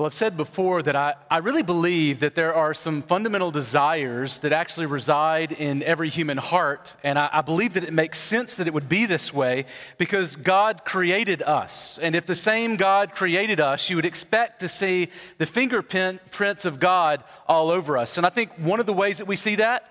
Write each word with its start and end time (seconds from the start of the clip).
Well, 0.00 0.06
I've 0.06 0.14
said 0.14 0.38
before 0.38 0.82
that 0.84 0.96
I, 0.96 1.14
I 1.30 1.36
really 1.40 1.62
believe 1.62 2.20
that 2.20 2.34
there 2.34 2.54
are 2.54 2.72
some 2.72 3.02
fundamental 3.02 3.50
desires 3.50 4.38
that 4.38 4.50
actually 4.50 4.86
reside 4.86 5.52
in 5.52 5.82
every 5.82 6.08
human 6.08 6.38
heart. 6.38 6.96
And 7.04 7.18
I, 7.18 7.28
I, 7.30 7.42
believe 7.42 7.74
that 7.74 7.84
it 7.84 7.92
makes 7.92 8.18
sense 8.18 8.56
that 8.56 8.66
it 8.66 8.72
would 8.72 8.88
be 8.88 9.04
this 9.04 9.34
way 9.34 9.66
because 9.98 10.36
God 10.36 10.86
created 10.86 11.42
us. 11.42 11.98
And 11.98 12.14
if 12.14 12.24
the 12.24 12.34
same 12.34 12.76
God 12.76 13.14
created 13.14 13.60
us, 13.60 13.90
you 13.90 13.96
would 13.96 14.06
expect 14.06 14.60
to 14.60 14.70
see 14.70 15.10
the 15.36 15.44
fingerprints 15.44 16.64
of 16.64 16.80
God 16.80 17.22
all 17.46 17.68
over 17.68 17.98
us. 17.98 18.16
And 18.16 18.24
I 18.24 18.30
think 18.30 18.52
one 18.52 18.80
of 18.80 18.86
the 18.86 18.94
ways 18.94 19.18
that 19.18 19.26
we 19.26 19.36
see 19.36 19.56
that 19.56 19.84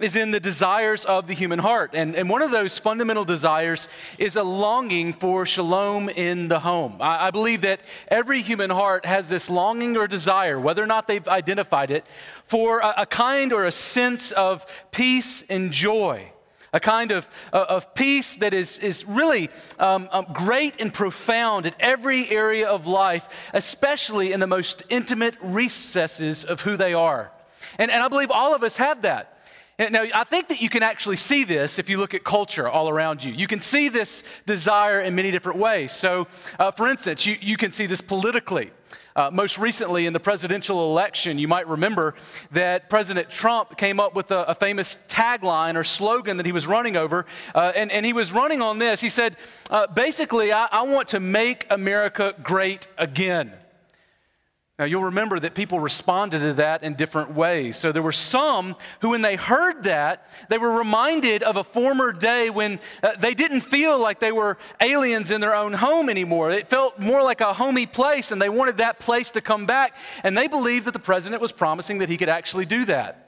is 0.00 0.16
in 0.16 0.30
the 0.30 0.40
desires 0.40 1.04
of 1.04 1.26
the 1.26 1.34
human 1.34 1.58
heart. 1.58 1.90
And, 1.94 2.14
and 2.16 2.30
one 2.30 2.42
of 2.42 2.50
those 2.50 2.78
fundamental 2.78 3.24
desires 3.24 3.88
is 4.18 4.36
a 4.36 4.42
longing 4.42 5.12
for 5.12 5.44
shalom 5.44 6.08
in 6.08 6.48
the 6.48 6.60
home. 6.60 6.96
I, 7.00 7.26
I 7.26 7.30
believe 7.30 7.62
that 7.62 7.80
every 8.08 8.42
human 8.42 8.70
heart 8.70 9.04
has 9.04 9.28
this 9.28 9.50
longing 9.50 9.96
or 9.96 10.08
desire, 10.08 10.58
whether 10.58 10.82
or 10.82 10.86
not 10.86 11.06
they've 11.06 11.26
identified 11.28 11.90
it, 11.90 12.06
for 12.44 12.80
a, 12.80 12.94
a 12.98 13.06
kind 13.06 13.52
or 13.52 13.66
a 13.66 13.72
sense 13.72 14.32
of 14.32 14.64
peace 14.90 15.44
and 15.48 15.72
joy 15.72 16.32
a 16.72 16.80
kind 16.80 17.10
of, 17.10 17.28
uh, 17.52 17.64
of 17.68 17.94
peace 17.94 18.36
that 18.36 18.54
is, 18.54 18.78
is 18.78 19.04
really 19.04 19.50
um, 19.78 20.08
um, 20.12 20.26
great 20.32 20.80
and 20.80 20.94
profound 20.94 21.66
in 21.66 21.74
every 21.80 22.30
area 22.30 22.68
of 22.68 22.86
life, 22.86 23.50
especially 23.52 24.32
in 24.32 24.40
the 24.40 24.46
most 24.46 24.82
intimate 24.88 25.34
recesses 25.42 26.44
of 26.44 26.60
who 26.60 26.76
they 26.76 26.94
are. 26.94 27.32
And, 27.78 27.90
and 27.90 28.02
I 28.02 28.08
believe 28.08 28.30
all 28.30 28.54
of 28.54 28.62
us 28.62 28.76
have 28.76 29.02
that. 29.02 29.39
Now, 29.88 30.04
I 30.14 30.24
think 30.24 30.48
that 30.48 30.60
you 30.60 30.68
can 30.68 30.82
actually 30.82 31.16
see 31.16 31.44
this 31.44 31.78
if 31.78 31.88
you 31.88 31.96
look 31.96 32.12
at 32.12 32.22
culture 32.22 32.68
all 32.68 32.90
around 32.90 33.24
you. 33.24 33.32
You 33.32 33.46
can 33.46 33.62
see 33.62 33.88
this 33.88 34.22
desire 34.44 35.00
in 35.00 35.14
many 35.14 35.30
different 35.30 35.58
ways. 35.58 35.92
So, 35.92 36.26
uh, 36.58 36.70
for 36.70 36.86
instance, 36.86 37.24
you, 37.24 37.38
you 37.40 37.56
can 37.56 37.72
see 37.72 37.86
this 37.86 38.02
politically. 38.02 38.72
Uh, 39.16 39.30
most 39.32 39.58
recently, 39.58 40.04
in 40.04 40.12
the 40.12 40.20
presidential 40.20 40.90
election, 40.90 41.38
you 41.38 41.48
might 41.48 41.66
remember 41.66 42.14
that 42.52 42.90
President 42.90 43.30
Trump 43.30 43.78
came 43.78 43.98
up 43.98 44.14
with 44.14 44.30
a, 44.30 44.42
a 44.44 44.54
famous 44.54 44.98
tagline 45.08 45.76
or 45.76 45.84
slogan 45.84 46.36
that 46.36 46.44
he 46.46 46.52
was 46.52 46.66
running 46.66 46.96
over. 46.96 47.24
Uh, 47.54 47.72
and, 47.74 47.90
and, 47.90 48.04
he 48.04 48.12
was 48.12 48.32
running 48.32 48.60
on 48.60 48.78
this. 48.78 49.00
He 49.00 49.08
said, 49.08 49.36
uh, 49.70 49.86
basically, 49.86 50.52
I, 50.52 50.68
I 50.70 50.82
want 50.82 51.08
to 51.08 51.20
make 51.20 51.66
America 51.70 52.34
great 52.42 52.86
again. 52.98 53.52
Now, 54.80 54.86
you'll 54.86 55.04
remember 55.04 55.38
that 55.38 55.54
people 55.54 55.78
responded 55.78 56.38
to 56.38 56.54
that 56.54 56.82
in 56.82 56.94
different 56.94 57.34
ways. 57.34 57.76
So, 57.76 57.92
there 57.92 58.00
were 58.00 58.12
some 58.12 58.76
who, 59.02 59.10
when 59.10 59.20
they 59.20 59.36
heard 59.36 59.82
that, 59.82 60.26
they 60.48 60.56
were 60.56 60.72
reminded 60.72 61.42
of 61.42 61.58
a 61.58 61.62
former 61.62 62.12
day 62.12 62.48
when 62.48 62.80
uh, 63.02 63.10
they 63.18 63.34
didn't 63.34 63.60
feel 63.60 63.98
like 63.98 64.20
they 64.20 64.32
were 64.32 64.56
aliens 64.80 65.30
in 65.30 65.42
their 65.42 65.54
own 65.54 65.74
home 65.74 66.08
anymore. 66.08 66.50
It 66.50 66.70
felt 66.70 66.98
more 66.98 67.22
like 67.22 67.42
a 67.42 67.52
homey 67.52 67.84
place, 67.84 68.32
and 68.32 68.40
they 68.40 68.48
wanted 68.48 68.78
that 68.78 69.00
place 69.00 69.30
to 69.32 69.42
come 69.42 69.66
back. 69.66 69.94
And 70.24 70.34
they 70.34 70.48
believed 70.48 70.86
that 70.86 70.92
the 70.92 70.98
president 70.98 71.42
was 71.42 71.52
promising 71.52 71.98
that 71.98 72.08
he 72.08 72.16
could 72.16 72.30
actually 72.30 72.64
do 72.64 72.86
that. 72.86 73.26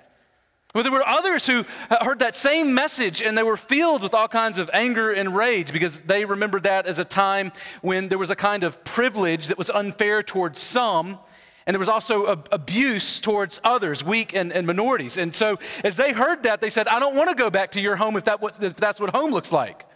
Well, 0.74 0.84
there 0.84 0.90
were 0.90 1.06
others 1.06 1.46
who 1.46 1.66
uh, 1.90 2.02
heard 2.02 2.20
that 2.20 2.34
same 2.34 2.72
message 2.72 3.20
and 3.20 3.36
they 3.36 3.42
were 3.42 3.58
filled 3.58 4.02
with 4.02 4.14
all 4.14 4.26
kinds 4.26 4.56
of 4.56 4.70
anger 4.72 5.12
and 5.12 5.36
rage 5.36 5.70
because 5.70 6.00
they 6.00 6.24
remembered 6.24 6.62
that 6.62 6.86
as 6.86 6.98
a 6.98 7.04
time 7.04 7.52
when 7.82 8.08
there 8.08 8.16
was 8.16 8.30
a 8.30 8.34
kind 8.34 8.64
of 8.64 8.82
privilege 8.84 9.48
that 9.48 9.58
was 9.58 9.68
unfair 9.68 10.22
towards 10.22 10.62
some 10.62 11.18
and 11.66 11.74
there 11.74 11.78
was 11.78 11.88
also 11.88 12.42
abuse 12.50 13.20
towards 13.20 13.60
others, 13.62 14.04
weak 14.04 14.34
and, 14.34 14.52
and, 14.52 14.66
minorities. 14.66 15.16
And 15.16 15.34
so, 15.34 15.58
as 15.84 15.96
they 15.96 16.12
heard 16.12 16.42
that, 16.42 16.60
they 16.60 16.70
said, 16.70 16.88
I 16.88 16.98
don't 16.98 17.14
want 17.14 17.28
to 17.30 17.36
go 17.36 17.50
back 17.50 17.72
to 17.72 17.80
your 17.80 17.96
home 17.96 18.16
if, 18.16 18.24
that, 18.24 18.40
if 18.60 18.76
that's 18.76 18.98
what 18.98 19.10
home 19.10 19.30
looks 19.30 19.52
like. 19.52 19.86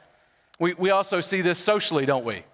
We, 0.59 0.75
we 0.75 0.91
also 0.91 1.21
see 1.21 1.41
this 1.41 1.59
socially, 1.59 2.07
don't 2.07 2.25
we? 2.25 2.45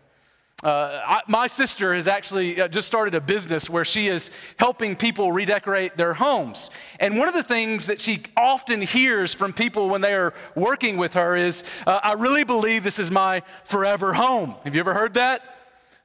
Uh, 0.63 1.01
I, 1.05 1.21
my 1.27 1.49
sister 1.49 1.93
has 1.93 2.07
actually 2.07 2.61
uh, 2.61 2.69
just 2.69 2.87
started 2.87 3.17
a 3.17 3.21
business 3.21 3.69
where 3.69 3.85
she 3.85 4.07
is 4.07 4.31
helping 4.59 4.95
people 4.95 5.33
redecorate 5.33 5.97
their 5.97 6.15
homes. 6.15 6.71
And 7.01 7.19
one 7.19 7.27
of 7.27 7.35
the 7.35 7.43
things 7.43 7.87
that 7.87 8.01
she 8.01 8.23
often 8.37 8.81
hears 8.81 9.35
from 9.35 9.53
people 9.53 9.89
when 9.89 10.03
they 10.03 10.15
are 10.15 10.33
working 10.55 10.99
with 10.99 11.15
her 11.15 11.35
is, 11.35 11.65
uh, 11.85 11.99
I 12.03 12.13
really 12.13 12.45
believe 12.45 12.85
this 12.85 13.01
is 13.01 13.11
my 13.11 13.43
forever 13.65 14.15
home. 14.15 14.55
Have 14.63 14.77
you 14.77 14.81
ever 14.81 14.95
heard 14.95 15.15
that? 15.15 15.43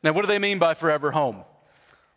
Now, 0.01 0.13
what 0.13 0.21
do 0.21 0.27
they 0.27 0.39
mean 0.39 0.57
by 0.57 0.73
forever 0.73 1.11
home? 1.11 1.43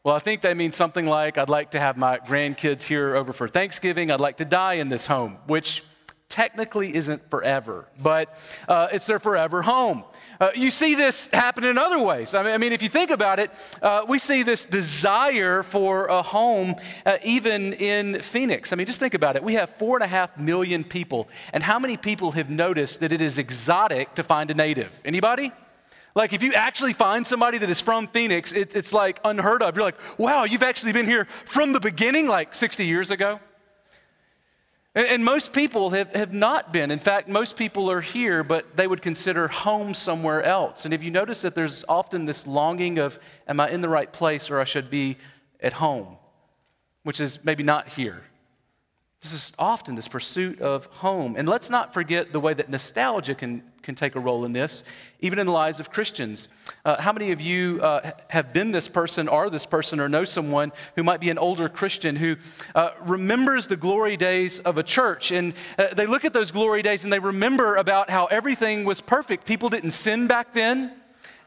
Well, 0.02 0.16
I 0.16 0.18
think 0.18 0.40
they 0.40 0.54
mean 0.54 0.72
something 0.72 1.04
like 1.04 1.36
I'd 1.36 1.50
like 1.50 1.72
to 1.72 1.78
have 1.78 1.98
my 1.98 2.16
grandkids 2.16 2.84
here 2.84 3.14
over 3.14 3.34
for 3.34 3.48
Thanksgiving. 3.48 4.10
I'd 4.10 4.18
like 4.18 4.38
to 4.38 4.46
die 4.46 4.74
in 4.74 4.88
this 4.88 5.06
home, 5.06 5.36
which 5.46 5.84
technically 6.30 6.94
isn't 6.94 7.28
forever, 7.28 7.84
but 8.02 8.34
uh, 8.66 8.88
it's 8.92 9.04
their 9.04 9.18
forever 9.18 9.60
home. 9.60 10.04
Uh, 10.40 10.52
you 10.54 10.70
see 10.70 10.94
this 10.94 11.28
happen 11.34 11.64
in 11.64 11.76
other 11.76 12.02
ways. 12.02 12.34
I 12.34 12.42
mean, 12.42 12.54
I 12.54 12.56
mean 12.56 12.72
if 12.72 12.80
you 12.82 12.88
think 12.88 13.10
about 13.10 13.40
it, 13.40 13.50
uh, 13.82 14.06
we 14.08 14.18
see 14.18 14.42
this 14.42 14.64
desire 14.64 15.62
for 15.62 16.06
a 16.06 16.22
home 16.22 16.76
uh, 17.04 17.18
even 17.22 17.74
in 17.74 18.22
Phoenix. 18.22 18.72
I 18.72 18.76
mean, 18.76 18.86
just 18.86 19.00
think 19.00 19.12
about 19.12 19.36
it. 19.36 19.42
We 19.42 19.52
have 19.54 19.68
four 19.68 19.98
and 19.98 20.02
a 20.02 20.06
half 20.08 20.38
million 20.38 20.82
people, 20.82 21.28
and 21.52 21.62
how 21.62 21.78
many 21.78 21.98
people 21.98 22.30
have 22.30 22.48
noticed 22.48 23.00
that 23.00 23.12
it 23.12 23.20
is 23.20 23.36
exotic 23.36 24.14
to 24.14 24.22
find 24.22 24.50
a 24.50 24.54
native? 24.54 24.98
Anybody? 25.04 25.52
Like, 26.14 26.32
if 26.32 26.42
you 26.42 26.52
actually 26.54 26.92
find 26.92 27.26
somebody 27.26 27.58
that 27.58 27.70
is 27.70 27.80
from 27.80 28.08
Phoenix, 28.08 28.52
it, 28.52 28.74
it's 28.74 28.92
like 28.92 29.20
unheard 29.24 29.62
of. 29.62 29.76
You're 29.76 29.84
like, 29.84 29.98
wow, 30.18 30.44
you've 30.44 30.62
actually 30.62 30.92
been 30.92 31.06
here 31.06 31.26
from 31.44 31.72
the 31.72 31.80
beginning, 31.80 32.26
like 32.26 32.54
60 32.54 32.84
years 32.84 33.10
ago. 33.10 33.38
And, 34.94 35.06
and 35.06 35.24
most 35.24 35.52
people 35.52 35.90
have, 35.90 36.12
have 36.12 36.32
not 36.32 36.72
been. 36.72 36.90
In 36.90 36.98
fact, 36.98 37.28
most 37.28 37.56
people 37.56 37.90
are 37.90 38.00
here, 38.00 38.42
but 38.42 38.76
they 38.76 38.86
would 38.86 39.02
consider 39.02 39.48
home 39.48 39.94
somewhere 39.94 40.42
else. 40.42 40.84
And 40.84 40.92
if 40.92 41.02
you 41.02 41.10
notice 41.10 41.42
that 41.42 41.54
there's 41.54 41.84
often 41.88 42.24
this 42.24 42.46
longing 42.46 42.98
of, 42.98 43.18
am 43.46 43.60
I 43.60 43.70
in 43.70 43.80
the 43.80 43.88
right 43.88 44.12
place 44.12 44.50
or 44.50 44.60
I 44.60 44.64
should 44.64 44.90
be 44.90 45.16
at 45.60 45.74
home, 45.74 46.16
which 47.02 47.20
is 47.20 47.44
maybe 47.44 47.62
not 47.62 47.88
here. 47.88 48.22
This 49.22 49.32
is 49.32 49.52
often 49.58 49.94
this 49.94 50.08
pursuit 50.08 50.60
of 50.60 50.86
home. 50.86 51.34
And 51.36 51.48
let's 51.48 51.68
not 51.68 51.92
forget 51.92 52.32
the 52.32 52.40
way 52.40 52.54
that 52.54 52.70
nostalgia 52.70 53.34
can, 53.34 53.62
can 53.82 53.94
take 53.94 54.14
a 54.14 54.20
role 54.20 54.44
in 54.44 54.52
this, 54.52 54.84
even 55.20 55.38
in 55.38 55.46
the 55.46 55.52
lives 55.52 55.80
of 55.80 55.90
Christians. 55.90 56.48
Uh, 56.84 57.00
how 57.00 57.12
many 57.12 57.32
of 57.32 57.40
you 57.40 57.80
uh, 57.82 58.12
have 58.28 58.52
been 58.52 58.72
this 58.72 58.88
person, 58.88 59.28
are 59.28 59.48
this 59.50 59.66
person, 59.66 60.00
or 60.00 60.08
know 60.08 60.24
someone 60.24 60.72
who 60.96 61.02
might 61.02 61.20
be 61.20 61.30
an 61.30 61.38
older 61.38 61.68
Christian 61.68 62.16
who 62.16 62.36
uh, 62.74 62.90
remembers 63.00 63.66
the 63.66 63.76
glory 63.76 64.16
days 64.16 64.60
of 64.60 64.78
a 64.78 64.82
church? 64.82 65.30
And 65.30 65.54
uh, 65.78 65.94
they 65.94 66.06
look 66.06 66.24
at 66.24 66.32
those 66.32 66.50
glory 66.50 66.82
days 66.82 67.04
and 67.04 67.12
they 67.12 67.18
remember 67.18 67.76
about 67.76 68.10
how 68.10 68.26
everything 68.26 68.84
was 68.84 69.00
perfect. 69.00 69.46
People 69.46 69.68
didn't 69.68 69.92
sin 69.92 70.26
back 70.26 70.52
then. 70.52 70.92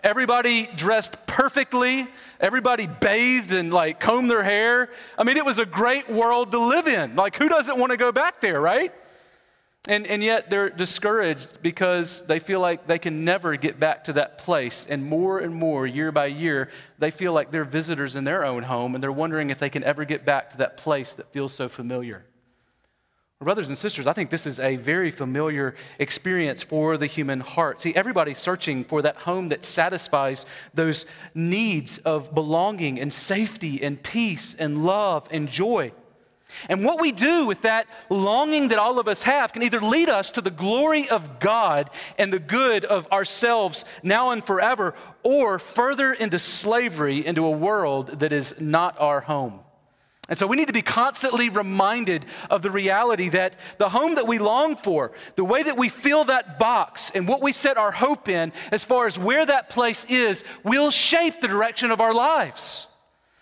Everybody 0.03 0.67
dressed 0.75 1.25
perfectly. 1.27 2.07
Everybody 2.41 2.87
bathed 2.87 3.53
and 3.53 3.73
like 3.73 4.01
combed 4.01 4.29
their 4.29 4.43
hair. 4.43 4.89
I 5.17 5.23
mean, 5.23 5.37
it 5.37 5.45
was 5.45 5.59
a 5.59 5.65
great 5.65 6.09
world 6.09 6.51
to 6.51 6.59
live 6.59 6.87
in. 6.87 7.15
Like, 7.15 7.37
who 7.37 7.47
doesn't 7.47 7.79
want 7.79 7.91
to 7.91 7.97
go 7.97 8.11
back 8.11 8.41
there, 8.41 8.59
right? 8.59 8.93
And, 9.89 10.07
and 10.07 10.23
yet 10.23 10.49
they're 10.49 10.69
discouraged 10.69 11.61
because 11.61 12.21
they 12.25 12.39
feel 12.39 12.61
like 12.61 12.87
they 12.87 12.99
can 12.99 13.25
never 13.25 13.57
get 13.57 13.81
back 13.81 14.05
to 14.05 14.13
that 14.13 14.37
place. 14.37 14.87
And 14.89 15.05
more 15.05 15.39
and 15.39 15.53
more, 15.53 15.85
year 15.85 16.11
by 16.11 16.27
year, 16.27 16.69
they 16.99 17.11
feel 17.11 17.33
like 17.33 17.51
they're 17.51 17.65
visitors 17.65 18.15
in 18.15 18.23
their 18.23 18.45
own 18.45 18.63
home 18.63 18.95
and 18.95 19.03
they're 19.03 19.11
wondering 19.11 19.49
if 19.49 19.59
they 19.59 19.69
can 19.69 19.83
ever 19.83 20.05
get 20.05 20.23
back 20.23 20.51
to 20.51 20.57
that 20.57 20.77
place 20.77 21.13
that 21.15 21.33
feels 21.33 21.53
so 21.53 21.67
familiar. 21.67 22.23
Brothers 23.41 23.67
and 23.67 23.77
sisters, 23.77 24.07
I 24.07 24.13
think 24.13 24.29
this 24.29 24.47
is 24.47 24.57
a 24.57 24.77
very 24.77 25.11
familiar 25.11 25.75
experience 25.99 26.63
for 26.63 26.95
the 26.95 27.07
human 27.07 27.41
heart. 27.41 27.81
See, 27.81 27.93
everybody's 27.93 28.37
searching 28.37 28.85
for 28.85 29.01
that 29.01 29.17
home 29.17 29.49
that 29.49 29.65
satisfies 29.65 30.45
those 30.73 31.05
needs 31.35 31.97
of 31.99 32.33
belonging 32.33 33.01
and 33.01 33.11
safety 33.11 33.83
and 33.83 34.01
peace 34.01 34.55
and 34.55 34.85
love 34.85 35.27
and 35.29 35.49
joy. 35.49 35.91
And 36.69 36.85
what 36.85 37.01
we 37.01 37.11
do 37.11 37.45
with 37.45 37.61
that 37.63 37.87
longing 38.09 38.69
that 38.69 38.79
all 38.79 38.99
of 38.99 39.07
us 39.07 39.23
have 39.23 39.53
can 39.53 39.63
either 39.63 39.79
lead 39.79 40.09
us 40.09 40.31
to 40.31 40.41
the 40.41 40.51
glory 40.51 41.09
of 41.09 41.39
God 41.39 41.89
and 42.17 42.31
the 42.31 42.39
good 42.39 42.85
of 42.85 43.11
ourselves 43.11 43.85
now 44.01 44.31
and 44.31 44.45
forever, 44.45 44.93
or 45.23 45.59
further 45.59 46.13
into 46.13 46.39
slavery, 46.39 47.25
into 47.25 47.45
a 47.45 47.51
world 47.51 48.19
that 48.19 48.31
is 48.31 48.59
not 48.59 48.99
our 48.99 49.21
home. 49.21 49.59
And 50.29 50.39
so 50.39 50.47
we 50.47 50.55
need 50.55 50.67
to 50.67 50.73
be 50.73 50.81
constantly 50.81 51.49
reminded 51.49 52.25
of 52.49 52.61
the 52.61 52.71
reality 52.71 53.27
that 53.29 53.57
the 53.77 53.89
home 53.89 54.15
that 54.15 54.25
we 54.25 54.39
long 54.39 54.77
for, 54.77 55.11
the 55.35 55.43
way 55.43 55.63
that 55.63 55.75
we 55.75 55.89
fill 55.89 56.23
that 56.25 56.57
box 56.57 57.11
and 57.13 57.27
what 57.27 57.41
we 57.41 57.51
set 57.51 57.77
our 57.77 57.91
hope 57.91 58.29
in 58.29 58.53
as 58.71 58.85
far 58.85 59.05
as 59.05 59.19
where 59.19 59.45
that 59.45 59.69
place 59.69 60.05
is, 60.05 60.45
will 60.63 60.91
shape 60.91 61.41
the 61.41 61.47
direction 61.49 61.91
of 61.91 61.99
our 61.99 62.13
lives. 62.13 62.87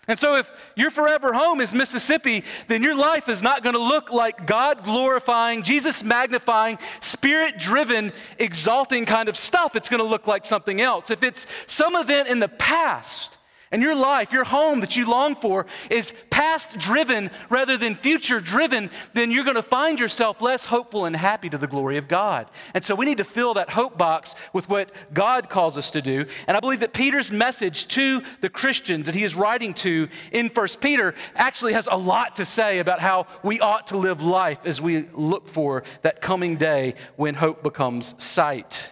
And 0.08 0.18
so 0.18 0.36
if 0.36 0.50
your 0.74 0.90
forever 0.90 1.32
home 1.32 1.60
is 1.60 1.72
Mississippi, 1.72 2.42
then 2.66 2.82
your 2.82 2.96
life 2.96 3.28
is 3.28 3.40
not 3.40 3.62
going 3.62 3.74
to 3.74 3.82
look 3.82 4.10
like 4.10 4.46
God 4.48 4.82
glorifying, 4.82 5.62
Jesus 5.62 6.02
magnifying, 6.02 6.78
spirit 7.00 7.56
driven, 7.56 8.12
exalting 8.38 9.06
kind 9.06 9.28
of 9.28 9.36
stuff. 9.36 9.76
It's 9.76 9.88
going 9.88 10.02
to 10.02 10.08
look 10.08 10.26
like 10.26 10.44
something 10.44 10.80
else. 10.80 11.10
If 11.10 11.22
it's 11.22 11.46
some 11.68 11.94
event 11.94 12.26
in 12.26 12.40
the 12.40 12.48
past, 12.48 13.36
and 13.72 13.82
your 13.82 13.94
life, 13.94 14.32
your 14.32 14.44
home 14.44 14.80
that 14.80 14.96
you 14.96 15.08
long 15.08 15.34
for 15.34 15.66
is 15.90 16.12
past 16.30 16.78
driven 16.78 17.30
rather 17.48 17.76
than 17.76 17.94
future 17.94 18.38
driven, 18.38 18.90
then 19.14 19.30
you're 19.30 19.44
going 19.44 19.56
to 19.56 19.62
find 19.62 19.98
yourself 19.98 20.40
less 20.40 20.66
hopeful 20.66 21.06
and 21.06 21.16
happy 21.16 21.48
to 21.48 21.58
the 21.58 21.66
glory 21.66 21.96
of 21.96 22.06
God. 22.06 22.46
And 22.74 22.84
so 22.84 22.94
we 22.94 23.06
need 23.06 23.18
to 23.18 23.24
fill 23.24 23.54
that 23.54 23.70
hope 23.70 23.96
box 23.96 24.34
with 24.52 24.68
what 24.68 24.90
God 25.12 25.48
calls 25.48 25.78
us 25.78 25.90
to 25.92 26.02
do. 26.02 26.26
And 26.46 26.56
I 26.56 26.60
believe 26.60 26.80
that 26.80 26.92
Peter's 26.92 27.32
message 27.32 27.88
to 27.88 28.22
the 28.42 28.50
Christians 28.50 29.06
that 29.06 29.14
he 29.14 29.24
is 29.24 29.34
writing 29.34 29.74
to 29.74 30.08
in 30.30 30.48
1 30.48 30.68
Peter 30.80 31.14
actually 31.34 31.72
has 31.72 31.88
a 31.90 31.96
lot 31.96 32.36
to 32.36 32.44
say 32.44 32.78
about 32.78 33.00
how 33.00 33.26
we 33.42 33.58
ought 33.60 33.86
to 33.88 33.96
live 33.96 34.22
life 34.22 34.66
as 34.66 34.80
we 34.80 35.08
look 35.12 35.48
for 35.48 35.82
that 36.02 36.20
coming 36.20 36.56
day 36.56 36.94
when 37.16 37.34
hope 37.34 37.62
becomes 37.62 38.14
sight. 38.22 38.91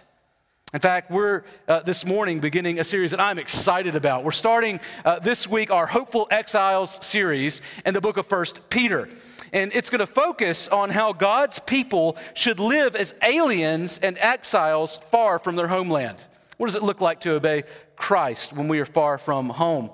In 0.73 0.79
fact, 0.79 1.11
we're 1.11 1.43
uh, 1.67 1.81
this 1.81 2.05
morning 2.05 2.39
beginning 2.39 2.79
a 2.79 2.85
series 2.85 3.11
that 3.11 3.19
I'm 3.19 3.37
excited 3.37 3.93
about. 3.93 4.23
We're 4.23 4.31
starting 4.31 4.79
uh, 5.03 5.19
this 5.19 5.45
week 5.45 5.69
our 5.69 5.85
Hopeful 5.85 6.29
Exiles 6.31 6.97
series 7.05 7.61
in 7.85 7.93
the 7.93 7.99
book 7.99 8.15
of 8.15 8.25
First 8.25 8.69
Peter. 8.69 9.09
And 9.51 9.73
it's 9.73 9.89
going 9.89 9.99
to 9.99 10.07
focus 10.07 10.69
on 10.69 10.89
how 10.89 11.11
God's 11.11 11.59
people 11.59 12.15
should 12.35 12.57
live 12.57 12.95
as 12.95 13.13
aliens 13.21 13.99
and 14.01 14.17
exiles 14.19 14.95
far 14.95 15.39
from 15.39 15.57
their 15.57 15.67
homeland. 15.67 16.23
What 16.55 16.67
does 16.67 16.75
it 16.75 16.83
look 16.83 17.01
like 17.01 17.19
to 17.21 17.31
obey 17.31 17.63
Christ 17.97 18.53
when 18.53 18.69
we 18.69 18.79
are 18.79 18.85
far 18.85 19.17
from 19.17 19.49
home? 19.49 19.89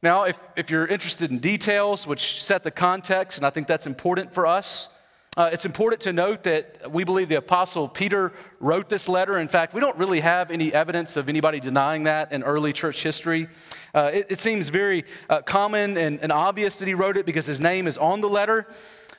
Now, 0.00 0.22
if, 0.22 0.38
if 0.56 0.70
you're 0.70 0.86
interested 0.86 1.30
in 1.30 1.38
details, 1.38 2.06
which 2.06 2.42
set 2.42 2.64
the 2.64 2.70
context, 2.70 3.36
and 3.36 3.46
I 3.46 3.50
think 3.50 3.66
that's 3.66 3.86
important 3.86 4.32
for 4.32 4.46
us, 4.46 4.88
uh, 5.38 5.50
it's 5.52 5.64
important 5.64 6.02
to 6.02 6.12
note 6.12 6.42
that 6.42 6.90
we 6.90 7.04
believe 7.04 7.28
the 7.28 7.36
Apostle 7.36 7.88
Peter 7.88 8.32
wrote 8.58 8.88
this 8.88 9.08
letter. 9.08 9.38
In 9.38 9.46
fact, 9.46 9.72
we 9.72 9.80
don't 9.80 9.96
really 9.96 10.18
have 10.18 10.50
any 10.50 10.74
evidence 10.74 11.16
of 11.16 11.28
anybody 11.28 11.60
denying 11.60 12.02
that 12.02 12.32
in 12.32 12.42
early 12.42 12.72
church 12.72 13.04
history. 13.04 13.46
Uh, 13.94 14.10
it, 14.12 14.26
it, 14.30 14.40
seems 14.40 14.68
very 14.68 15.04
uh, 15.30 15.40
common 15.42 15.96
and, 15.96 16.18
and, 16.22 16.32
obvious 16.32 16.80
that 16.80 16.88
he 16.88 16.94
wrote 16.94 17.16
it 17.16 17.24
because 17.24 17.46
his 17.46 17.60
name 17.60 17.86
is 17.86 17.96
on 17.96 18.20
the 18.20 18.28
letter. 18.28 18.66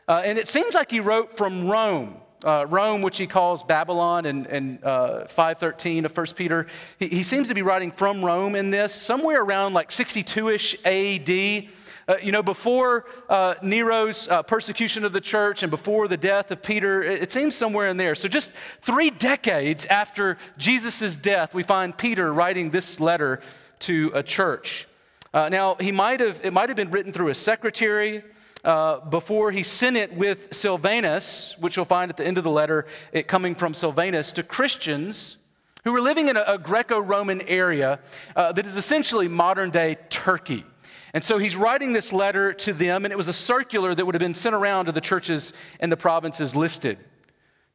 Uh, 0.10 0.22
and 0.26 0.38
it 0.38 0.50
seems 0.50 0.76
like 0.76 0.92
he 0.92 1.00
wrote 1.00 1.38
from 1.38 1.70
Rome. 1.70 2.18
Uh, 2.44 2.66
Rome, 2.68 3.02
which 3.02 3.18
he 3.18 3.26
calls 3.26 3.64
Babylon 3.64 4.26
in, 4.26 4.46
in 4.48 4.80
uh, 4.84 5.26
513 5.28 6.04
of 6.04 6.16
1 6.16 6.28
Peter. 6.36 6.68
He, 7.00 7.08
he 7.08 7.24
seems 7.24 7.48
to 7.48 7.54
be 7.54 7.62
writing 7.62 7.92
from 7.92 8.26
Rome 8.26 8.56
in 8.56 8.72
this, 8.72 8.94
somewhere 8.94 9.42
around 9.42 9.74
like 9.74 9.90
62 9.90 10.50
ish 10.50 10.86
AD. 10.86 11.70
Uh, 12.10 12.18
you 12.24 12.32
know, 12.32 12.42
before 12.42 13.06
uh, 13.30 13.54
Nero's 13.62 14.28
uh, 14.28 14.42
persecution 14.42 15.06
of 15.06 15.14
the 15.14 15.22
church 15.22 15.62
and 15.62 15.70
before 15.70 16.08
the 16.08 16.18
death 16.18 16.50
of 16.50 16.64
Peter, 16.64 17.04
it, 17.04 17.22
it 17.22 17.32
seems 17.32 17.54
somewhere 17.54 17.88
in 17.88 17.98
there. 17.98 18.16
So, 18.16 18.28
just 18.28 18.50
three 18.82 19.12
decades 19.12 19.86
after 19.86 20.40
Jesus' 20.58 21.16
death, 21.16 21.54
we 21.54 21.62
find 21.62 21.96
Peter 21.96 22.34
writing 22.34 22.72
this 22.72 23.00
letter 23.00 23.42
to 23.82 24.12
a 24.16 24.24
church. 24.24 24.88
Uh, 25.36 25.50
now, 25.50 25.76
he 25.76 25.92
might 25.92 26.20
have, 26.20 26.44
it 26.44 26.52
might 26.52 26.70
have 26.70 26.76
been 26.76 26.90
written 26.90 27.14
through 27.14 27.30
a 27.30 27.36
secretary. 27.36 28.24
Uh, 28.64 29.00
before 29.02 29.52
he 29.52 29.62
sent 29.62 29.96
it 29.96 30.12
with 30.14 30.54
Silvanus, 30.54 31.56
which 31.60 31.78
you'll 31.78 31.86
find 31.86 32.10
at 32.10 32.18
the 32.18 32.26
end 32.26 32.40
of 32.40 32.44
the 32.44 32.50
letter, 32.50 32.88
it 33.12 33.28
coming 33.28 33.54
from 33.54 33.76
Silvanus 33.76 34.32
to 34.32 34.42
Christians 34.42 35.38
who 35.84 35.94
were 35.94 36.02
living 36.02 36.28
in 36.28 36.38
a, 36.38 36.44
a 36.46 36.58
Greco 36.58 37.00
Roman 37.00 37.42
area 37.44 38.00
uh, 38.36 38.52
that 38.52 38.66
is 38.66 38.76
essentially 38.76 39.28
modern 39.28 39.70
day 39.70 39.96
Turkey. 40.10 40.66
And 41.14 41.24
so 41.24 41.38
he's 41.38 41.56
writing 41.56 41.94
this 41.94 42.14
letter 42.14 42.54
to 42.54 42.74
them, 42.74 43.06
and 43.06 43.12
it 43.12 43.18
was 43.18 43.28
a 43.28 43.34
circular 43.34 43.96
that 43.96 44.06
would 44.06 44.16
have 44.16 44.20
been 44.20 44.34
sent 44.34 44.56
around 44.56 44.86
to 44.86 44.92
the 44.92 45.02
churches 45.02 45.54
and 45.80 45.92
the 45.92 45.98
provinces 45.98 46.56
listed. 46.56 47.00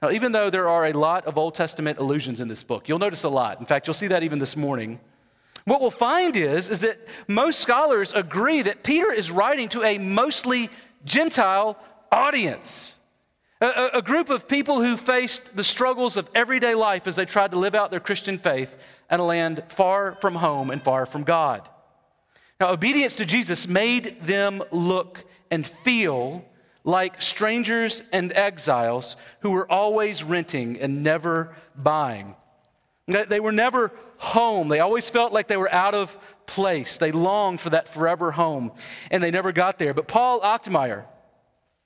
Now, 0.01 0.11
even 0.11 0.33
though 0.33 0.51
there 0.51 0.69
are 0.69 0.87
a 0.87 0.93
lot 0.93 1.27
of 1.27 1.39
Old 1.39 1.55
Testament 1.55 1.99
allusions 1.99 2.41
in 2.41 2.49
this 2.49 2.63
book, 2.63 2.89
you'll 2.89 2.99
notice 2.99 3.25
a 3.25 3.29
lot. 3.29 3.59
In 3.59 3.67
fact, 3.67 3.87
you'll 3.87 3.95
see 3.95 4.09
that 4.09 4.23
even 4.23 4.39
this 4.39 4.57
morning. 4.57 5.01
What 5.65 5.81
we'll 5.81 5.91
find 5.91 6.37
is, 6.37 6.69
is 6.69 6.81
that 6.81 6.99
most 7.27 7.61
scholars 7.61 8.13
agree 8.13 8.63
that 8.63 8.83
Peter 8.83 9.11
is 9.11 9.31
writing 9.31 9.69
to 9.71 9.83
a 9.83 9.99
mostly 9.99 10.69
Gentile 11.05 11.79
audience. 12.13 12.93
A, 13.61 13.91
a, 13.95 14.03
group 14.03 14.29
of 14.29 14.47
people 14.47 14.83
who 14.83 14.97
faced 14.97 15.57
the 15.57 15.65
struggles 15.65 16.19
of 16.19 16.29
everyday 16.35 16.75
life 16.75 17.07
as 17.07 17.17
they 17.17 17.25
tried 17.25 17.53
to 17.53 17.59
live 17.59 17.75
out 17.75 17.91
their 17.91 18.01
Christian 18.01 18.37
faith 18.37 18.77
in 19.11 19.21
a 19.21 19.25
land 19.25 19.63
far 19.69 20.17
from 20.17 20.35
home 20.35 20.71
and 20.71 20.83
far 20.83 21.07
from 21.07 21.25
God. 21.25 21.67
Now, 22.61 22.71
obedience 22.71 23.17
to 23.17 23.27
Jesus 23.27 23.67
made 23.67 24.21
them 24.23 24.63
look 24.71 25.25
and 25.51 25.67
feel 25.67 26.45
like 26.85 27.21
strangers 27.21 28.03
and 28.13 28.33
exiles 28.33 29.17
who 29.41 29.51
were 29.51 29.71
always 29.71 30.23
renting 30.23 30.79
and 30.79 31.03
never 31.03 31.55
buying. 31.75 32.37
They 33.07 33.41
were 33.41 33.53
never 33.53 33.93
home. 34.19 34.69
They 34.69 34.81
always 34.81 35.11
felt 35.11 35.33
like 35.33 35.49
they 35.49 35.57
were 35.57 35.73
out 35.73 35.95
of 35.95 36.17
place. 36.47 36.97
They 36.97 37.13
longed 37.13 37.61
for 37.61 37.71
that 37.71 37.89
forever 37.89 38.31
home, 38.31 38.73
and 39.11 39.23
they 39.23 39.31
never 39.31 39.53
got 39.53 39.79
there. 39.79 39.93
But 39.93 40.09
Paul 40.09 40.41
Achtemeier, 40.41 41.05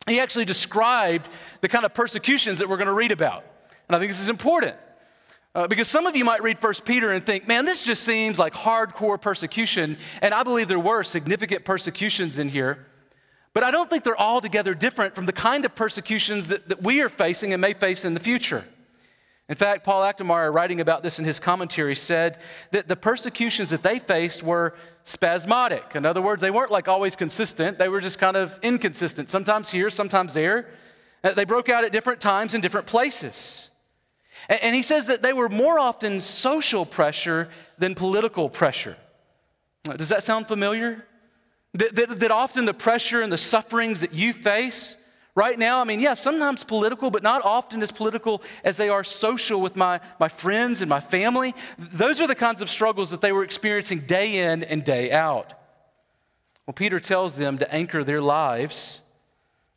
he 0.07 0.21
actually 0.21 0.45
described 0.45 1.29
the 1.61 1.69
kind 1.69 1.85
of 1.85 1.95
persecutions 1.95 2.59
that 2.59 2.69
we're 2.69 2.77
going 2.77 2.89
to 2.89 2.95
read 2.95 3.13
about. 3.13 3.45
And 3.89 3.97
I 3.97 3.99
think 3.99 4.11
this 4.11 4.21
is 4.21 4.29
important. 4.29 4.77
Uh, 5.59 5.67
because 5.67 5.89
some 5.89 6.07
of 6.07 6.15
you 6.15 6.25
might 6.25 6.41
read 6.41 6.57
1 6.63 6.73
Peter 6.85 7.11
and 7.11 7.27
think, 7.27 7.49
man, 7.49 7.65
this 7.65 7.83
just 7.83 8.05
seems 8.05 8.39
like 8.39 8.55
hardcore 8.55 9.21
persecution. 9.21 9.97
And 10.23 10.33
I 10.33 10.45
believe 10.45 10.69
there 10.69 10.79
were 10.79 11.03
significant 11.03 11.65
persecutions 11.65 12.39
in 12.39 12.49
here. 12.49 12.87
But 13.55 13.65
I 13.65 13.73
don't 13.73 13.91
think 13.91 14.05
they're 14.05 14.21
altogether 14.21 14.73
different 14.73 15.17
from 15.17 15.27
the 15.27 15.33
kind 15.33 15.65
of 15.65 15.75
persecutions 15.75 16.47
that, 16.47 16.69
that 16.69 16.85
we 16.85 17.01
are 17.01 17.09
facing 17.09 17.53
and 17.53 17.61
may 17.61 17.73
face 17.73 18.05
in 18.05 18.15
the 18.15 18.21
future. 18.21 18.67
In 19.49 19.57
fact, 19.57 19.83
Paul 19.83 20.03
Achtemeier, 20.03 20.55
writing 20.55 20.81
about 20.81 21.03
this 21.03 21.19
in 21.19 21.25
his 21.25 21.41
commentary, 21.41 21.97
said 21.97 22.39
that 22.71 22.87
the 22.87 22.95
persecutions 22.95 23.71
that 23.71 23.83
they 23.83 23.99
faced 23.99 24.45
were 24.45 24.77
spasmodic. 25.03 25.97
In 25.97 26.07
other 26.07 26.23
words, 26.23 26.41
they 26.41 26.53
weren't 26.53 26.71
like 26.71 26.87
always 26.87 27.17
consistent, 27.17 27.79
they 27.79 27.89
were 27.89 28.01
just 28.01 28.21
kind 28.21 28.37
of 28.37 28.57
inconsistent, 28.63 29.29
sometimes 29.29 29.73
here, 29.73 29.91
sometimes 29.91 30.35
there. 30.35 30.69
Uh, 31.25 31.35
they 31.35 31.45
broke 31.45 31.69
out 31.69 31.85
at 31.85 31.91
different 31.91 32.21
times 32.21 32.55
in 32.55 32.61
different 32.61 32.87
places. 32.87 33.71
And 34.49 34.75
he 34.75 34.83
says 34.83 35.07
that 35.09 35.21
they 35.23 35.33
were 35.33 35.49
more 35.49 35.79
often 35.79 36.21
social 36.21 36.87
pressure 36.87 37.51
than 37.77 37.95
political 37.95 38.49
pressure. 38.49 38.97
Does 39.85 40.09
that 40.09 40.23
sound 40.23 40.49
familiar? 40.49 41.05
That, 41.75 41.95
that, 41.97 42.21
that, 42.21 42.31
often 42.31 42.65
the 42.65 42.75
pressure 42.75 43.21
and 43.21 43.31
the 43.31 43.39
sufferings 43.39 44.01
that 44.01 44.15
you 44.15 44.33
face 44.33 44.97
right 45.35 45.59
now, 45.59 45.81
I 45.81 45.85
mean, 45.85 46.01
yeah, 46.01 46.15
sometimes 46.15 46.65
political, 46.65 47.11
but 47.11 47.23
not 47.23 47.45
often 47.45 47.83
as 47.83 47.93
political 47.93 48.43
as 48.65 48.79
they 48.79 48.89
are 48.89 49.05
social 49.05 49.61
with 49.61 49.77
my, 49.77 50.01
my 50.19 50.29
friends 50.29 50.81
and 50.81 50.89
my 50.89 51.01
family. 51.01 51.55
Those 51.79 52.21
are 52.23 52.27
the 52.27 52.35
kinds 52.35 52.63
of 52.63 52.71
struggles 52.71 53.11
that 53.11 53.21
they 53.21 53.33
were 53.33 53.45
experiencing 53.45 54.01
day 54.01 54.39
in 54.51 54.65
and 54.65 54.83
day 54.83 55.13
out. 55.13 55.53
Well, 56.67 56.75
Peter 56.75 57.01
tells 57.01 57.37
them 57.37 57.59
to 57.59 57.75
anchor 57.75 58.03
their 58.03 58.23
lives 58.23 59.03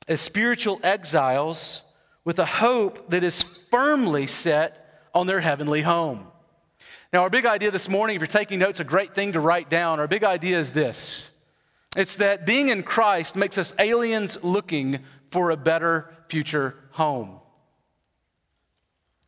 as 0.07 0.21
spiritual 0.21 0.79
exiles 0.83 1.83
with 2.23 2.39
a 2.39 2.45
hope 2.45 3.09
that 3.09 3.23
is 3.23 3.43
firmly 3.43 4.27
set 4.27 5.07
on 5.13 5.27
their 5.27 5.41
heavenly 5.41 5.81
home. 5.81 6.27
Now, 7.11 7.23
our 7.23 7.29
big 7.29 7.45
idea 7.45 7.71
this 7.71 7.89
morning, 7.89 8.15
if 8.15 8.21
you're 8.21 8.27
taking 8.27 8.59
notes, 8.59 8.79
a 8.79 8.85
great 8.85 9.13
thing 9.13 9.33
to 9.33 9.39
write 9.39 9.69
down. 9.69 9.99
Our 9.99 10.07
big 10.07 10.23
idea 10.23 10.59
is 10.59 10.71
this 10.71 11.29
it's 11.95 12.17
that 12.17 12.45
being 12.45 12.69
in 12.69 12.83
Christ 12.83 13.35
makes 13.35 13.57
us 13.57 13.73
aliens 13.77 14.37
looking 14.43 14.99
for 15.29 15.51
a 15.51 15.57
better 15.57 16.09
future 16.29 16.75
home. 16.91 17.39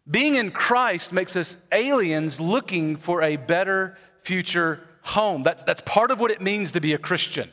Being 0.09 0.35
in 0.35 0.51
Christ 0.51 1.11
makes 1.13 1.35
us 1.35 1.57
aliens 1.71 2.39
looking 2.39 2.95
for 2.95 3.21
a 3.21 3.35
better 3.35 3.97
future 4.21 4.81
home. 5.01 5.43
That's, 5.43 5.63
that's 5.63 5.81
part 5.81 6.11
of 6.11 6.19
what 6.19 6.31
it 6.31 6.41
means 6.41 6.73
to 6.73 6.81
be 6.81 6.93
a 6.93 6.97
Christian. 6.97 7.49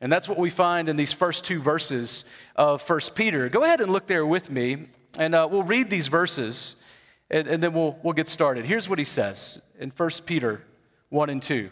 And 0.00 0.10
that's 0.10 0.28
what 0.28 0.38
we 0.38 0.50
find 0.50 0.88
in 0.88 0.96
these 0.96 1.12
first 1.12 1.44
two 1.44 1.60
verses 1.60 2.24
of 2.56 2.88
1 2.88 3.00
Peter. 3.14 3.48
Go 3.48 3.64
ahead 3.64 3.80
and 3.80 3.90
look 3.90 4.06
there 4.06 4.26
with 4.26 4.50
me, 4.50 4.88
and 5.18 5.34
uh, 5.34 5.48
we'll 5.50 5.62
read 5.62 5.90
these 5.90 6.08
verses, 6.08 6.76
and, 7.30 7.46
and 7.46 7.62
then 7.62 7.72
we'll, 7.72 7.98
we'll 8.02 8.12
get 8.12 8.28
started. 8.28 8.64
Here's 8.64 8.88
what 8.88 8.98
he 8.98 9.04
says 9.04 9.62
in 9.78 9.90
1 9.90 10.10
Peter 10.26 10.62
1 11.08 11.30
and 11.30 11.42
2. 11.42 11.54
It 11.54 11.70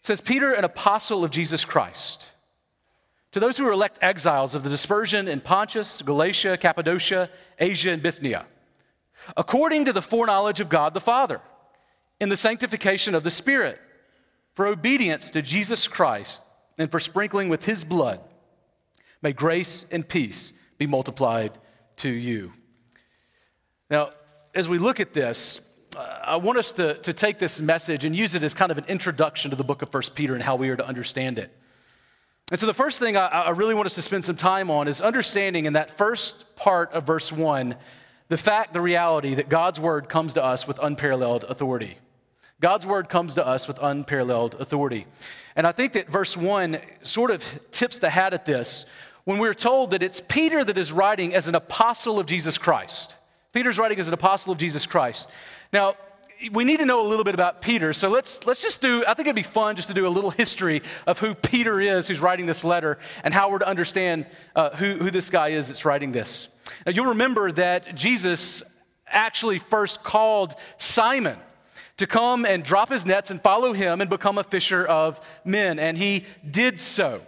says, 0.00 0.20
Peter, 0.20 0.52
an 0.52 0.64
apostle 0.64 1.24
of 1.24 1.30
Jesus 1.30 1.64
Christ, 1.64 2.28
to 3.32 3.40
those 3.40 3.58
who 3.58 3.66
are 3.66 3.72
elect 3.72 3.98
exiles 4.02 4.54
of 4.54 4.62
the 4.62 4.70
dispersion 4.70 5.28
in 5.28 5.40
Pontus, 5.40 6.02
Galatia, 6.02 6.56
Cappadocia, 6.56 7.30
Asia, 7.58 7.92
and 7.92 8.02
Bithynia, 8.02 8.46
according 9.36 9.84
to 9.84 9.92
the 9.92 10.02
foreknowledge 10.02 10.60
of 10.60 10.68
God 10.68 10.94
the 10.94 11.00
Father, 11.00 11.40
in 12.18 12.28
the 12.28 12.36
sanctification 12.36 13.14
of 13.14 13.24
the 13.24 13.30
Spirit, 13.30 13.78
for 14.54 14.66
obedience 14.66 15.30
to 15.30 15.42
Jesus 15.42 15.86
Christ 15.86 16.42
and 16.76 16.90
for 16.90 16.98
sprinkling 16.98 17.48
with 17.48 17.66
his 17.66 17.84
blood. 17.84 18.20
May 19.22 19.32
grace 19.32 19.86
and 19.90 20.06
peace 20.08 20.52
be 20.78 20.86
multiplied 20.86 21.52
to 21.96 22.08
you. 22.08 22.52
Now, 23.90 24.10
as 24.54 24.68
we 24.68 24.78
look 24.78 25.00
at 25.00 25.12
this, 25.12 25.60
uh, 25.96 26.00
I 26.22 26.36
want 26.36 26.58
us 26.58 26.72
to, 26.72 26.94
to 26.94 27.12
take 27.12 27.38
this 27.38 27.60
message 27.60 28.04
and 28.04 28.14
use 28.14 28.34
it 28.34 28.42
as 28.42 28.54
kind 28.54 28.70
of 28.70 28.78
an 28.78 28.84
introduction 28.86 29.50
to 29.50 29.56
the 29.56 29.64
book 29.64 29.82
of 29.82 29.92
1 29.92 30.02
Peter 30.14 30.34
and 30.34 30.42
how 30.42 30.56
we 30.56 30.68
are 30.70 30.76
to 30.76 30.86
understand 30.86 31.38
it. 31.38 31.54
And 32.50 32.58
so, 32.58 32.66
the 32.66 32.74
first 32.74 32.98
thing 32.98 33.16
I, 33.16 33.26
I 33.26 33.50
really 33.50 33.74
want 33.74 33.86
us 33.86 33.94
to 33.94 34.02
spend 34.02 34.24
some 34.24 34.36
time 34.36 34.70
on 34.70 34.88
is 34.88 35.00
understanding 35.00 35.66
in 35.66 35.74
that 35.74 35.96
first 35.96 36.56
part 36.56 36.92
of 36.92 37.04
verse 37.04 37.30
1 37.30 37.76
the 38.30 38.38
fact, 38.38 38.72
the 38.72 38.80
reality 38.80 39.34
that 39.34 39.48
God's 39.48 39.80
word 39.80 40.08
comes 40.08 40.34
to 40.34 40.44
us 40.44 40.64
with 40.64 40.78
unparalleled 40.80 41.42
authority. 41.48 41.98
God's 42.60 42.86
word 42.86 43.08
comes 43.08 43.34
to 43.34 43.44
us 43.44 43.66
with 43.66 43.76
unparalleled 43.82 44.54
authority. 44.54 45.06
And 45.56 45.66
I 45.66 45.72
think 45.72 45.94
that 45.94 46.08
verse 46.08 46.36
1 46.36 46.78
sort 47.02 47.32
of 47.32 47.44
tips 47.72 47.98
the 47.98 48.08
hat 48.08 48.32
at 48.32 48.44
this 48.44 48.86
when 49.30 49.38
we're 49.38 49.54
told 49.54 49.92
that 49.92 50.02
it's 50.02 50.20
Peter 50.20 50.64
that 50.64 50.76
is 50.76 50.90
writing 50.90 51.36
as 51.36 51.46
an 51.46 51.54
apostle 51.54 52.18
of 52.18 52.26
Jesus 52.26 52.58
Christ. 52.58 53.14
Peter's 53.52 53.78
writing 53.78 54.00
as 54.00 54.08
an 54.08 54.12
apostle 54.12 54.52
of 54.52 54.58
Jesus 54.58 54.86
Christ. 54.86 55.28
Now, 55.72 55.94
we 56.50 56.64
need 56.64 56.78
to 56.80 56.84
know 56.84 57.00
a 57.00 57.06
little 57.06 57.22
bit 57.22 57.34
about 57.34 57.62
Peter. 57.62 57.92
So 57.92 58.08
let's, 58.08 58.44
let's 58.44 58.60
just 58.60 58.82
do, 58.82 59.04
I 59.06 59.14
think 59.14 59.28
it'd 59.28 59.36
be 59.36 59.44
fun 59.44 59.76
just 59.76 59.86
to 59.86 59.94
do 59.94 60.04
a 60.04 60.10
little 60.10 60.30
history 60.30 60.82
of 61.06 61.20
who 61.20 61.36
Peter 61.36 61.80
is 61.80 62.08
who's 62.08 62.18
writing 62.18 62.46
this 62.46 62.64
letter 62.64 62.98
and 63.22 63.32
how 63.32 63.48
we're 63.52 63.60
to 63.60 63.68
understand 63.68 64.26
uh, 64.56 64.70
who, 64.70 64.96
who 64.96 65.12
this 65.12 65.30
guy 65.30 65.50
is 65.50 65.68
that's 65.68 65.84
writing 65.84 66.10
this. 66.10 66.48
Now, 66.84 66.90
you'll 66.90 67.10
remember 67.10 67.52
that 67.52 67.94
Jesus 67.94 68.64
actually 69.06 69.60
first 69.60 70.02
called 70.02 70.56
Simon 70.76 71.36
to 71.98 72.08
come 72.08 72.44
and 72.44 72.64
drop 72.64 72.88
his 72.88 73.06
nets 73.06 73.30
and 73.30 73.40
follow 73.40 73.74
him 73.74 74.00
and 74.00 74.10
become 74.10 74.38
a 74.38 74.44
fisher 74.44 74.84
of 74.84 75.20
men. 75.44 75.78
And 75.78 75.96
he 75.96 76.24
did 76.50 76.80
so. 76.80 77.20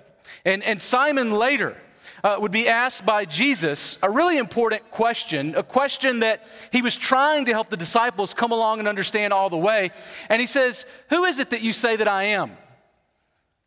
And, 0.44 0.64
and 0.64 0.82
Simon 0.82 1.30
later 1.30 1.76
uh, 2.24 2.36
would 2.38 2.52
be 2.52 2.68
asked 2.68 3.04
by 3.04 3.24
Jesus 3.24 3.98
a 4.02 4.10
really 4.10 4.38
important 4.38 4.90
question, 4.90 5.54
a 5.56 5.62
question 5.62 6.20
that 6.20 6.46
he 6.70 6.82
was 6.82 6.96
trying 6.96 7.44
to 7.46 7.52
help 7.52 7.68
the 7.68 7.76
disciples 7.76 8.32
come 8.34 8.52
along 8.52 8.78
and 8.78 8.88
understand 8.88 9.32
all 9.32 9.50
the 9.50 9.56
way. 9.56 9.90
And 10.28 10.40
he 10.40 10.46
says, 10.46 10.86
Who 11.10 11.24
is 11.24 11.38
it 11.38 11.50
that 11.50 11.62
you 11.62 11.72
say 11.72 11.96
that 11.96 12.08
I 12.08 12.24
am? 12.24 12.56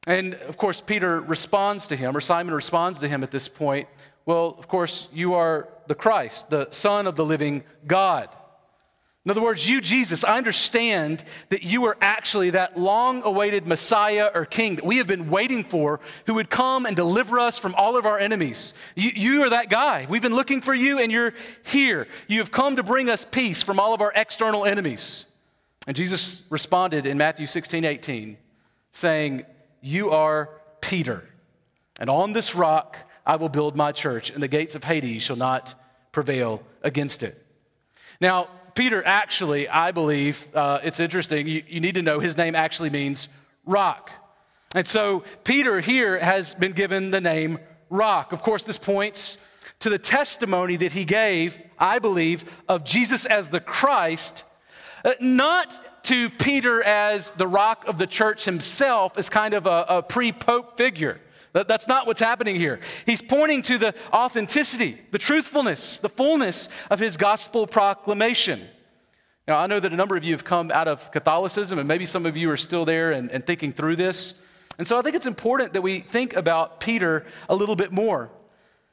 And 0.08 0.36
of 0.36 0.58
course, 0.58 0.82
Peter 0.82 1.20
responds 1.20 1.88
to 1.88 1.96
him, 1.96 2.16
or 2.16 2.22
Simon 2.22 2.54
responds 2.54 3.00
to 3.00 3.08
him 3.08 3.24
at 3.24 3.32
this 3.32 3.48
point. 3.48 3.88
Well, 4.26 4.56
of 4.58 4.68
course, 4.68 5.08
you 5.14 5.34
are 5.34 5.70
the 5.88 5.96
Christ, 5.96 6.50
the 6.50 6.68
Son 6.72 7.08
of 7.08 7.16
the 7.16 7.26
living 7.26 7.64
God. 7.86 8.30
In 9.26 9.32
other 9.32 9.42
words, 9.42 9.68
you, 9.68 9.82
Jesus, 9.82 10.24
I 10.24 10.38
understand 10.38 11.24
that 11.50 11.64
you 11.64 11.86
are 11.86 11.98
actually 12.00 12.52
that 12.52 12.80
long 12.80 13.24
awaited 13.24 13.66
Messiah 13.66 14.30
or 14.32 14.46
King 14.46 14.76
that 14.76 14.86
we 14.86 14.98
have 14.98 15.08
been 15.08 15.32
waiting 15.32 15.64
for 15.64 16.00
who 16.28 16.36
would 16.36 16.52
come 16.52 16.86
and 16.86 16.96
deliver 16.96 17.40
us 17.40 17.58
from 17.58 17.74
all 17.74 17.98
of 17.98 18.06
our 18.06 18.20
enemies. 18.20 18.76
You, 18.94 19.10
you, 19.16 19.42
are 19.42 19.50
that 19.50 19.72
guy. 19.72 20.06
We've 20.08 20.22
been 20.22 20.36
looking 20.36 20.62
for 20.62 20.76
you 20.76 21.00
and 21.00 21.12
you're 21.12 21.34
here. 21.64 22.08
You 22.28 22.38
have 22.38 22.52
come 22.52 22.76
to 22.76 22.84
bring 22.84 23.10
us 23.10 23.26
peace 23.26 23.64
from 23.64 23.80
all 23.80 23.96
of 23.96 24.02
our 24.02 24.14
external 24.16 24.64
enemies. 24.64 25.26
And 25.88 25.96
Jesus 25.96 26.44
responded 26.52 27.08
in 27.08 27.18
Matthew 27.18 27.48
16, 27.48 27.84
18, 27.84 28.38
saying, 28.92 29.44
You 29.82 30.12
are 30.12 30.52
Peter, 30.82 31.28
and 32.00 32.12
on 32.12 32.34
this 32.34 32.54
rock 32.54 33.00
I 33.26 33.38
will 33.38 33.50
build 33.50 33.76
my 33.76 33.92
church, 33.92 34.30
and 34.30 34.42
the 34.42 34.48
gates 34.48 34.76
of 34.76 34.84
Hades 34.84 35.24
shall 35.24 35.36
not 35.36 35.74
prevail 36.12 36.62
against 36.84 37.24
it. 37.24 37.44
Now, 38.22 38.50
Peter 38.76 39.02
actually, 39.06 39.70
I 39.70 39.92
believe, 39.92 40.50
uh, 40.54 40.80
it's 40.84 41.00
interesting, 41.00 41.48
you, 41.48 41.64
you 41.68 41.80
need 41.80 41.96
to 41.96 42.02
know 42.02 42.20
his 42.20 42.36
name 42.36 42.56
actually 42.56 42.90
means 42.90 43.30
rock. 43.66 44.12
And 44.76 44.86
so 44.86 45.24
Peter 45.46 45.80
here 45.80 46.20
has 46.20 46.54
been 46.54 46.74
given 46.74 47.10
the 47.12 47.22
name 47.22 47.58
rock. 47.90 48.34
Of 48.34 48.44
course, 48.44 48.64
this 48.64 48.78
points 48.78 49.50
to 49.80 49.90
the 49.90 49.98
testimony 49.98 50.76
that 50.76 50.92
he 50.92 51.06
gave, 51.06 51.62
I 51.80 52.00
believe, 52.00 52.44
of 52.68 52.84
Jesus 52.84 53.26
as 53.26 53.48
the 53.48 53.62
Christ, 53.62 54.44
uh, 55.06 55.14
not 55.22 56.04
to 56.06 56.30
Peter 56.30 56.84
as 56.84 57.32
the 57.32 57.48
rock 57.48 57.86
of 57.88 57.98
the 57.98 58.08
church 58.08 58.44
himself, 58.44 59.18
as 59.18 59.30
kind 59.30 59.54
of 59.54 59.66
a, 59.66 59.86
a 59.88 60.04
pre 60.04 60.34
pope 60.34 60.78
figure. 60.78 61.22
That's 61.64 61.88
not 61.88 62.06
what's 62.06 62.20
happening 62.20 62.58
here. 62.58 62.82
He's 63.06 63.22
pointing 63.22 63.62
to 63.64 63.78
the 63.78 63.96
authenticity, 64.12 64.98
the 65.12 65.18
truthfulness, 65.18 66.00
the 66.00 66.10
fullness 66.10 66.68
of 66.90 67.00
his 67.00 67.16
gospel 67.16 67.66
proclamation. 67.66 68.62
Now, 69.48 69.58
I 69.58 69.68
know 69.68 69.80
that 69.80 69.94
a 69.94 69.96
number 69.96 70.18
of 70.18 70.26
you 70.26 70.34
have 70.34 70.44
come 70.44 70.70
out 70.72 70.90
of 70.90 71.12
Catholicism, 71.12 71.80
and 71.80 71.88
maybe 71.88 72.06
some 72.06 72.26
of 72.26 72.36
you 72.36 72.52
are 72.52 72.58
still 72.58 72.84
there 72.84 73.14
and, 73.14 73.32
and 73.32 73.46
thinking 73.46 73.72
through 73.72 73.96
this. 73.96 74.34
And 74.78 74.86
so 74.86 75.00
I 75.00 75.02
think 75.02 75.16
it's 75.16 75.28
important 75.28 75.74
that 75.74 75.82
we 75.82 76.02
think 76.02 76.36
about 76.36 76.82
Peter 76.82 77.26
a 77.48 77.56
little 77.56 77.78
bit 77.78 77.94
more. 77.94 78.30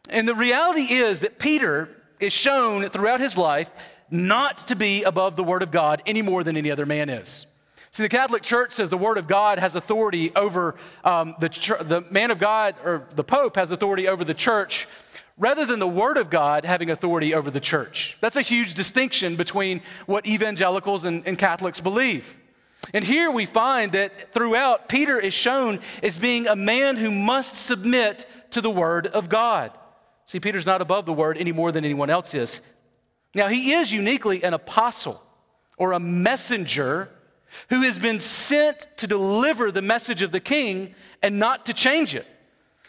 And 0.09 0.29
the 0.29 0.35
reality 0.35 0.83
is 0.83 1.21
that 1.21 1.41
Peter 1.41 1.89
is 2.21 2.33
shown 2.33 2.89
throughout 2.89 3.21
his 3.21 3.37
life 3.37 3.71
not 4.11 4.69
to 4.69 4.77
be 4.77 5.03
above 5.03 5.35
the 5.35 5.43
Word 5.43 5.63
of 5.63 5.73
God 5.73 6.03
any 6.07 6.23
more 6.23 6.45
than 6.45 6.57
any 6.57 6.71
other 6.71 6.87
man 6.87 7.09
is. 7.09 7.47
See, 7.93 8.03
the 8.03 8.09
Catholic 8.09 8.43
Church 8.43 8.73
says 8.73 8.89
the 8.89 8.97
Word 8.97 9.19
of 9.19 9.29
God 9.29 9.59
has 9.59 9.77
authority 9.77 10.35
over 10.35 10.77
um, 11.05 11.35
the, 11.41 11.49
the 11.83 12.03
man 12.11 12.31
of 12.31 12.39
God, 12.39 12.75
or 12.83 13.07
the 13.15 13.25
Pope 13.25 13.57
has 13.57 13.71
authority 13.71 14.09
over 14.09 14.25
the 14.25 14.33
church, 14.33 14.89
rather 15.37 15.67
than 15.67 15.79
the 15.79 15.87
Word 15.87 16.17
of 16.17 16.31
God 16.31 16.65
having 16.65 16.89
authority 16.89 17.35
over 17.35 17.51
the 17.51 17.61
church. 17.61 18.17
That's 18.23 18.37
a 18.37 18.43
huge 18.43 18.73
distinction 18.73 19.37
between 19.37 19.83
what 20.07 20.27
evangelicals 20.27 21.05
and, 21.05 21.27
and 21.27 21.39
Catholics 21.39 21.83
believe. 21.83 22.35
And 22.95 23.05
here 23.05 23.31
we 23.31 23.45
find 23.45 23.93
that 23.93 24.33
throughout, 24.33 24.89
Peter 24.89 25.19
is 25.19 25.35
shown 25.35 25.79
as 26.03 26.17
being 26.17 26.47
a 26.49 26.57
man 26.57 26.97
who 26.97 27.11
must 27.11 27.57
submit 27.57 28.25
to 28.53 28.63
the 28.63 28.71
Word 28.71 29.07
of 29.07 29.29
God. 29.29 29.71
See, 30.25 30.41
Peter's 30.41 30.65
not 30.65 30.81
above 30.81 31.05
the 31.05 31.13
Word 31.13 31.37
any 31.37 31.53
more 31.53 31.71
than 31.73 31.85
anyone 31.85 32.09
else 32.09 32.33
is. 32.33 32.63
Now, 33.35 33.49
he 33.49 33.73
is 33.73 33.93
uniquely 33.93 34.43
an 34.43 34.55
apostle 34.55 35.23
or 35.77 35.93
a 35.93 36.01
messenger 36.01 37.11
who 37.71 37.83
has 37.83 37.99
been 37.99 38.21
sent 38.21 38.87
to 38.97 39.07
deliver 39.07 39.71
the 39.71 39.83
message 39.83 40.23
of 40.23 40.33
the 40.33 40.41
king 40.41 40.95
and 41.23 41.39
not 41.39 41.67
to 41.67 41.73
change 41.73 42.15
it. 42.15 42.27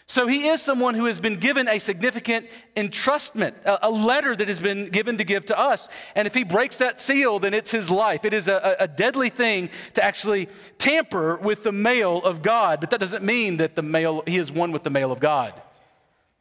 So 0.05 0.27
he 0.27 0.47
is 0.47 0.61
someone 0.61 0.95
who 0.95 1.05
has 1.05 1.21
been 1.21 1.37
given 1.37 1.67
a 1.67 1.79
significant 1.79 2.47
entrustment, 2.75 3.53
a, 3.65 3.89
letter 3.89 4.35
that 4.35 4.47
has 4.49 4.59
been 4.59 4.89
given 4.89 5.17
to 5.17 5.23
give 5.23 5.45
to 5.45 5.57
us. 5.57 5.87
And 6.15 6.27
if 6.27 6.33
he 6.33 6.43
breaks 6.43 6.77
that 6.77 6.99
seal, 6.99 7.39
then 7.39 7.53
it's 7.53 7.71
his 7.71 7.89
life. 7.89 8.25
It 8.25 8.33
is 8.33 8.49
a, 8.49 8.75
a 8.79 8.87
deadly 8.87 9.29
thing 9.29 9.69
to 9.93 10.03
actually 10.03 10.49
tamper 10.77 11.37
with 11.37 11.63
the 11.63 11.71
mail 11.71 12.17
of 12.17 12.41
God. 12.41 12.81
But 12.81 12.89
that 12.89 12.99
doesn't 12.99 13.23
mean 13.23 13.57
that 13.57 13.75
the 13.75 13.81
mail, 13.81 14.23
he 14.27 14.37
is 14.37 14.51
one 14.51 14.73
with 14.73 14.83
the 14.83 14.89
mail 14.89 15.11
of 15.11 15.21
God. 15.21 15.53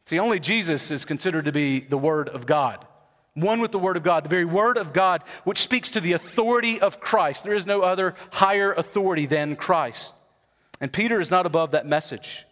See, 0.05 0.19
only 0.19 0.41
Jesus 0.41 0.91
is 0.91 1.05
considered 1.05 1.45
to 1.45 1.53
be 1.53 1.79
the 1.79 1.97
Word 1.97 2.27
of 2.27 2.45
God 2.45 2.85
one 3.33 3.59
with 3.59 3.71
the 3.71 3.79
Word 3.79 3.97
of 3.97 4.03
God, 4.03 4.23
the 4.23 4.29
very 4.29 4.45
Word 4.45 4.77
of 4.77 4.93
God, 4.93 5.23
which 5.43 5.59
speaks 5.59 5.91
to 5.91 5.99
the 5.99 6.13
authority 6.13 6.79
of 6.79 6.99
Christ. 6.99 7.43
There 7.43 7.55
is 7.55 7.65
no 7.65 7.81
other 7.81 8.15
higher 8.31 8.73
authority 8.73 9.25
than 9.25 9.55
Christ. 9.55 10.13
And 10.79 10.91
Peter 10.91 11.19
is 11.19 11.31
not 11.31 11.45
above 11.45 11.71
that 11.71 11.87
message. 11.87 12.45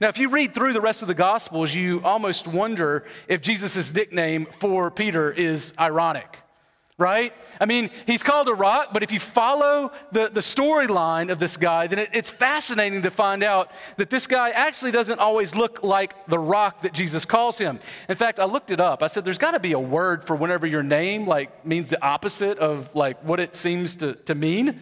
Now, 0.00 0.08
if 0.08 0.18
you 0.18 0.28
read 0.28 0.54
through 0.54 0.72
the 0.72 0.80
rest 0.80 1.02
of 1.02 1.08
the 1.08 1.14
Gospels, 1.14 1.74
you 1.74 2.02
almost 2.04 2.46
wonder 2.46 3.04
if 3.28 3.40
Jesus' 3.40 3.92
nickname 3.92 4.46
for 4.46 4.90
Peter 4.90 5.32
is 5.32 5.72
ironic 5.78 6.38
right? 7.00 7.32
I 7.58 7.64
mean, 7.64 7.88
he's 8.06 8.22
called 8.22 8.46
a 8.46 8.54
rock, 8.54 8.90
but 8.92 9.02
if 9.02 9.10
you 9.10 9.18
follow 9.18 9.90
the, 10.12 10.28
the 10.28 10.40
storyline 10.40 11.32
of 11.32 11.38
this 11.38 11.56
guy, 11.56 11.86
then 11.86 11.98
it, 11.98 12.10
it's 12.12 12.30
fascinating 12.30 13.02
to 13.02 13.10
find 13.10 13.42
out 13.42 13.70
that 13.96 14.10
this 14.10 14.26
guy 14.26 14.50
actually 14.50 14.90
doesn't 14.90 15.18
always 15.18 15.56
look 15.56 15.82
like 15.82 16.26
the 16.26 16.38
rock 16.38 16.82
that 16.82 16.92
Jesus 16.92 17.24
calls 17.24 17.56
him. 17.56 17.80
In 18.10 18.16
fact, 18.16 18.38
I 18.38 18.44
looked 18.44 18.70
it 18.70 18.80
up. 18.80 19.02
I 19.02 19.06
said, 19.06 19.24
there's 19.24 19.38
got 19.38 19.52
to 19.52 19.60
be 19.60 19.72
a 19.72 19.80
word 19.80 20.22
for 20.24 20.36
whenever 20.36 20.66
your 20.66 20.82
name 20.82 21.26
like 21.26 21.64
means 21.64 21.88
the 21.88 22.04
opposite 22.04 22.58
of 22.58 22.94
like 22.94 23.24
what 23.24 23.40
it 23.40 23.56
seems 23.56 23.96
to, 23.96 24.14
to 24.14 24.34
mean. 24.34 24.78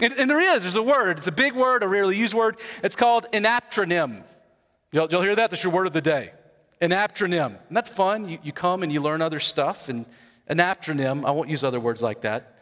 And, 0.00 0.14
and 0.14 0.30
there 0.30 0.40
is, 0.40 0.62
there's 0.62 0.76
a 0.76 0.82
word. 0.82 1.18
It's 1.18 1.26
a 1.26 1.32
big 1.32 1.52
word, 1.52 1.82
a 1.82 1.88
rarely 1.88 2.16
used 2.16 2.32
word. 2.32 2.58
It's 2.82 2.96
called 2.96 3.26
anaptronym. 3.34 4.22
You'll, 4.92 5.08
you'll 5.10 5.22
hear 5.22 5.36
that? 5.36 5.50
That's 5.50 5.62
your 5.62 5.74
word 5.74 5.86
of 5.86 5.92
the 5.92 6.00
day. 6.00 6.32
Anaptronym. 6.80 7.56
Isn't 7.64 7.74
that 7.74 7.86
fun? 7.86 8.26
You, 8.26 8.38
you 8.42 8.52
come 8.52 8.82
and 8.82 8.90
you 8.90 9.02
learn 9.02 9.20
other 9.20 9.40
stuff 9.40 9.90
and 9.90 10.06
anaptronym. 10.50 11.24
I 11.24 11.30
won't 11.30 11.48
use 11.48 11.64
other 11.64 11.80
words 11.80 12.02
like 12.02 12.22
that. 12.22 12.56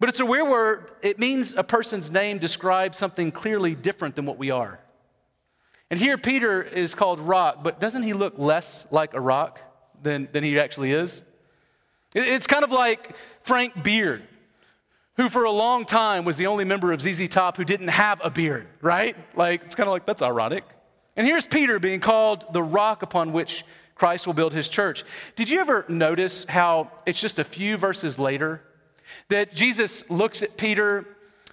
But 0.00 0.08
it's 0.08 0.20
a 0.20 0.26
weird 0.26 0.48
word. 0.48 0.90
It 1.02 1.18
means 1.18 1.54
a 1.54 1.62
person's 1.62 2.10
name 2.10 2.38
describes 2.38 2.98
something 2.98 3.30
clearly 3.30 3.74
different 3.74 4.16
than 4.16 4.26
what 4.26 4.38
we 4.38 4.50
are. 4.50 4.80
And 5.90 6.00
here 6.00 6.18
Peter 6.18 6.62
is 6.62 6.94
called 6.94 7.20
rock, 7.20 7.62
but 7.62 7.80
doesn't 7.80 8.02
he 8.02 8.12
look 8.12 8.34
less 8.36 8.86
like 8.90 9.14
a 9.14 9.20
rock 9.20 9.60
than, 10.02 10.28
than 10.32 10.42
he 10.42 10.58
actually 10.58 10.92
is? 10.92 11.22
It's 12.14 12.46
kind 12.46 12.64
of 12.64 12.72
like 12.72 13.16
Frank 13.42 13.82
Beard, 13.82 14.22
who 15.16 15.28
for 15.28 15.44
a 15.44 15.50
long 15.50 15.84
time 15.84 16.24
was 16.24 16.36
the 16.36 16.46
only 16.46 16.64
member 16.64 16.92
of 16.92 17.00
ZZ 17.00 17.28
Top 17.28 17.56
who 17.56 17.64
didn't 17.64 17.88
have 17.88 18.20
a 18.24 18.30
beard, 18.30 18.66
right? 18.80 19.16
Like, 19.36 19.62
it's 19.64 19.74
kind 19.74 19.88
of 19.88 19.92
like, 19.92 20.06
that's 20.06 20.22
ironic. 20.22 20.64
And 21.16 21.26
here's 21.26 21.46
Peter 21.46 21.78
being 21.78 22.00
called 22.00 22.52
the 22.52 22.62
rock 22.62 23.02
upon 23.02 23.32
which 23.32 23.64
Christ 23.94 24.26
will 24.26 24.34
build 24.34 24.52
his 24.52 24.68
church. 24.68 25.04
Did 25.36 25.48
you 25.48 25.60
ever 25.60 25.84
notice 25.88 26.44
how 26.48 26.90
it's 27.06 27.20
just 27.20 27.38
a 27.38 27.44
few 27.44 27.76
verses 27.76 28.18
later 28.18 28.60
that 29.28 29.54
Jesus 29.54 30.08
looks 30.10 30.42
at 30.42 30.56
Peter, 30.56 31.06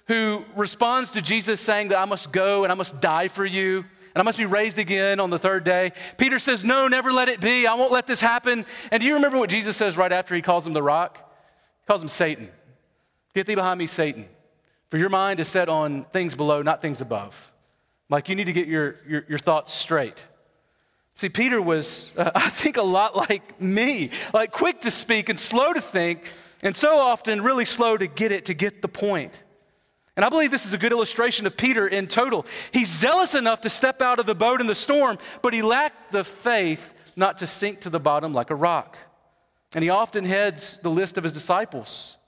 who 0.08 0.44
responds 0.56 1.12
to 1.12 1.22
Jesus 1.22 1.60
saying 1.60 1.88
that 1.88 2.00
I 2.00 2.04
must 2.04 2.32
go 2.32 2.64
and 2.64 2.72
I 2.72 2.74
must 2.74 3.00
die 3.00 3.28
for 3.28 3.46
you 3.46 3.84
and 4.14 4.20
I 4.20 4.22
must 4.22 4.38
be 4.38 4.44
raised 4.44 4.78
again 4.78 5.20
on 5.20 5.30
the 5.30 5.38
third 5.38 5.64
day? 5.64 5.92
Peter 6.18 6.38
says, 6.38 6.64
No, 6.64 6.88
never 6.88 7.12
let 7.12 7.28
it 7.28 7.40
be. 7.40 7.66
I 7.66 7.74
won't 7.74 7.92
let 7.92 8.06
this 8.06 8.20
happen. 8.20 8.66
And 8.90 9.00
do 9.00 9.06
you 9.06 9.14
remember 9.14 9.38
what 9.38 9.50
Jesus 9.50 9.76
says 9.76 9.96
right 9.96 10.12
after 10.12 10.34
he 10.34 10.42
calls 10.42 10.66
him 10.66 10.72
the 10.72 10.82
rock? 10.82 11.18
He 11.80 11.86
calls 11.86 12.02
him 12.02 12.08
Satan. 12.08 12.48
Get 13.34 13.46
thee 13.46 13.54
behind 13.54 13.78
me, 13.78 13.86
Satan. 13.86 14.26
For 14.90 14.98
your 14.98 15.08
mind 15.08 15.40
is 15.40 15.48
set 15.48 15.68
on 15.68 16.04
things 16.12 16.34
below, 16.34 16.60
not 16.60 16.82
things 16.82 17.00
above. 17.00 17.50
Like 18.10 18.28
you 18.28 18.34
need 18.34 18.44
to 18.44 18.52
get 18.52 18.68
your, 18.68 18.96
your, 19.08 19.24
your 19.26 19.38
thoughts 19.38 19.72
straight. 19.72 20.26
See, 21.14 21.28
Peter 21.28 21.60
was, 21.60 22.10
uh, 22.16 22.30
I 22.34 22.48
think, 22.48 22.76
a 22.76 22.82
lot 22.82 23.16
like 23.16 23.60
me, 23.60 24.10
like 24.32 24.52
quick 24.52 24.80
to 24.82 24.90
speak 24.90 25.28
and 25.28 25.38
slow 25.38 25.72
to 25.72 25.80
think, 25.80 26.32
and 26.62 26.76
so 26.76 26.98
often 26.98 27.42
really 27.42 27.64
slow 27.64 27.96
to 27.96 28.06
get 28.06 28.32
it, 28.32 28.46
to 28.46 28.54
get 28.54 28.82
the 28.82 28.88
point. 28.88 29.42
And 30.16 30.24
I 30.24 30.28
believe 30.28 30.50
this 30.50 30.66
is 30.66 30.74
a 30.74 30.78
good 30.78 30.92
illustration 30.92 31.46
of 31.46 31.56
Peter 31.56 31.86
in 31.86 32.06
total. 32.06 32.44
He's 32.70 32.88
zealous 32.88 33.34
enough 33.34 33.62
to 33.62 33.70
step 33.70 34.02
out 34.02 34.18
of 34.18 34.26
the 34.26 34.34
boat 34.34 34.60
in 34.60 34.66
the 34.66 34.74
storm, 34.74 35.18
but 35.40 35.54
he 35.54 35.62
lacked 35.62 36.12
the 36.12 36.22
faith 36.22 36.92
not 37.16 37.38
to 37.38 37.46
sink 37.46 37.80
to 37.80 37.90
the 37.90 38.00
bottom 38.00 38.34
like 38.34 38.50
a 38.50 38.54
rock. 38.54 38.98
And 39.74 39.82
he 39.82 39.88
often 39.88 40.24
heads 40.24 40.78
the 40.82 40.90
list 40.90 41.16
of 41.16 41.24
his 41.24 41.32
disciples. 41.32 42.18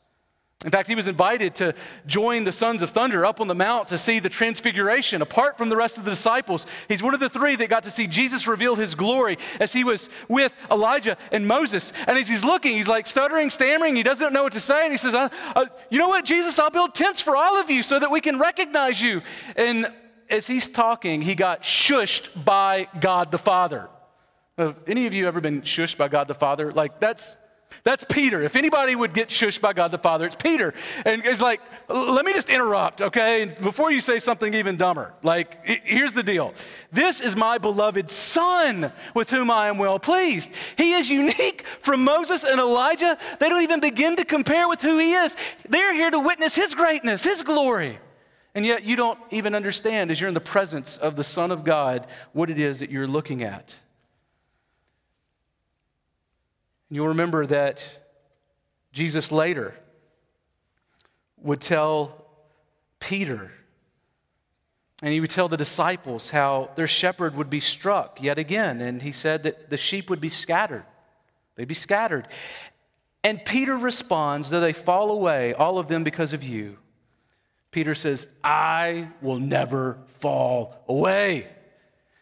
In 0.64 0.71
fact, 0.71 0.88
he 0.88 0.94
was 0.94 1.06
invited 1.06 1.54
to 1.56 1.75
join 2.06 2.44
the 2.44 2.52
sons 2.52 2.80
of 2.80 2.90
thunder 2.90 3.26
up 3.26 3.40
on 3.40 3.49
the 3.49 3.54
mount 3.54 3.88
to 3.88 3.99
see 3.99 4.18
the 4.18 4.30
transfiguration 4.30 5.21
apart 5.21 5.59
from 5.59 5.68
the 5.68 5.76
rest 5.76 5.99
of 5.99 6.04
the 6.04 6.11
disciples. 6.11 6.64
He's 6.88 7.02
one 7.02 7.12
of 7.12 7.21
the 7.21 7.28
three 7.28 7.54
that 7.56 7.68
got 7.68 7.83
to 7.83 7.90
see 7.90 8.06
Jesus 8.06 8.47
reveal 8.47 8.75
his 8.75 8.94
glory 8.94 9.37
as 9.61 9.75
he 9.75 9.85
was 9.85 10.09
with 10.26 10.56
Elijah 10.71 11.18
and 11.30 11.47
Moses. 11.47 11.92
And 12.06 12.18
as 12.18 12.28
he's 12.28 12.44
looking, 12.44 12.76
he's 12.76 12.88
like 12.88 13.06
stuttering, 13.06 13.50
stammering. 13.50 13.94
He 13.94 14.02
doesn't 14.02 14.33
know 14.33 14.42
what 14.42 14.54
to 14.54 14.61
say. 14.61 14.85
And 14.85 14.92
he 14.92 14.97
says, 14.97 15.14
uh, 15.14 15.28
uh, 15.54 15.66
You 15.90 15.99
know 15.99 16.09
what, 16.09 16.25
Jesus? 16.25 16.59
I'll 16.59 16.71
build 16.71 16.94
tents 16.94 17.21
for 17.21 17.37
all 17.37 17.61
of 17.61 17.71
you 17.71 17.83
so 17.83 18.00
that 18.00 18.11
we 18.11 18.23
can 18.23 18.38
recognize 18.38 19.02
you. 19.02 19.21
And 19.56 19.92
as 20.30 20.47
he's 20.47 20.66
talking, 20.66 21.21
he 21.21 21.35
got 21.35 21.62
shushed 21.62 22.44
by 22.44 22.88
God 23.00 23.30
the 23.30 23.38
Father. 23.38 23.88
Have 24.56 24.80
any 24.87 25.06
of 25.06 25.12
you 25.12 25.26
ever 25.26 25.40
been 25.40 25.62
shushed 25.62 25.99
by 25.99 26.09
God 26.09 26.28
the 26.28 26.35
Father? 26.35 26.73
Like, 26.73 27.00
that's 27.00 27.37
that's 27.82 28.04
Peter. 28.08 28.42
If 28.42 28.56
anybody 28.56 28.94
would 28.94 29.12
get 29.12 29.28
shushed 29.28 29.60
by 29.60 29.72
God 29.72 29.90
the 29.90 29.98
Father, 29.98 30.26
it's 30.26 30.36
Peter. 30.36 30.72
And 31.04 31.24
it's 31.24 31.40
like, 31.40 31.60
let 31.88 32.24
me 32.24 32.32
just 32.32 32.48
interrupt, 32.48 33.02
okay? 33.02 33.54
Before 33.60 33.90
you 33.90 34.00
say 34.00 34.18
something 34.18 34.54
even 34.54 34.76
dumber. 34.76 35.12
Like, 35.22 35.66
here's 35.66 36.12
the 36.12 36.22
deal 36.22 36.54
This 36.92 37.20
is 37.20 37.34
my 37.34 37.58
beloved 37.58 38.10
Son 38.10 38.92
with 39.14 39.30
whom 39.30 39.50
I 39.50 39.68
am 39.68 39.78
well 39.78 39.98
pleased. 39.98 40.50
He 40.76 40.92
is 40.92 41.10
unique 41.10 41.66
from 41.80 42.04
Moses 42.04 42.44
and 42.44 42.60
Elijah. 42.60 43.18
They 43.40 43.48
don't 43.48 43.62
even 43.62 43.80
begin 43.80 44.16
to 44.16 44.24
compare 44.24 44.68
with 44.68 44.80
who 44.80 44.98
he 44.98 45.12
is. 45.12 45.36
They're 45.68 45.94
here 45.94 46.10
to 46.10 46.18
witness 46.18 46.54
his 46.54 46.74
greatness, 46.74 47.24
his 47.24 47.42
glory. 47.42 47.98
And 48.54 48.64
yet, 48.64 48.84
you 48.84 48.94
don't 48.94 49.18
even 49.30 49.54
understand 49.54 50.12
as 50.12 50.20
you're 50.20 50.28
in 50.28 50.34
the 50.34 50.40
presence 50.40 50.96
of 50.96 51.16
the 51.16 51.24
Son 51.24 51.50
of 51.50 51.64
God 51.64 52.06
what 52.32 52.50
it 52.50 52.58
is 52.58 52.78
that 52.78 52.88
you're 52.88 53.08
looking 53.08 53.42
at. 53.42 53.74
You'll 56.94 57.08
remember 57.08 57.44
that 57.46 57.98
Jesus 58.92 59.32
later 59.32 59.74
would 61.38 61.60
tell 61.60 62.24
Peter, 63.00 63.50
and 65.02 65.12
he 65.12 65.18
would 65.18 65.30
tell 65.30 65.48
the 65.48 65.56
disciples 65.56 66.30
how 66.30 66.70
their 66.76 66.86
shepherd 66.86 67.34
would 67.34 67.50
be 67.50 67.58
struck 67.58 68.22
yet 68.22 68.38
again. 68.38 68.80
And 68.80 69.02
he 69.02 69.10
said 69.10 69.42
that 69.42 69.70
the 69.70 69.76
sheep 69.76 70.08
would 70.08 70.20
be 70.20 70.28
scattered. 70.28 70.84
They'd 71.56 71.66
be 71.66 71.74
scattered. 71.74 72.28
And 73.24 73.44
Peter 73.44 73.76
responds, 73.76 74.50
though 74.50 74.60
they 74.60 74.72
fall 74.72 75.10
away, 75.10 75.52
all 75.52 75.78
of 75.78 75.88
them 75.88 76.04
because 76.04 76.32
of 76.32 76.44
you. 76.44 76.78
Peter 77.72 77.96
says, 77.96 78.28
I 78.44 79.08
will 79.20 79.40
never 79.40 79.98
fall 80.20 80.84
away. 80.88 81.48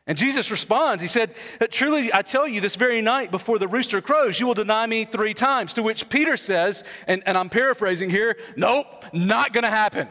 And 0.07 0.19
Jesus 0.19 0.51
responds, 0.51 1.01
He 1.01 1.09
said, 1.09 1.35
Truly, 1.71 2.13
I 2.13 2.23
tell 2.23 2.49
you, 2.49 2.61
this 2.61 2.77
very 2.77 3.01
night 3.01 3.31
before 3.31 3.59
the 3.59 3.69
rooster 3.69 4.01
crows, 4.01 4.41
you 4.41 4.47
will 4.47 4.55
deny 4.55 4.87
me 4.87 5.05
three 5.05 5.35
times. 5.35 5.75
To 5.75 5.83
which 5.83 6.09
Peter 6.09 6.37
says, 6.37 6.83
and, 7.07 7.23
and 7.25 7.39
I'm 7.39 7.49
paraphrasing 7.49 8.11
here, 8.11 8.37
Nope, 8.57 9.05
not 9.13 9.53
going 9.53 9.65
to 9.65 9.71
happen. 9.71 10.09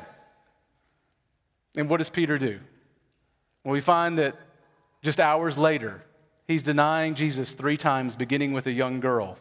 And 1.76 1.90
what 1.90 1.98
does 1.98 2.10
Peter 2.10 2.38
do? 2.38 2.60
Well, 3.64 3.74
we 3.74 3.82
find 3.82 4.18
that 4.18 4.36
just 5.04 5.20
hours 5.20 5.58
later, 5.58 6.04
he's 6.48 6.64
denying 6.64 7.16
Jesus 7.16 7.54
three 7.54 7.78
times, 7.78 8.16
beginning 8.16 8.54
with 8.54 8.68
a 8.68 8.72
young 8.72 9.00
girl. 9.00 9.38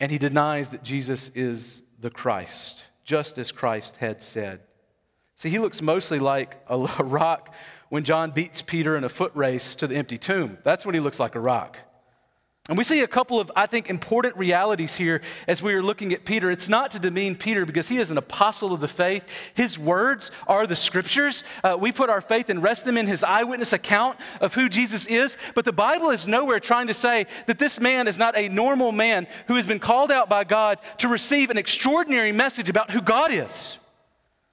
And 0.00 0.12
he 0.12 0.18
denies 0.18 0.70
that 0.70 0.84
Jesus 0.84 1.30
is 1.34 1.82
the 1.98 2.10
Christ, 2.10 2.84
just 3.04 3.38
as 3.38 3.50
Christ 3.50 3.96
had 3.96 4.22
said. 4.22 4.60
See, 5.36 5.50
he 5.50 5.58
looks 5.58 5.82
mostly 5.82 6.18
like 6.18 6.62
a 6.68 6.78
rock 7.02 7.54
when 7.88 8.04
John 8.04 8.30
beats 8.30 8.62
Peter 8.62 8.96
in 8.96 9.04
a 9.04 9.08
foot 9.08 9.32
race 9.34 9.74
to 9.76 9.86
the 9.86 9.96
empty 9.96 10.18
tomb. 10.18 10.58
That's 10.62 10.84
when 10.84 10.94
he 10.94 11.00
looks 11.00 11.18
like 11.18 11.34
a 11.34 11.40
rock. 11.40 11.78
And 12.68 12.76
we 12.76 12.84
see 12.84 13.00
a 13.00 13.08
couple 13.08 13.40
of, 13.40 13.50
I 13.56 13.64
think, 13.64 13.88
important 13.88 14.36
realities 14.36 14.94
here 14.94 15.22
as 15.46 15.62
we 15.62 15.72
are 15.72 15.80
looking 15.80 16.12
at 16.12 16.26
Peter. 16.26 16.50
It's 16.50 16.68
not 16.68 16.90
to 16.90 16.98
demean 16.98 17.34
Peter 17.34 17.64
because 17.64 17.88
he 17.88 17.96
is 17.96 18.10
an 18.10 18.18
apostle 18.18 18.74
of 18.74 18.80
the 18.80 18.88
faith. 18.88 19.26
His 19.54 19.78
words 19.78 20.30
are 20.46 20.66
the 20.66 20.76
scriptures. 20.76 21.44
Uh, 21.64 21.78
we 21.80 21.92
put 21.92 22.10
our 22.10 22.20
faith 22.20 22.50
and 22.50 22.62
rest 22.62 22.84
them 22.84 22.98
in 22.98 23.06
his 23.06 23.24
eyewitness 23.24 23.72
account 23.72 24.18
of 24.42 24.52
who 24.52 24.68
Jesus 24.68 25.06
is. 25.06 25.38
But 25.54 25.64
the 25.64 25.72
Bible 25.72 26.10
is 26.10 26.28
nowhere 26.28 26.60
trying 26.60 26.88
to 26.88 26.94
say 26.94 27.24
that 27.46 27.58
this 27.58 27.80
man 27.80 28.06
is 28.06 28.18
not 28.18 28.36
a 28.36 28.50
normal 28.50 28.92
man 28.92 29.26
who 29.46 29.54
has 29.54 29.66
been 29.66 29.78
called 29.78 30.12
out 30.12 30.28
by 30.28 30.44
God 30.44 30.78
to 30.98 31.08
receive 31.08 31.48
an 31.48 31.56
extraordinary 31.56 32.32
message 32.32 32.68
about 32.68 32.90
who 32.90 33.00
God 33.00 33.32
is. 33.32 33.78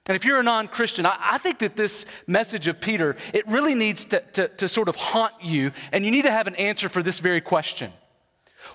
And 0.08 0.14
if 0.14 0.24
you're 0.24 0.38
a 0.38 0.42
non 0.42 0.68
Christian, 0.68 1.04
I, 1.04 1.16
I, 1.18 1.38
think 1.38 1.58
that 1.58 1.76
this 1.76 2.06
message 2.26 2.68
of 2.68 2.80
Peter, 2.80 3.16
it 3.32 3.46
really 3.48 3.74
needs 3.74 4.04
to, 4.06 4.20
to, 4.34 4.48
to 4.48 4.68
sort 4.68 4.88
of 4.88 4.96
haunt 4.96 5.32
you, 5.42 5.72
and 5.92 6.04
you 6.04 6.10
need 6.10 6.22
to 6.22 6.30
have 6.30 6.46
an 6.46 6.54
answer 6.56 6.88
for 6.88 7.02
this 7.02 7.18
very 7.18 7.40
question. 7.40 7.92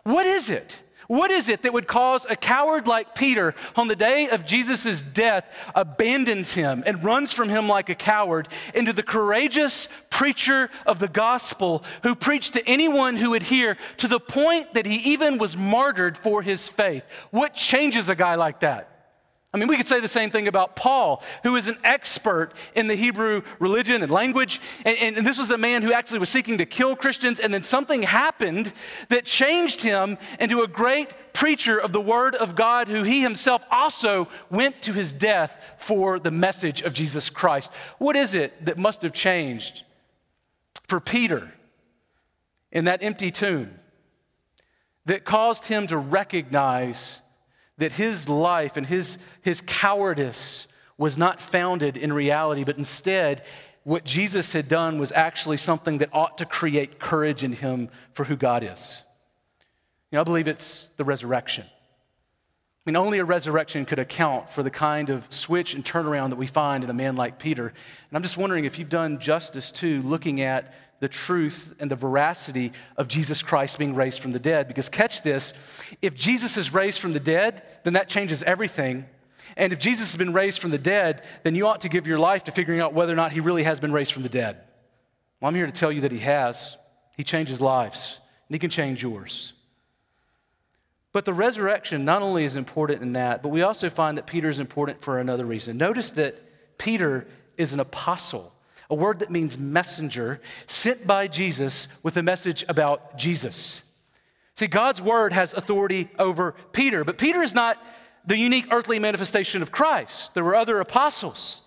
What 0.03 0.25
is 0.25 0.49
it? 0.49 0.81
What 1.07 1.29
is 1.29 1.49
it 1.49 1.63
that 1.63 1.73
would 1.73 1.87
cause 1.87 2.25
a 2.29 2.37
coward 2.37 2.87
like 2.87 3.15
Peter 3.15 3.53
on 3.75 3.89
the 3.89 3.97
day 3.97 4.29
of 4.29 4.45
Jesus' 4.45 5.01
death 5.01 5.45
abandons 5.75 6.53
him 6.53 6.83
and 6.85 7.03
runs 7.03 7.33
from 7.33 7.49
him 7.49 7.67
like 7.67 7.89
a 7.89 7.95
coward 7.95 8.47
into 8.73 8.93
the 8.93 9.03
courageous 9.03 9.89
preacher 10.09 10.69
of 10.85 10.99
the 10.99 11.09
gospel 11.09 11.83
who 12.03 12.15
preached 12.15 12.53
to 12.53 12.65
anyone 12.65 13.17
who 13.17 13.31
would 13.31 13.43
hear 13.43 13.75
to 13.97 14.07
the 14.07 14.21
point 14.21 14.73
that 14.73 14.85
he 14.85 15.11
even 15.11 15.37
was 15.37 15.57
martyred 15.57 16.17
for 16.17 16.41
his 16.41 16.69
faith? 16.69 17.03
What 17.29 17.53
changes 17.53 18.07
a 18.07 18.15
guy 18.15 18.35
like 18.35 18.61
that? 18.61 18.90
I 19.53 19.57
mean, 19.57 19.67
we 19.67 19.75
could 19.75 19.87
say 19.87 19.99
the 19.99 20.07
same 20.07 20.29
thing 20.29 20.47
about 20.47 20.77
Paul, 20.77 21.21
who 21.43 21.57
is 21.57 21.67
an 21.67 21.77
expert 21.83 22.53
in 22.73 22.87
the 22.87 22.95
Hebrew 22.95 23.41
religion 23.59 24.01
and 24.01 24.09
language. 24.09 24.61
And, 24.85 25.17
and, 25.17 25.27
this 25.27 25.37
was 25.37 25.49
a 25.51 25.57
man 25.57 25.81
who 25.81 25.91
actually 25.91 26.19
was 26.19 26.29
seeking 26.29 26.57
to 26.59 26.65
kill 26.65 26.95
Christians, 26.95 27.37
and 27.37 27.53
then 27.53 27.63
something 27.63 28.03
happened 28.03 28.71
that 29.09 29.25
changed 29.25 29.81
him 29.81 30.17
into 30.39 30.61
a 30.61 30.69
great 30.69 31.33
preacher 31.33 31.77
of 31.77 31.91
the 31.91 31.99
Word 31.99 32.33
of 32.35 32.55
God, 32.55 32.87
who 32.87 33.03
he 33.03 33.21
himself 33.21 33.61
also 33.69 34.29
went 34.49 34.81
to 34.83 34.93
his 34.93 35.11
death 35.11 35.75
for 35.77 36.17
the 36.17 36.31
message 36.31 36.81
of 36.81 36.93
Jesus 36.93 37.29
Christ. 37.29 37.73
What 37.97 38.15
is 38.15 38.33
it 38.33 38.65
that 38.65 38.77
must 38.77 39.01
have 39.01 39.11
changed 39.11 39.83
for 40.87 41.01
Peter 41.01 41.51
in 42.71 42.85
that 42.85 43.03
empty 43.03 43.31
tomb 43.31 43.79
that 45.05 45.25
caused 45.25 45.67
him 45.67 45.87
to 45.87 45.97
recognize? 45.97 47.21
That 47.81 47.91
his 47.91 48.29
life 48.29 48.77
and 48.77 48.85
his, 48.85 49.17
his 49.41 49.61
cowardice 49.61 50.67
was 50.97 51.17
not 51.17 51.41
founded 51.41 51.97
in 51.97 52.13
reality, 52.13 52.63
but 52.63 52.77
instead, 52.77 53.43
what 53.83 54.05
Jesus 54.05 54.53
had 54.53 54.67
done 54.67 54.99
was 54.99 55.11
actually 55.11 55.57
something 55.57 55.97
that 55.97 56.09
ought 56.13 56.37
to 56.37 56.45
create 56.45 56.99
courage 56.99 57.43
in 57.43 57.53
him 57.53 57.89
for 58.13 58.23
who 58.23 58.35
God 58.35 58.63
is. 58.63 59.01
You 60.11 60.17
know, 60.17 60.21
I 60.21 60.23
believe 60.23 60.47
it's 60.47 60.89
the 60.97 61.03
resurrection. 61.03 61.65
I 61.65 62.89
mean, 62.89 62.95
only 62.95 63.17
a 63.17 63.25
resurrection 63.25 63.85
could 63.85 63.99
account 63.99 64.49
for 64.49 64.61
the 64.61 64.69
kind 64.69 65.09
of 65.09 65.25
switch 65.31 65.73
and 65.73 65.83
turnaround 65.83 66.29
that 66.29 66.35
we 66.35 66.47
find 66.47 66.83
in 66.83 66.89
a 66.89 66.93
man 66.93 67.15
like 67.15 67.39
Peter. 67.39 67.67
And 67.67 68.13
I'm 68.13 68.21
just 68.21 68.37
wondering 68.37 68.65
if 68.65 68.77
you've 68.77 68.89
done 68.89 69.19
justice 69.19 69.71
to 69.73 70.01
looking 70.03 70.41
at 70.41 70.73
the 71.01 71.09
truth 71.09 71.73
and 71.79 71.91
the 71.91 71.95
veracity 71.95 72.71
of 72.95 73.07
Jesus 73.07 73.41
Christ 73.41 73.79
being 73.79 73.95
raised 73.95 74.19
from 74.19 74.31
the 74.31 74.39
dead. 74.39 74.67
Because, 74.67 74.87
catch 74.87 75.23
this, 75.23 75.53
if 76.01 76.15
Jesus 76.15 76.57
is 76.57 76.73
raised 76.73 76.99
from 76.99 77.13
the 77.13 77.19
dead, 77.19 77.63
then 77.83 77.93
that 77.93 78.07
changes 78.07 78.41
everything. 78.43 79.05
And 79.57 79.73
if 79.73 79.79
Jesus 79.79 80.11
has 80.11 80.17
been 80.17 80.31
raised 80.31 80.59
from 80.59 80.69
the 80.69 80.77
dead, 80.77 81.23
then 81.43 81.55
you 81.55 81.67
ought 81.67 81.81
to 81.81 81.89
give 81.89 82.05
your 82.05 82.19
life 82.19 82.45
to 82.45 82.51
figuring 82.51 82.79
out 82.79 82.93
whether 82.93 83.11
or 83.11 83.15
not 83.15 83.31
he 83.31 83.39
really 83.39 83.63
has 83.63 83.79
been 83.79 83.91
raised 83.91 84.13
from 84.13 84.21
the 84.21 84.29
dead. 84.29 84.57
Well, 85.39 85.49
I'm 85.49 85.55
here 85.55 85.65
to 85.65 85.71
tell 85.71 85.91
you 85.91 86.01
that 86.01 86.11
he 86.11 86.19
has. 86.19 86.77
He 87.17 87.23
changes 87.23 87.59
lives, 87.59 88.19
and 88.47 88.55
he 88.55 88.59
can 88.59 88.69
change 88.69 89.01
yours. 89.01 89.53
But 91.13 91.25
the 91.25 91.33
resurrection 91.33 92.05
not 92.05 92.21
only 92.21 92.45
is 92.45 92.55
important 92.55 93.01
in 93.01 93.13
that, 93.13 93.41
but 93.41 93.49
we 93.49 93.63
also 93.63 93.89
find 93.89 94.19
that 94.19 94.27
Peter 94.27 94.49
is 94.49 94.59
important 94.59 95.01
for 95.01 95.19
another 95.19 95.45
reason. 95.45 95.77
Notice 95.77 96.11
that 96.11 96.77
Peter 96.77 97.27
is 97.57 97.73
an 97.73 97.79
apostle 97.79 98.53
a 98.91 98.95
word 98.95 99.19
that 99.19 99.31
means 99.31 99.57
messenger, 99.57 100.41
sent 100.67 101.07
by 101.07 101.27
Jesus 101.27 101.87
with 102.03 102.17
a 102.17 102.23
message 102.23 102.63
about 102.67 103.17
Jesus. 103.17 103.83
See, 104.55 104.67
God's 104.67 105.01
word 105.01 105.33
has 105.33 105.53
authority 105.53 106.09
over 106.19 106.53
Peter, 106.73 107.03
but 107.03 107.17
Peter 107.17 107.41
is 107.41 107.55
not 107.55 107.81
the 108.27 108.37
unique 108.37 108.67
earthly 108.69 108.99
manifestation 108.99 109.61
of 109.61 109.71
Christ. 109.71 110.33
There 110.33 110.43
were 110.43 110.55
other 110.55 110.79
apostles. 110.79 111.61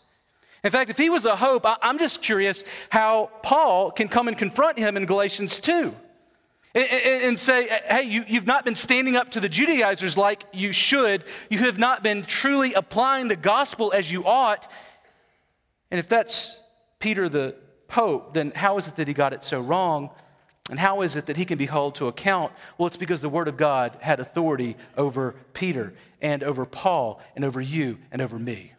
In 0.63 0.71
fact, 0.71 0.91
if 0.91 0.99
he 0.99 1.11
was 1.11 1.25
a 1.25 1.35
hope, 1.35 1.65
I'm 1.67 1.99
just 1.99 2.23
curious 2.23 2.63
how 2.91 3.31
Paul 3.43 3.91
can 3.91 4.09
come 4.09 4.29
and 4.29 4.39
confront 4.39 4.79
him 4.79 4.97
in 4.97 5.07
Galatians 5.07 5.61
2 5.61 5.95
and 6.75 7.39
say, 7.39 7.69
hey, 7.89 8.03
you, 8.03 8.23
have 8.35 8.47
not 8.47 8.65
been 8.65 8.75
standing 8.75 9.17
up 9.17 9.31
to 9.31 9.41
the 9.41 9.49
Judaizers 9.49 10.17
like 10.17 10.45
you 10.53 10.73
should. 10.73 11.25
You 11.49 11.59
have 11.61 11.79
not 11.79 12.03
been 12.03 12.23
truly 12.23 12.75
applying 12.75 13.29
the 13.29 13.37
gospel 13.37 13.93
as 13.95 14.11
you 14.11 14.27
ought. 14.27 14.71
And 15.91 15.99
if 15.99 16.09
that's 16.09 16.63
Peter 17.05 17.29
the 17.29 17.55
Pope, 17.87 18.33
then 18.33 18.51
how 18.55 18.79
is 18.79 18.88
it 18.88 18.97
that 18.97 19.07
he 19.07 19.12
got 19.12 19.35
it 19.35 19.45
so 19.45 19.61
wrong? 19.61 20.09
And 20.71 20.79
how 20.79 21.03
is 21.03 21.17
it 21.17 21.27
that 21.27 21.37
he 21.37 21.45
can 21.45 21.59
be 21.59 21.67
held 21.67 21.97
to 21.97 22.09
account? 22.09 22.51
Well, 22.79 22.87
it's 22.87 22.97
because 22.97 23.21
the 23.21 23.29
Word 23.29 23.47
of 23.47 23.59
God 23.59 23.99
had 24.01 24.21
authority 24.21 24.79
over 24.97 25.35
Peter 25.53 25.93
and 26.23 26.43
over 26.43 26.64
Paul 26.64 27.21
and 27.37 27.45
over 27.45 27.61
you 27.61 27.99
and 28.11 28.23
over 28.23 28.38
me. 28.38 28.73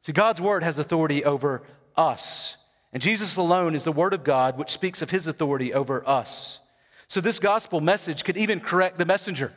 See, 0.00 0.10
God's 0.10 0.40
word 0.40 0.64
has 0.64 0.80
authority 0.80 1.24
over 1.24 1.62
us. 1.96 2.56
And 2.92 3.00
Jesus 3.00 3.36
alone 3.36 3.76
is 3.76 3.84
the 3.84 3.92
word 3.92 4.14
of 4.14 4.24
God 4.24 4.58
which 4.58 4.70
speaks 4.70 5.00
of 5.00 5.10
his 5.10 5.28
authority 5.28 5.72
over 5.72 6.06
us. 6.08 6.58
So 7.06 7.20
this 7.20 7.38
gospel 7.38 7.80
message 7.80 8.24
could 8.24 8.36
even 8.36 8.58
correct 8.58 8.98
the 8.98 9.06
messenger, 9.06 9.52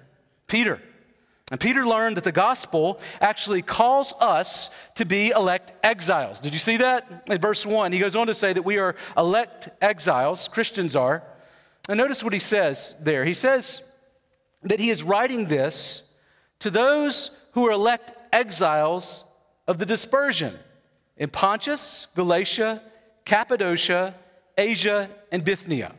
Peter. 0.45 0.79
And 1.49 1.59
Peter 1.59 1.85
learned 1.85 2.17
that 2.17 2.25
the 2.25 2.31
gospel 2.33 2.99
actually 3.21 3.61
calls 3.61 4.13
us 4.19 4.69
to 4.95 5.05
be 5.05 5.29
elect 5.29 5.71
exiles. 5.81 6.41
Did 6.41 6.53
you 6.53 6.59
see 6.59 6.77
that? 6.77 7.23
In 7.27 7.39
verse 7.39 7.65
1, 7.65 7.93
he 7.93 7.99
goes 7.99 8.17
on 8.17 8.27
to 8.27 8.33
say 8.33 8.51
that 8.51 8.63
we 8.63 8.77
are 8.77 8.95
elect 9.17 9.69
exiles, 9.81 10.49
Christians 10.49 10.95
are. 10.95 11.23
And 11.87 11.97
notice 11.97 12.21
what 12.21 12.33
he 12.33 12.39
says 12.39 12.95
there. 13.01 13.23
He 13.23 13.33
says 13.33 13.81
that 14.63 14.79
he 14.79 14.89
is 14.89 15.03
writing 15.03 15.45
this 15.45 16.03
to 16.59 16.69
those 16.69 17.39
who 17.53 17.65
are 17.67 17.71
elect 17.71 18.11
exiles 18.33 19.23
of 19.67 19.77
the 19.77 19.85
dispersion 19.85 20.53
in 21.15 21.29
Pontus, 21.29 22.07
Galatia, 22.13 22.81
Cappadocia, 23.23 24.15
Asia, 24.57 25.09
and 25.31 25.45
Bithynia. 25.45 25.93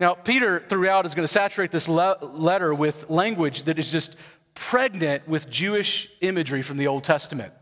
Now, 0.00 0.14
Peter 0.14 0.60
throughout 0.60 1.06
is 1.06 1.14
going 1.14 1.26
to 1.26 1.32
saturate 1.32 1.70
this 1.70 1.88
le- 1.88 2.18
letter 2.20 2.74
with 2.74 3.08
language 3.08 3.64
that 3.64 3.78
is 3.78 3.92
just 3.92 4.16
pregnant 4.54 5.28
with 5.28 5.50
Jewish 5.50 6.08
imagery 6.20 6.62
from 6.62 6.76
the 6.76 6.86
Old 6.86 7.04
Testament. 7.04 7.52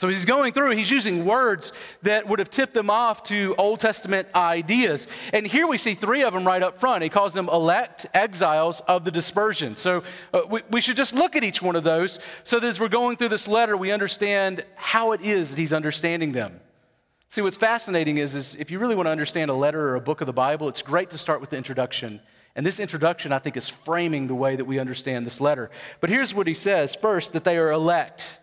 So 0.00 0.08
he's 0.08 0.24
going 0.24 0.54
through, 0.54 0.70
he's 0.70 0.90
using 0.90 1.26
words 1.26 1.74
that 2.04 2.26
would 2.26 2.38
have 2.38 2.48
tipped 2.48 2.72
them 2.72 2.88
off 2.88 3.22
to 3.24 3.54
Old 3.58 3.80
Testament 3.80 4.28
ideas. 4.34 5.06
And 5.34 5.46
here 5.46 5.66
we 5.66 5.76
see 5.76 5.92
three 5.92 6.22
of 6.22 6.32
them 6.32 6.46
right 6.46 6.62
up 6.62 6.80
front. 6.80 7.02
He 7.02 7.10
calls 7.10 7.34
them 7.34 7.50
elect 7.50 8.06
exiles 8.14 8.80
of 8.80 9.04
the 9.04 9.10
dispersion. 9.10 9.76
So 9.76 10.02
uh, 10.32 10.40
we, 10.48 10.62
we 10.70 10.80
should 10.80 10.96
just 10.96 11.14
look 11.14 11.36
at 11.36 11.44
each 11.44 11.60
one 11.60 11.76
of 11.76 11.84
those 11.84 12.18
so 12.44 12.58
that 12.58 12.66
as 12.66 12.80
we're 12.80 12.88
going 12.88 13.18
through 13.18 13.28
this 13.28 13.46
letter, 13.46 13.76
we 13.76 13.92
understand 13.92 14.64
how 14.74 15.12
it 15.12 15.20
is 15.20 15.50
that 15.50 15.58
he's 15.58 15.74
understanding 15.74 16.32
them. 16.32 16.60
See, 17.28 17.42
what's 17.42 17.58
fascinating 17.58 18.16
is, 18.16 18.34
is 18.34 18.54
if 18.54 18.70
you 18.70 18.78
really 18.78 18.96
want 18.96 19.06
to 19.06 19.12
understand 19.12 19.50
a 19.50 19.54
letter 19.54 19.90
or 19.90 19.96
a 19.96 20.00
book 20.00 20.22
of 20.22 20.26
the 20.26 20.32
Bible, 20.32 20.66
it's 20.70 20.80
great 20.80 21.10
to 21.10 21.18
start 21.18 21.42
with 21.42 21.50
the 21.50 21.58
introduction. 21.58 22.20
And 22.56 22.66
this 22.66 22.80
introduction, 22.80 23.32
I 23.32 23.38
think, 23.38 23.56
is 23.56 23.68
framing 23.68 24.26
the 24.26 24.34
way 24.34 24.56
that 24.56 24.64
we 24.64 24.78
understand 24.78 25.24
this 25.24 25.40
letter. 25.40 25.70
But 26.00 26.10
here's 26.10 26.34
what 26.34 26.46
he 26.46 26.54
says 26.54 26.94
first, 26.94 27.32
that 27.32 27.44
they 27.44 27.56
are 27.58 27.70
elect. 27.70 28.40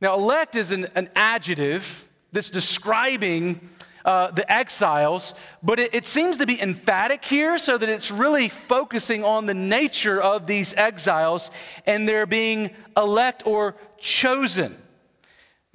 Now, 0.00 0.14
elect 0.14 0.54
is 0.54 0.70
an, 0.70 0.86
an 0.94 1.10
adjective 1.16 2.08
that's 2.32 2.50
describing 2.50 3.68
uh, 4.04 4.30
the 4.30 4.50
exiles, 4.50 5.34
but 5.62 5.78
it, 5.80 5.94
it, 5.94 6.06
seems 6.06 6.38
to 6.38 6.46
be 6.46 6.60
emphatic 6.62 7.24
here 7.24 7.58
so 7.58 7.76
that 7.76 7.88
it's 7.88 8.10
really 8.10 8.48
focusing 8.48 9.24
on 9.24 9.46
the 9.46 9.54
nature 9.54 10.22
of 10.22 10.46
these 10.46 10.72
exiles 10.74 11.50
and 11.84 12.08
they're 12.08 12.26
being 12.26 12.70
elect 12.96 13.46
or 13.46 13.74
chosen. 13.98 14.74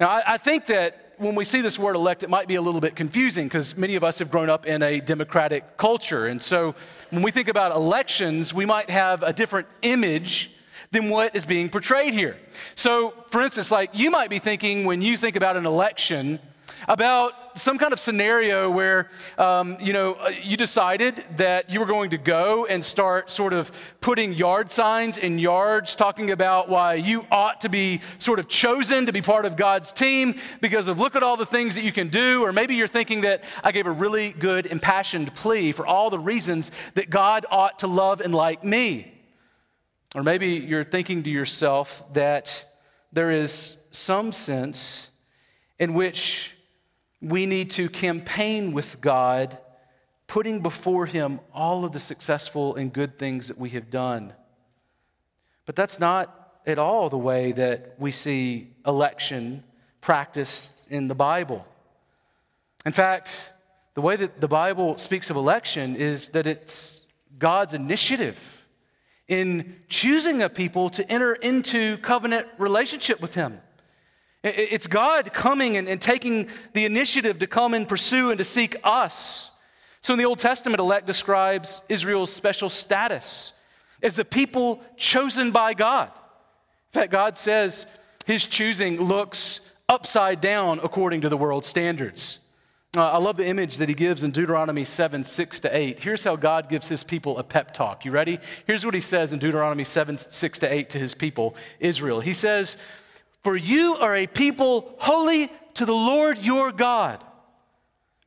Now, 0.00 0.08
I, 0.08 0.22
I 0.26 0.36
think 0.38 0.66
that 0.66 1.14
when 1.18 1.34
we 1.34 1.44
see 1.44 1.60
this 1.60 1.78
word 1.78 1.96
elect, 1.96 2.22
it 2.22 2.30
might 2.30 2.48
be 2.48 2.56
a 2.56 2.62
little 2.62 2.80
bit 2.80 2.96
confusing 2.96 3.46
because 3.46 3.76
many 3.76 3.94
of 3.94 4.02
us 4.02 4.18
have 4.18 4.30
grown 4.30 4.50
up 4.50 4.66
in 4.66 4.82
a 4.82 5.00
democratic 5.00 5.76
culture. 5.76 6.26
And 6.26 6.42
so 6.42 6.74
when 7.14 7.22
we 7.22 7.30
think 7.30 7.46
about 7.46 7.70
elections, 7.70 8.52
we 8.52 8.66
might 8.66 8.90
have 8.90 9.22
a 9.22 9.32
different 9.32 9.68
image 9.82 10.50
than 10.90 11.08
what 11.08 11.36
is 11.36 11.44
being 11.44 11.68
portrayed 11.68 12.12
here. 12.12 12.36
So, 12.74 13.14
for 13.28 13.40
instance, 13.40 13.70
like 13.70 13.90
you 13.92 14.10
might 14.10 14.30
be 14.30 14.40
thinking 14.40 14.84
when 14.84 15.00
you 15.00 15.16
think 15.16 15.36
about 15.36 15.56
an 15.56 15.64
election 15.64 16.40
about 16.88 17.32
some 17.54 17.78
kind 17.78 17.92
of 17.92 18.00
scenario 18.00 18.70
where 18.70 19.08
um, 19.38 19.76
you 19.80 19.92
know 19.92 20.14
uh, 20.14 20.28
you 20.42 20.56
decided 20.56 21.24
that 21.36 21.70
you 21.70 21.80
were 21.80 21.86
going 21.86 22.10
to 22.10 22.18
go 22.18 22.66
and 22.66 22.84
start 22.84 23.30
sort 23.30 23.52
of 23.52 23.70
putting 24.00 24.32
yard 24.32 24.70
signs 24.70 25.18
in 25.18 25.38
yards 25.38 25.94
talking 25.94 26.30
about 26.30 26.68
why 26.68 26.94
you 26.94 27.26
ought 27.30 27.60
to 27.60 27.68
be 27.68 28.00
sort 28.18 28.38
of 28.38 28.48
chosen 28.48 29.06
to 29.06 29.12
be 29.12 29.22
part 29.22 29.44
of 29.44 29.56
god's 29.56 29.92
team 29.92 30.34
because 30.60 30.88
of 30.88 30.98
look 30.98 31.14
at 31.14 31.22
all 31.22 31.36
the 31.36 31.46
things 31.46 31.74
that 31.74 31.84
you 31.84 31.92
can 31.92 32.08
do. 32.08 32.44
Or 32.44 32.52
maybe 32.52 32.74
you're 32.74 32.88
thinking 32.88 33.22
that 33.22 33.44
i 33.62 33.72
gave 33.72 33.86
a 33.86 33.92
really 33.92 34.30
good 34.30 34.66
impassioned 34.66 35.34
plea 35.34 35.72
for 35.72 35.86
all 35.86 36.10
the 36.10 36.18
reasons 36.18 36.72
that 36.94 37.10
god 37.10 37.46
ought 37.50 37.80
to 37.80 37.86
love 37.86 38.20
and 38.20 38.34
like 38.34 38.64
me. 38.64 39.12
Or 40.14 40.22
maybe 40.22 40.48
you're 40.48 40.84
thinking 40.84 41.22
to 41.24 41.30
yourself 41.30 42.12
that 42.14 42.64
there 43.12 43.30
is 43.30 43.84
some 43.90 44.32
sense 44.32 45.08
in 45.78 45.94
which 45.94 46.53
we 47.24 47.46
need 47.46 47.70
to 47.70 47.88
campaign 47.88 48.72
with 48.72 49.00
God, 49.00 49.56
putting 50.26 50.60
before 50.60 51.06
Him 51.06 51.40
all 51.52 51.84
of 51.84 51.92
the 51.92 52.00
successful 52.00 52.76
and 52.76 52.92
good 52.92 53.18
things 53.18 53.48
that 53.48 53.58
we 53.58 53.70
have 53.70 53.90
done. 53.90 54.34
But 55.64 55.74
that's 55.74 55.98
not 55.98 56.60
at 56.66 56.78
all 56.78 57.08
the 57.08 57.18
way 57.18 57.52
that 57.52 57.94
we 57.98 58.10
see 58.10 58.74
election 58.86 59.64
practiced 60.00 60.86
in 60.90 61.08
the 61.08 61.14
Bible. 61.14 61.66
In 62.84 62.92
fact, 62.92 63.52
the 63.94 64.02
way 64.02 64.16
that 64.16 64.40
the 64.40 64.48
Bible 64.48 64.98
speaks 64.98 65.30
of 65.30 65.36
election 65.36 65.96
is 65.96 66.28
that 66.30 66.46
it's 66.46 67.04
God's 67.38 67.72
initiative 67.72 68.66
in 69.28 69.76
choosing 69.88 70.42
a 70.42 70.50
people 70.50 70.90
to 70.90 71.10
enter 71.10 71.32
into 71.34 71.96
covenant 71.98 72.46
relationship 72.58 73.22
with 73.22 73.34
Him. 73.34 73.60
It's 74.44 74.86
God 74.86 75.32
coming 75.32 75.78
and, 75.78 75.88
and, 75.88 75.98
taking 75.98 76.48
the 76.74 76.84
initiative 76.84 77.38
to 77.38 77.46
come 77.46 77.72
and 77.72 77.88
pursue 77.88 78.30
and 78.30 78.36
to 78.36 78.44
seek 78.44 78.76
us. 78.84 79.50
So 80.02 80.12
in 80.12 80.18
the 80.18 80.26
Old 80.26 80.38
Testament, 80.38 80.80
elect 80.80 81.06
describes 81.06 81.80
Israel's 81.88 82.30
special 82.30 82.68
status 82.68 83.54
as 84.02 84.16
the 84.16 84.24
people 84.24 84.82
chosen 84.98 85.50
by 85.50 85.72
God. 85.72 86.08
In 86.92 87.00
fact, 87.00 87.10
God 87.10 87.38
says 87.38 87.86
his 88.26 88.44
choosing 88.44 89.00
looks 89.00 89.72
upside 89.88 90.42
down 90.42 90.78
according 90.82 91.22
to 91.22 91.30
the 91.30 91.38
world's 91.38 91.66
standards. 91.66 92.40
Uh, 92.96 93.10
I 93.10 93.18
love 93.18 93.36
the 93.36 93.46
image 93.46 93.78
that 93.78 93.88
he 93.88 93.94
gives 93.94 94.22
in 94.22 94.30
Deuteronomy 94.30 94.84
7 94.84 95.24
6 95.24 95.60
to 95.60 95.76
8. 95.76 95.98
Here's 95.98 96.22
how 96.22 96.36
God 96.36 96.68
gives 96.68 96.88
his 96.88 97.02
people 97.02 97.38
a 97.38 97.42
pep 97.42 97.74
talk. 97.74 98.04
You 98.04 98.12
ready? 98.12 98.38
Here's 98.66 98.84
what 98.84 98.94
he 98.94 99.00
says 99.00 99.32
in 99.32 99.40
Deuteronomy 99.40 99.84
7 99.84 100.16
6 100.16 100.58
to 100.60 100.72
8 100.72 100.90
to 100.90 100.98
his 100.98 101.14
people, 101.14 101.56
Israel. 101.80 102.20
He 102.20 102.34
says, 102.34 102.76
For 103.44 103.56
you 103.56 103.96
are 103.96 104.16
a 104.16 104.26
people 104.26 104.94
holy 104.98 105.50
to 105.74 105.84
the 105.84 105.92
Lord 105.92 106.38
your 106.38 106.72
God. 106.72 107.22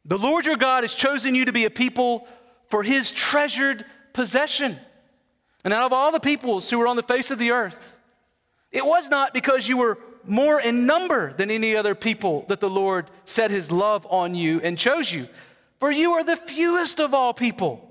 The 0.06 0.18
Lord 0.18 0.46
your 0.46 0.56
God 0.56 0.84
has 0.84 0.94
chosen 0.94 1.36
you 1.36 1.46
to 1.46 1.52
be 1.52 1.66
a 1.66 1.70
people 1.70 2.28
for 2.70 2.84
his 2.84 3.12
treasured 3.12 3.84
possession. 4.14 4.78
And 5.66 5.74
out 5.74 5.86
of 5.86 5.92
all 5.92 6.12
the 6.12 6.20
peoples 6.20 6.70
who 6.70 6.78
were 6.78 6.88
on 6.88 6.96
the 6.96 7.04
face 7.04 7.32
of 7.32 7.40
the 7.40 7.52
earth, 7.52 8.00
it 8.72 8.86
was 8.86 9.10
not 9.10 9.34
because 9.34 9.68
you 9.68 9.78
were 9.78 9.98
more 10.24 10.62
in 10.62 10.86
number 10.86 11.34
than 11.34 11.50
any 11.50 11.76
other 11.76 11.96
people 11.96 12.46
that 12.48 12.60
the 12.60 12.70
Lord 12.70 13.10
set 13.26 13.50
his 13.52 13.72
love 13.72 14.06
on 14.10 14.36
you 14.36 14.62
and 14.62 14.78
chose 14.78 15.12
you. 15.12 15.28
For 15.80 15.92
you 15.92 16.12
are 16.14 16.24
the 16.24 16.38
fewest 16.38 17.00
of 17.00 17.14
all 17.14 17.34
people. 17.34 17.84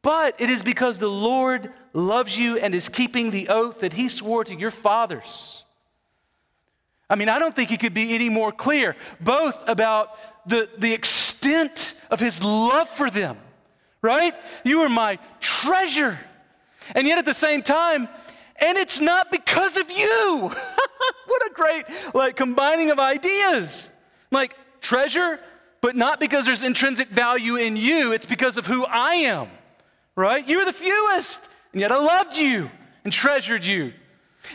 But 0.00 0.40
it 0.40 0.48
is 0.48 0.62
because 0.62 0.98
the 0.98 1.10
Lord 1.10 1.72
loves 1.92 2.38
you 2.38 2.56
and 2.58 2.74
is 2.74 2.88
keeping 2.88 3.30
the 3.30 3.48
oath 3.48 3.80
that 3.80 3.94
he 3.94 4.08
swore 4.08 4.44
to 4.44 4.54
your 4.54 4.70
fathers. 4.70 5.64
I 7.08 7.14
mean, 7.14 7.28
I 7.28 7.38
don't 7.38 7.54
think 7.54 7.70
he 7.70 7.76
could 7.76 7.94
be 7.94 8.14
any 8.14 8.28
more 8.28 8.50
clear, 8.50 8.96
both 9.20 9.62
about 9.68 10.10
the, 10.48 10.68
the 10.78 10.92
extent 10.92 12.00
of 12.10 12.18
his 12.18 12.42
love 12.42 12.88
for 12.88 13.10
them, 13.10 13.36
right? 14.02 14.34
You 14.64 14.80
are 14.80 14.88
my 14.88 15.18
treasure. 15.40 16.18
And 16.94 17.06
yet 17.06 17.18
at 17.18 17.24
the 17.24 17.34
same 17.34 17.62
time, 17.62 18.08
and 18.60 18.78
it's 18.78 19.00
not 19.00 19.30
because 19.30 19.76
of 19.76 19.90
you. 19.90 20.50
what 21.26 21.46
a 21.46 21.50
great 21.52 21.84
like 22.14 22.36
combining 22.36 22.90
of 22.90 22.98
ideas. 22.98 23.90
Like 24.30 24.56
treasure, 24.80 25.38
but 25.80 25.94
not 25.94 26.18
because 26.18 26.46
there's 26.46 26.62
intrinsic 26.62 27.08
value 27.08 27.56
in 27.56 27.76
you, 27.76 28.12
it's 28.12 28.26
because 28.26 28.56
of 28.56 28.66
who 28.66 28.84
I 28.84 29.14
am. 29.14 29.48
Right? 30.14 30.46
You're 30.48 30.64
the 30.64 30.72
fewest, 30.72 31.46
and 31.72 31.80
yet 31.80 31.92
I 31.92 31.98
loved 31.98 32.36
you 32.36 32.70
and 33.04 33.12
treasured 33.12 33.64
you. 33.64 33.92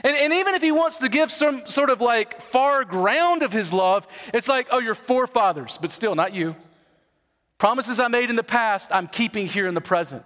And, 0.04 0.16
and 0.16 0.34
even 0.34 0.56
if 0.56 0.62
he 0.62 0.72
wants 0.72 0.98
to 0.98 1.10
give 1.10 1.32
some 1.32 1.66
sort 1.66 1.90
of 1.90 2.02
like 2.02 2.42
far 2.42 2.84
ground 2.84 3.44
of 3.44 3.52
his 3.52 3.74
love, 3.74 4.08
it's 4.34 4.48
like, 4.48 4.68
oh, 4.72 4.80
your 4.80 4.96
forefathers, 4.96 5.78
but 5.82 5.92
still 5.92 6.16
not 6.16 6.34
you. 6.34 6.56
Promises 7.58 8.00
I 8.00 8.08
made 8.08 8.30
in 8.30 8.36
the 8.36 8.44
past, 8.44 8.90
I'm 8.92 9.08
keeping 9.08 9.48
here 9.48 9.68
in 9.68 9.74
the 9.74 9.82
present. 9.82 10.26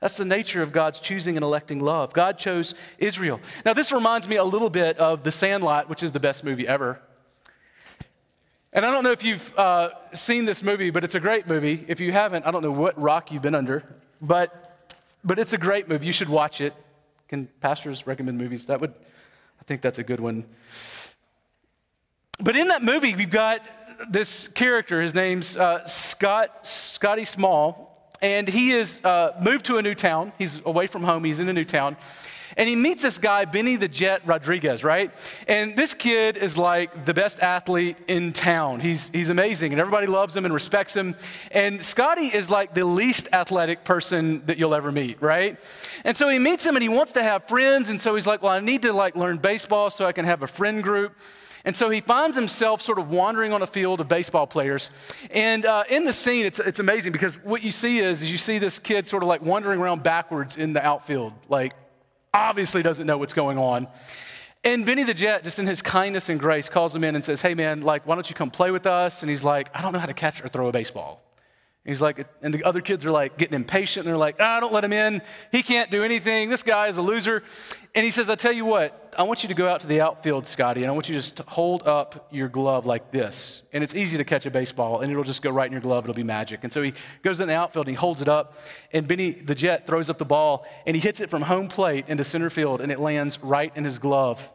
That's 0.00 0.16
the 0.16 0.24
nature 0.24 0.62
of 0.62 0.72
God's 0.72 1.00
choosing 1.00 1.36
and 1.36 1.44
electing 1.44 1.80
love. 1.80 2.12
God 2.12 2.38
chose 2.38 2.74
Israel. 2.98 3.40
Now, 3.64 3.72
this 3.72 3.90
reminds 3.90 4.28
me 4.28 4.36
a 4.36 4.44
little 4.44 4.70
bit 4.70 4.98
of 4.98 5.22
The 5.22 5.30
Sandlot, 5.30 5.88
which 5.88 6.02
is 6.02 6.12
the 6.12 6.20
best 6.20 6.44
movie 6.44 6.68
ever. 6.68 7.00
And 8.72 8.84
I 8.84 8.90
don't 8.90 9.04
know 9.04 9.12
if 9.12 9.22
you've 9.22 9.58
uh, 9.58 9.90
seen 10.12 10.44
this 10.44 10.62
movie, 10.62 10.90
but 10.90 11.04
it's 11.04 11.14
a 11.14 11.20
great 11.20 11.46
movie. 11.46 11.84
If 11.88 12.00
you 12.00 12.12
haven't, 12.12 12.44
I 12.44 12.50
don't 12.50 12.62
know 12.62 12.72
what 12.72 13.00
rock 13.00 13.32
you've 13.32 13.40
been 13.40 13.54
under, 13.54 13.82
but, 14.20 14.96
but 15.22 15.38
it's 15.38 15.52
a 15.52 15.58
great 15.58 15.88
movie. 15.88 16.06
You 16.06 16.12
should 16.12 16.28
watch 16.28 16.60
it. 16.60 16.74
Can 17.34 17.48
pastors 17.60 18.06
recommend 18.06 18.38
movies? 18.38 18.66
That 18.66 18.80
would, 18.80 18.92
I 19.60 19.64
think 19.64 19.80
that's 19.80 19.98
a 19.98 20.04
good 20.04 20.20
one. 20.20 20.44
But 22.38 22.56
in 22.56 22.68
that 22.68 22.84
movie, 22.84 23.12
we've 23.16 23.28
got 23.28 23.60
this 24.08 24.46
character. 24.46 25.02
His 25.02 25.16
name's 25.16 25.56
uh, 25.56 25.84
Scott 25.84 26.64
Scotty 26.64 27.24
Small, 27.24 28.12
and 28.22 28.46
he 28.46 28.70
is 28.70 29.04
uh, 29.04 29.32
moved 29.42 29.64
to 29.64 29.78
a 29.78 29.82
new 29.82 29.96
town. 29.96 30.30
He's 30.38 30.64
away 30.64 30.86
from 30.86 31.02
home, 31.02 31.24
he's 31.24 31.40
in 31.40 31.48
a 31.48 31.52
new 31.52 31.64
town. 31.64 31.96
And 32.56 32.68
he 32.68 32.76
meets 32.76 33.02
this 33.02 33.18
guy, 33.18 33.44
Benny 33.44 33.76
the 33.76 33.88
Jet 33.88 34.22
Rodriguez, 34.24 34.84
right? 34.84 35.10
And 35.48 35.76
this 35.76 35.94
kid 35.94 36.36
is 36.36 36.56
like 36.56 37.04
the 37.04 37.14
best 37.14 37.40
athlete 37.40 37.96
in 38.06 38.32
town. 38.32 38.80
He's, 38.80 39.08
he's 39.08 39.28
amazing, 39.28 39.72
and 39.72 39.80
everybody 39.80 40.06
loves 40.06 40.36
him 40.36 40.44
and 40.44 40.54
respects 40.54 40.94
him. 40.94 41.16
And 41.50 41.82
Scotty 41.84 42.26
is 42.26 42.50
like 42.50 42.74
the 42.74 42.84
least 42.84 43.28
athletic 43.32 43.84
person 43.84 44.44
that 44.46 44.58
you'll 44.58 44.74
ever 44.74 44.92
meet, 44.92 45.20
right? 45.20 45.58
And 46.04 46.16
so 46.16 46.28
he 46.28 46.38
meets 46.38 46.64
him 46.64 46.76
and 46.76 46.82
he 46.82 46.88
wants 46.88 47.12
to 47.12 47.22
have 47.22 47.48
friends. 47.48 47.88
And 47.88 48.00
so 48.00 48.14
he's 48.14 48.26
like, 48.26 48.42
Well, 48.42 48.52
I 48.52 48.60
need 48.60 48.82
to 48.82 48.92
like 48.92 49.16
learn 49.16 49.38
baseball 49.38 49.90
so 49.90 50.04
I 50.06 50.12
can 50.12 50.24
have 50.24 50.42
a 50.42 50.46
friend 50.46 50.82
group. 50.82 51.16
And 51.66 51.74
so 51.74 51.88
he 51.88 52.00
finds 52.00 52.36
himself 52.36 52.82
sort 52.82 52.98
of 52.98 53.10
wandering 53.10 53.54
on 53.54 53.62
a 53.62 53.66
field 53.66 54.00
of 54.02 54.08
baseball 54.08 54.46
players. 54.46 54.90
And 55.30 55.64
uh, 55.64 55.84
in 55.88 56.04
the 56.04 56.12
scene, 56.12 56.44
it's, 56.44 56.58
it's 56.58 56.78
amazing 56.78 57.12
because 57.12 57.42
what 57.42 57.62
you 57.62 57.70
see 57.70 58.00
is, 58.00 58.20
is 58.20 58.30
you 58.30 58.36
see 58.36 58.58
this 58.58 58.78
kid 58.78 59.06
sort 59.06 59.22
of 59.22 59.30
like 59.30 59.40
wandering 59.40 59.80
around 59.80 60.02
backwards 60.02 60.58
in 60.58 60.74
the 60.74 60.84
outfield, 60.84 61.32
like 61.48 61.72
obviously 62.34 62.82
doesn't 62.82 63.06
know 63.06 63.16
what's 63.16 63.32
going 63.32 63.56
on. 63.56 63.88
And 64.64 64.84
Benny 64.84 65.04
the 65.04 65.14
Jet, 65.14 65.44
just 65.44 65.58
in 65.58 65.66
his 65.66 65.80
kindness 65.80 66.28
and 66.28 66.40
grace, 66.40 66.68
calls 66.68 66.94
him 66.94 67.04
in 67.04 67.14
and 67.14 67.24
says, 67.24 67.40
Hey 67.40 67.54
man, 67.54 67.82
like, 67.82 68.06
why 68.06 68.14
don't 68.14 68.28
you 68.28 68.34
come 68.34 68.50
play 68.50 68.70
with 68.70 68.86
us? 68.86 69.22
And 69.22 69.30
he's 69.30 69.44
like, 69.44 69.70
I 69.74 69.80
don't 69.80 69.92
know 69.92 69.98
how 69.98 70.06
to 70.06 70.14
catch 70.14 70.42
or 70.42 70.48
throw 70.48 70.68
a 70.68 70.72
baseball. 70.72 71.22
He's 71.84 72.00
like, 72.00 72.26
and 72.40 72.52
the 72.52 72.64
other 72.64 72.80
kids 72.80 73.04
are 73.04 73.10
like 73.10 73.36
getting 73.36 73.54
impatient 73.54 74.06
and 74.06 74.10
they're 74.10 74.18
like, 74.18 74.36
ah, 74.40 74.58
don't 74.58 74.72
let 74.72 74.84
him 74.84 74.92
in. 74.94 75.20
He 75.52 75.62
can't 75.62 75.90
do 75.90 76.02
anything. 76.02 76.48
This 76.48 76.62
guy 76.62 76.88
is 76.88 76.96
a 76.96 77.02
loser. 77.02 77.42
And 77.96 78.04
he 78.04 78.10
says, 78.10 78.28
I 78.28 78.34
tell 78.34 78.52
you 78.52 78.64
what, 78.64 79.14
I 79.16 79.22
want 79.22 79.44
you 79.44 79.48
to 79.48 79.54
go 79.54 79.68
out 79.68 79.80
to 79.80 79.86
the 79.86 80.00
outfield, 80.00 80.48
Scotty, 80.48 80.82
and 80.82 80.90
I 80.90 80.94
want 80.94 81.08
you 81.08 81.14
to 81.14 81.20
just 81.20 81.38
hold 81.40 81.86
up 81.86 82.26
your 82.32 82.48
glove 82.48 82.86
like 82.86 83.12
this. 83.12 83.62
And 83.72 83.84
it's 83.84 83.94
easy 83.94 84.16
to 84.16 84.24
catch 84.24 84.46
a 84.46 84.50
baseball, 84.50 85.00
and 85.00 85.10
it'll 85.10 85.22
just 85.22 85.42
go 85.42 85.50
right 85.50 85.66
in 85.66 85.72
your 85.72 85.80
glove. 85.80 86.04
It'll 86.04 86.14
be 86.14 86.24
magic. 86.24 86.64
And 86.64 86.72
so 86.72 86.82
he 86.82 86.92
goes 87.22 87.38
in 87.38 87.46
the 87.46 87.54
outfield 87.54 87.86
and 87.86 87.94
he 87.94 88.00
holds 88.00 88.20
it 88.20 88.28
up, 88.28 88.56
and 88.92 89.06
Benny 89.06 89.30
the 89.30 89.54
Jet 89.54 89.86
throws 89.86 90.10
up 90.10 90.18
the 90.18 90.24
ball, 90.24 90.66
and 90.86 90.96
he 90.96 91.00
hits 91.00 91.20
it 91.20 91.30
from 91.30 91.42
home 91.42 91.68
plate 91.68 92.06
into 92.08 92.24
center 92.24 92.50
field, 92.50 92.80
and 92.80 92.90
it 92.90 92.98
lands 92.98 93.38
right 93.42 93.72
in 93.76 93.84
his 93.84 93.98
glove. 93.98 94.50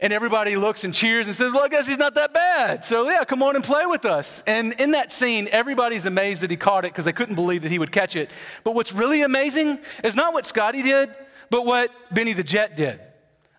And 0.00 0.12
everybody 0.12 0.54
looks 0.54 0.84
and 0.84 0.94
cheers 0.94 1.26
and 1.26 1.34
says, 1.34 1.52
Well, 1.52 1.64
I 1.64 1.68
guess 1.68 1.86
he's 1.86 1.98
not 1.98 2.14
that 2.14 2.32
bad. 2.32 2.84
So, 2.84 3.10
yeah, 3.10 3.24
come 3.24 3.42
on 3.42 3.56
and 3.56 3.64
play 3.64 3.84
with 3.84 4.04
us. 4.04 4.44
And 4.46 4.72
in 4.74 4.92
that 4.92 5.10
scene, 5.10 5.48
everybody's 5.50 6.06
amazed 6.06 6.42
that 6.42 6.52
he 6.52 6.56
caught 6.56 6.84
it 6.84 6.92
because 6.92 7.04
they 7.04 7.12
couldn't 7.12 7.34
believe 7.34 7.62
that 7.62 7.72
he 7.72 7.80
would 7.80 7.90
catch 7.90 8.14
it. 8.14 8.30
But 8.62 8.76
what's 8.76 8.92
really 8.92 9.22
amazing 9.22 9.80
is 10.04 10.14
not 10.14 10.32
what 10.32 10.46
Scotty 10.46 10.82
did, 10.82 11.10
but 11.50 11.66
what 11.66 11.90
Benny 12.12 12.32
the 12.32 12.42
Jet 12.42 12.76
did. 12.76 13.00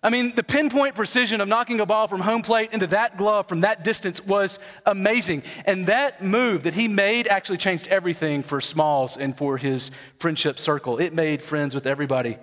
I 0.02 0.08
mean, 0.08 0.34
the 0.34 0.42
pinpoint 0.42 0.94
precision 0.94 1.42
of 1.42 1.48
knocking 1.48 1.78
a 1.80 1.86
ball 1.86 2.08
from 2.08 2.20
home 2.20 2.40
plate 2.40 2.70
into 2.72 2.86
that 2.86 3.18
glove 3.18 3.48
from 3.48 3.60
that 3.60 3.84
distance 3.84 4.24
was 4.24 4.58
amazing. 4.86 5.42
And 5.66 5.86
that 5.88 6.24
move 6.24 6.62
that 6.62 6.72
he 6.72 6.88
made 6.88 7.28
actually 7.28 7.58
changed 7.58 7.86
everything 7.88 8.42
for 8.42 8.62
Smalls 8.62 9.18
and 9.18 9.36
for 9.36 9.58
his 9.58 9.90
friendship 10.18 10.58
circle. 10.58 10.98
It 10.98 11.12
made 11.12 11.42
friends 11.42 11.74
with 11.74 11.86
everybody. 11.86 12.38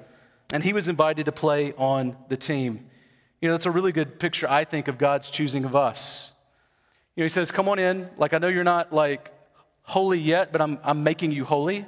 And 0.54 0.64
he 0.64 0.72
was 0.72 0.88
invited 0.88 1.26
to 1.26 1.32
play 1.32 1.74
on 1.74 2.16
the 2.30 2.38
team. 2.38 2.86
You 3.42 3.50
know, 3.50 3.56
that's 3.56 3.66
a 3.66 3.72
really 3.72 3.92
good 3.92 4.20
picture, 4.20 4.48
I 4.48 4.64
think, 4.64 4.88
of 4.88 5.00
God's 5.00 5.32
choosing 5.32 5.66
of 5.66 5.76
us. 5.76 6.32
You 7.16 7.22
know, 7.22 7.26
he 7.26 7.30
says, 7.30 7.50
Come 7.50 7.68
on 7.70 7.80
in. 7.80 8.08
Like, 8.18 8.36
I 8.36 8.38
know 8.38 8.48
you're 8.48 8.64
not 8.64 8.94
like 8.94 9.34
holy 9.82 10.20
yet, 10.20 10.52
but 10.52 10.62
I'm, 10.62 10.78
I'm 10.84 11.04
making 11.04 11.32
you 11.32 11.44
holy. 11.44 11.86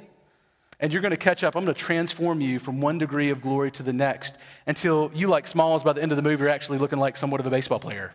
And 0.80 0.92
you're 0.92 1.02
going 1.02 1.10
to 1.10 1.16
catch 1.16 1.44
up. 1.44 1.56
I'm 1.56 1.64
going 1.64 1.74
to 1.74 1.80
transform 1.80 2.40
you 2.40 2.58
from 2.58 2.80
one 2.80 2.98
degree 2.98 3.30
of 3.30 3.42
glory 3.42 3.70
to 3.72 3.82
the 3.82 3.92
next 3.92 4.36
until 4.66 5.10
you, 5.14 5.28
like 5.28 5.46
Smalls, 5.46 5.84
by 5.84 5.92
the 5.92 6.02
end 6.02 6.10
of 6.10 6.16
the 6.16 6.22
movie, 6.22 6.44
are 6.44 6.48
actually 6.48 6.78
looking 6.78 6.98
like 6.98 7.16
somewhat 7.16 7.40
of 7.40 7.46
a 7.46 7.50
baseball 7.50 7.78
player. 7.78 8.14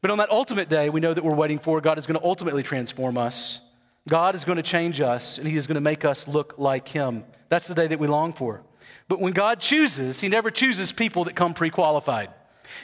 But 0.00 0.10
on 0.10 0.18
that 0.18 0.30
ultimate 0.30 0.68
day, 0.68 0.88
we 0.88 1.00
know 1.00 1.12
that 1.12 1.22
we're 1.22 1.34
waiting 1.34 1.58
for, 1.58 1.80
God 1.80 1.98
is 1.98 2.06
going 2.06 2.18
to 2.18 2.24
ultimately 2.24 2.62
transform 2.62 3.18
us. 3.18 3.60
God 4.08 4.34
is 4.34 4.44
going 4.44 4.56
to 4.56 4.62
change 4.62 5.00
us, 5.00 5.38
and 5.38 5.46
He 5.46 5.56
is 5.56 5.66
going 5.66 5.74
to 5.74 5.80
make 5.80 6.04
us 6.04 6.26
look 6.26 6.54
like 6.56 6.88
Him. 6.88 7.24
That's 7.48 7.66
the 7.66 7.74
day 7.74 7.86
that 7.86 7.98
we 7.98 8.06
long 8.06 8.32
for. 8.32 8.62
But 9.08 9.20
when 9.20 9.32
God 9.32 9.60
chooses, 9.60 10.20
He 10.20 10.28
never 10.28 10.50
chooses 10.50 10.92
people 10.92 11.24
that 11.24 11.36
come 11.36 11.52
pre 11.52 11.68
qualified. 11.68 12.30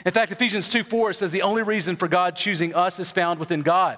In 0.05 0.11
fact, 0.11 0.31
Ephesians 0.31 0.69
2 0.69 0.83
4 0.83 1.13
says 1.13 1.31
the 1.31 1.41
only 1.41 1.63
reason 1.63 1.95
for 1.95 2.07
God 2.07 2.35
choosing 2.35 2.75
us 2.75 2.99
is 2.99 3.11
found 3.11 3.39
within 3.39 3.61
God. 3.61 3.97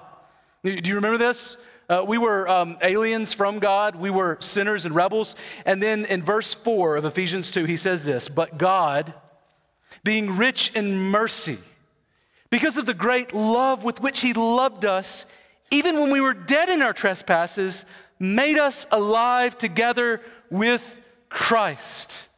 Do 0.62 0.70
you 0.70 0.94
remember 0.94 1.18
this? 1.18 1.56
Uh, 1.88 2.04
we 2.06 2.18
were 2.18 2.46
um, 2.48 2.76
aliens 2.82 3.32
from 3.32 3.58
God, 3.58 3.96
we 3.96 4.10
were 4.10 4.36
sinners 4.40 4.84
and 4.84 4.94
rebels. 4.94 5.36
And 5.64 5.82
then 5.82 6.04
in 6.04 6.22
verse 6.22 6.52
4 6.52 6.96
of 6.96 7.06
Ephesians 7.06 7.50
2, 7.50 7.64
he 7.64 7.76
says 7.76 8.04
this 8.04 8.28
But 8.28 8.58
God, 8.58 9.14
being 10.04 10.36
rich 10.36 10.70
in 10.74 10.98
mercy, 10.98 11.58
because 12.50 12.76
of 12.76 12.86
the 12.86 12.94
great 12.94 13.34
love 13.34 13.84
with 13.84 14.00
which 14.00 14.20
He 14.20 14.32
loved 14.32 14.84
us, 14.84 15.26
even 15.70 15.96
when 15.96 16.10
we 16.10 16.20
were 16.20 16.34
dead 16.34 16.68
in 16.68 16.82
our 16.82 16.92
trespasses, 16.92 17.84
made 18.18 18.58
us 18.58 18.86
alive 18.90 19.56
together 19.56 20.20
with 20.50 21.00
Christ. 21.28 22.28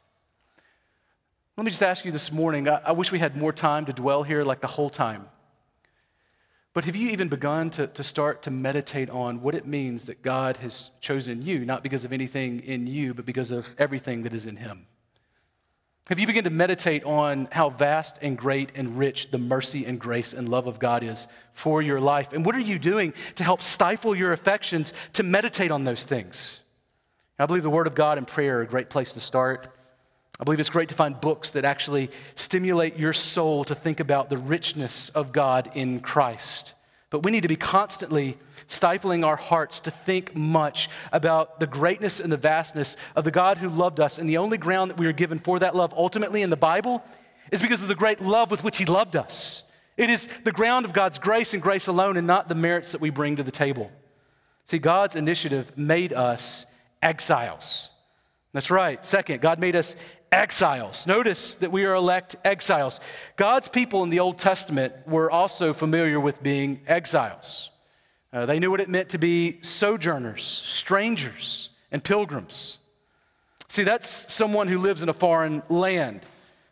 Let 1.56 1.64
me 1.64 1.70
just 1.70 1.82
ask 1.82 2.04
you 2.04 2.12
this 2.12 2.32
morning 2.32 2.68
I, 2.68 2.80
I, 2.86 2.92
wish 2.92 3.12
we 3.12 3.18
had 3.18 3.36
more 3.36 3.52
time 3.52 3.86
to 3.86 3.92
dwell 3.92 4.22
here 4.22 4.44
like 4.44 4.60
the 4.60 4.66
whole 4.66 4.90
time. 4.90 5.26
But 6.72 6.85
have 6.85 6.94
you 6.94 7.09
even 7.09 7.28
begun 7.28 7.70
to, 7.70 7.88
to 7.88 8.04
start 8.04 8.42
to 8.42 8.50
meditate 8.50 9.11
on 9.11 9.42
what 9.42 9.56
it 9.56 9.66
means 9.66 10.06
that 10.06 10.22
God 10.22 10.59
has 10.59 10.90
chosen 11.00 11.42
you, 11.42 11.64
not 11.64 11.83
because 11.83 12.04
of 12.04 12.12
anything 12.12 12.61
in 12.61 12.87
you, 12.87 13.12
but 13.12 13.26
because 13.26 13.50
of 13.50 13.74
everything 13.76 14.22
that 14.22 14.33
is 14.33 14.46
in 14.46 14.56
Him? 14.56 14.87
Have 16.09 16.18
you 16.18 16.26
begun 16.26 16.44
to 16.44 16.50
meditate 16.50 17.04
on 17.04 17.48
how 17.52 17.70
vast 17.70 18.18
and 18.22 18.37
great 18.37 18.72
and 18.74 18.98
rich 18.98 19.30
the 19.30 19.38
mercy 19.38 19.85
and 19.85 19.98
grace 19.98 20.33
and 20.33 20.48
love 20.48 20.66
of 20.66 20.78
God 20.78 21.02
is 21.02 21.26
for 21.52 21.83
your 21.83 22.00
life? 22.00 22.33
And 22.33 22.44
what 22.44 22.54
are 22.54 22.61
you 22.61 22.78
doing 22.78 23.14
to 23.37 23.44
help 23.44 23.62
stifle 23.62 24.14
your 24.14 24.33
affections 24.33 24.92
to 25.14 25.22
meditate 25.22 25.70
on 25.70 25.85
those 25.85 26.04
things? 26.04 26.61
I 27.38 27.46
believe 27.46 27.62
the 27.62 27.70
Word 27.70 27.87
of 27.87 27.94
God 27.94 28.18
and 28.18 28.26
prayer 28.26 28.59
are 28.59 28.62
a 28.62 28.66
great 28.66 28.90
place 28.90 29.12
to 29.14 29.20
start. 29.20 29.72
I 30.40 30.44
believe 30.44 30.59
it's 30.59 30.70
great 30.70 30.88
to 30.88 30.94
find 30.94 31.20
books 31.20 31.50
that 31.50 31.66
actually 31.66 32.11
stimulate 32.35 32.98
your 32.98 33.12
soul 33.12 33.62
to 33.64 33.74
think 33.74 34.00
about 34.00 34.31
the 34.31 34.38
richness 34.38 35.11
of 35.11 35.33
God 35.33 35.70
in 35.74 36.00
Christ. 36.00 36.72
But 37.11 37.24
we 37.24 37.31
need 37.31 37.42
to 37.42 37.48
be 37.48 37.57
constantly 37.57 38.38
stifling 38.66 39.22
our 39.22 39.37
hearts 39.37 39.81
to 39.81 39.90
think 39.90 40.35
much 40.35 40.88
about 41.12 41.61
the 41.61 41.66
greatness 41.66 42.20
and 42.20 42.33
the 42.33 42.38
vastness 42.38 42.96
of 43.14 43.24
the 43.24 43.31
God 43.31 43.59
who 43.59 43.68
loved 43.68 44.00
us. 44.00 44.18
And 44.18 44.31
the 44.31 44.38
only 44.38 44.57
ground 44.57 44.90
that 44.90 44.96
we 44.96 45.07
are 45.07 45.12
given 45.12 45.38
for 45.38 45.59
that 45.59 45.76
love 45.76 45.92
ultimately 45.94 46.40
in 46.40 46.48
the 46.48 46.57
Bible 46.57 47.05
is 47.53 47.61
because 47.61 47.83
of 47.83 47.88
the 47.88 47.94
great 47.94 48.22
love 48.22 48.50
with 48.50 48.64
which 48.64 48.79
He 48.79 48.87
loved 48.87 49.16
us. 49.16 49.64
It 49.98 50.09
is 50.09 50.26
the 50.44 50.53
ground 50.53 50.87
of 50.87 50.94
God's 50.94 51.18
grace 51.18 51.53
and 51.53 51.62
grace 51.62 51.87
alone 51.87 52.16
and 52.16 52.26
not 52.26 52.48
the 52.48 52.55
merits 52.55 52.92
that 52.92 53.03
we 53.03 53.11
bring 53.11 53.37
to 53.37 53.42
the 53.42 53.50
table. 53.50 53.90
See, 54.64 54.79
God's 54.79 55.16
initiative 55.16 55.76
made 55.76 56.14
us 56.14 56.64
exiles. 57.03 57.90
That's 58.53 58.70
right. 58.70 59.05
Second, 59.05 59.40
God 59.40 59.59
made 59.59 59.76
us 59.76 59.96
exiles. 60.32 61.06
Notice 61.06 61.54
that 61.56 61.72
we 61.72 61.84
are 61.84 61.94
elect 61.94 62.36
exiles. 62.44 63.00
God's 63.36 63.68
people 63.68 64.02
in 64.02 64.10
the 64.10 64.20
Old 64.20 64.38
Testament 64.38 64.94
were 65.06 65.30
also 65.30 65.72
familiar 65.72 66.20
with 66.20 66.42
being 66.42 66.80
exiles. 66.86 67.70
Uh, 68.32 68.46
they 68.46 68.60
knew 68.60 68.70
what 68.70 68.80
it 68.80 68.88
meant 68.88 69.08
to 69.10 69.18
be 69.18 69.60
sojourners, 69.62 70.44
strangers, 70.44 71.70
and 71.90 72.02
pilgrims. 72.02 72.78
See, 73.68 73.82
that's 73.82 74.32
someone 74.32 74.68
who 74.68 74.78
lives 74.78 75.02
in 75.02 75.08
a 75.08 75.12
foreign 75.12 75.62
land, 75.68 76.20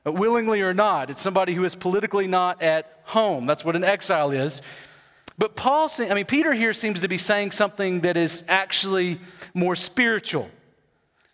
uh, 0.07 0.13
willingly 0.13 0.63
or 0.63 0.73
not. 0.73 1.11
It's 1.11 1.23
somebody 1.23 1.55
who 1.55 1.65
is 1.65 1.75
politically 1.75 2.29
not 2.29 2.63
at 2.63 3.01
home. 3.05 3.47
That's 3.47 3.65
what 3.65 3.75
an 3.75 3.85
exile 3.85 4.31
is. 4.31 4.63
But 5.37 5.55
Paul, 5.55 5.91
I 5.99 6.15
mean, 6.15 6.27
Peter 6.27 6.53
here 6.53 6.73
seems 6.73 7.01
to 7.01 7.09
be 7.09 7.19
saying 7.19 7.53
something 7.53 8.01
that 8.01 8.17
is 8.17 8.45
actually 8.49 9.21
more 9.55 9.77
spiritual. 9.77 10.51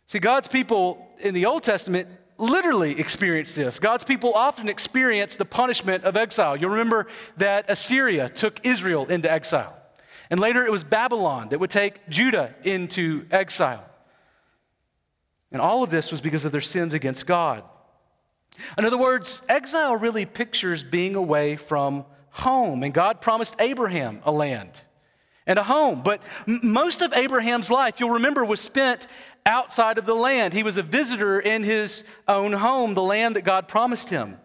See, 0.06 0.18
God's 0.18 0.48
people 0.48 1.13
in 1.20 1.35
the 1.35 1.46
Old 1.46 1.62
Testament 1.62 2.09
literally 2.38 2.98
experienced 2.98 3.57
this. 3.57 3.79
God's 3.79 4.05
people 4.05 4.33
often 4.35 4.68
experience 4.68 5.37
the 5.37 5.44
punishment 5.44 6.05
of 6.05 6.16
exile. 6.16 6.57
You'll 6.57 6.70
remember 6.70 7.07
that 7.37 7.66
Assyria 7.68 8.29
took 8.29 8.64
Israel 8.64 9.07
into 9.07 9.31
exile. 9.31 9.77
And 10.31 10.40
later 10.40 10.64
it 10.64 10.72
was 10.72 10.85
Babylon 10.85 11.50
that 11.50 11.61
would 11.61 11.70
take 11.70 12.09
Judah 12.09 12.55
into 12.64 13.27
exile. 13.31 13.85
And 15.53 15.61
all 15.61 15.85
of 15.85 15.90
this 15.90 16.11
was 16.11 16.20
because 16.20 16.44
of 16.44 16.53
their 16.53 16.61
sins 16.61 16.94
against 16.94 17.27
God. 17.27 17.62
In 18.77 18.85
other 18.85 18.98
words, 18.98 19.42
exile 19.48 19.96
really 19.96 20.27
pictures 20.27 20.83
being 20.83 21.14
away 21.14 21.57
from 21.57 22.05
home. 22.31 22.83
And 22.83 22.92
God 22.92 23.20
promised 23.20 23.55
Abraham 23.61 24.20
a 24.24 24.33
land 24.33 24.83
and 25.46 25.59
a 25.59 25.62
home. 25.62 26.03
But 26.03 26.22
most 26.46 27.03
of 27.03 27.12
Abraham's 27.12 27.70
life, 27.70 28.00
you'll 28.00 28.11
remember, 28.11 28.44
was 28.44 28.61
spent 28.61 29.07
outside 29.46 29.98
of 29.98 30.07
the 30.07 30.14
land. 30.14 30.54
He 30.54 30.62
was 30.62 30.76
a 30.76 30.83
visitor 30.83 31.38
in 31.38 31.62
his 31.62 32.04
own 32.26 32.52
home, 32.52 32.94
the 32.94 33.02
land 33.02 33.37
that 33.37 33.42
God 33.42 33.68
promised 33.68 34.11
him. 34.11 34.38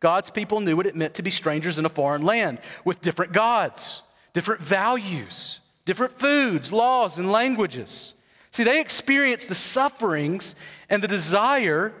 God's 0.00 0.30
people 0.30 0.60
knew 0.60 0.76
what 0.76 0.86
it 0.86 0.96
meant 0.96 1.14
to 1.14 1.22
be 1.22 1.30
strangers 1.30 1.78
in 1.78 1.86
a 1.86 1.88
foreign 1.88 2.22
land 2.22 2.60
with 2.84 3.00
different 3.00 3.32
gods, 3.32 4.02
different 4.32 4.60
values, 4.60 5.60
different 5.84 6.18
foods, 6.18 6.72
laws, 6.72 7.18
and 7.18 7.32
languages. 7.32 8.14
See, 8.50 8.64
they 8.64 8.80
experienced 8.80 9.48
the 9.48 9.54
sufferings 9.54 10.54
and 10.90 11.02
the 11.02 11.08
desire, 11.08 11.92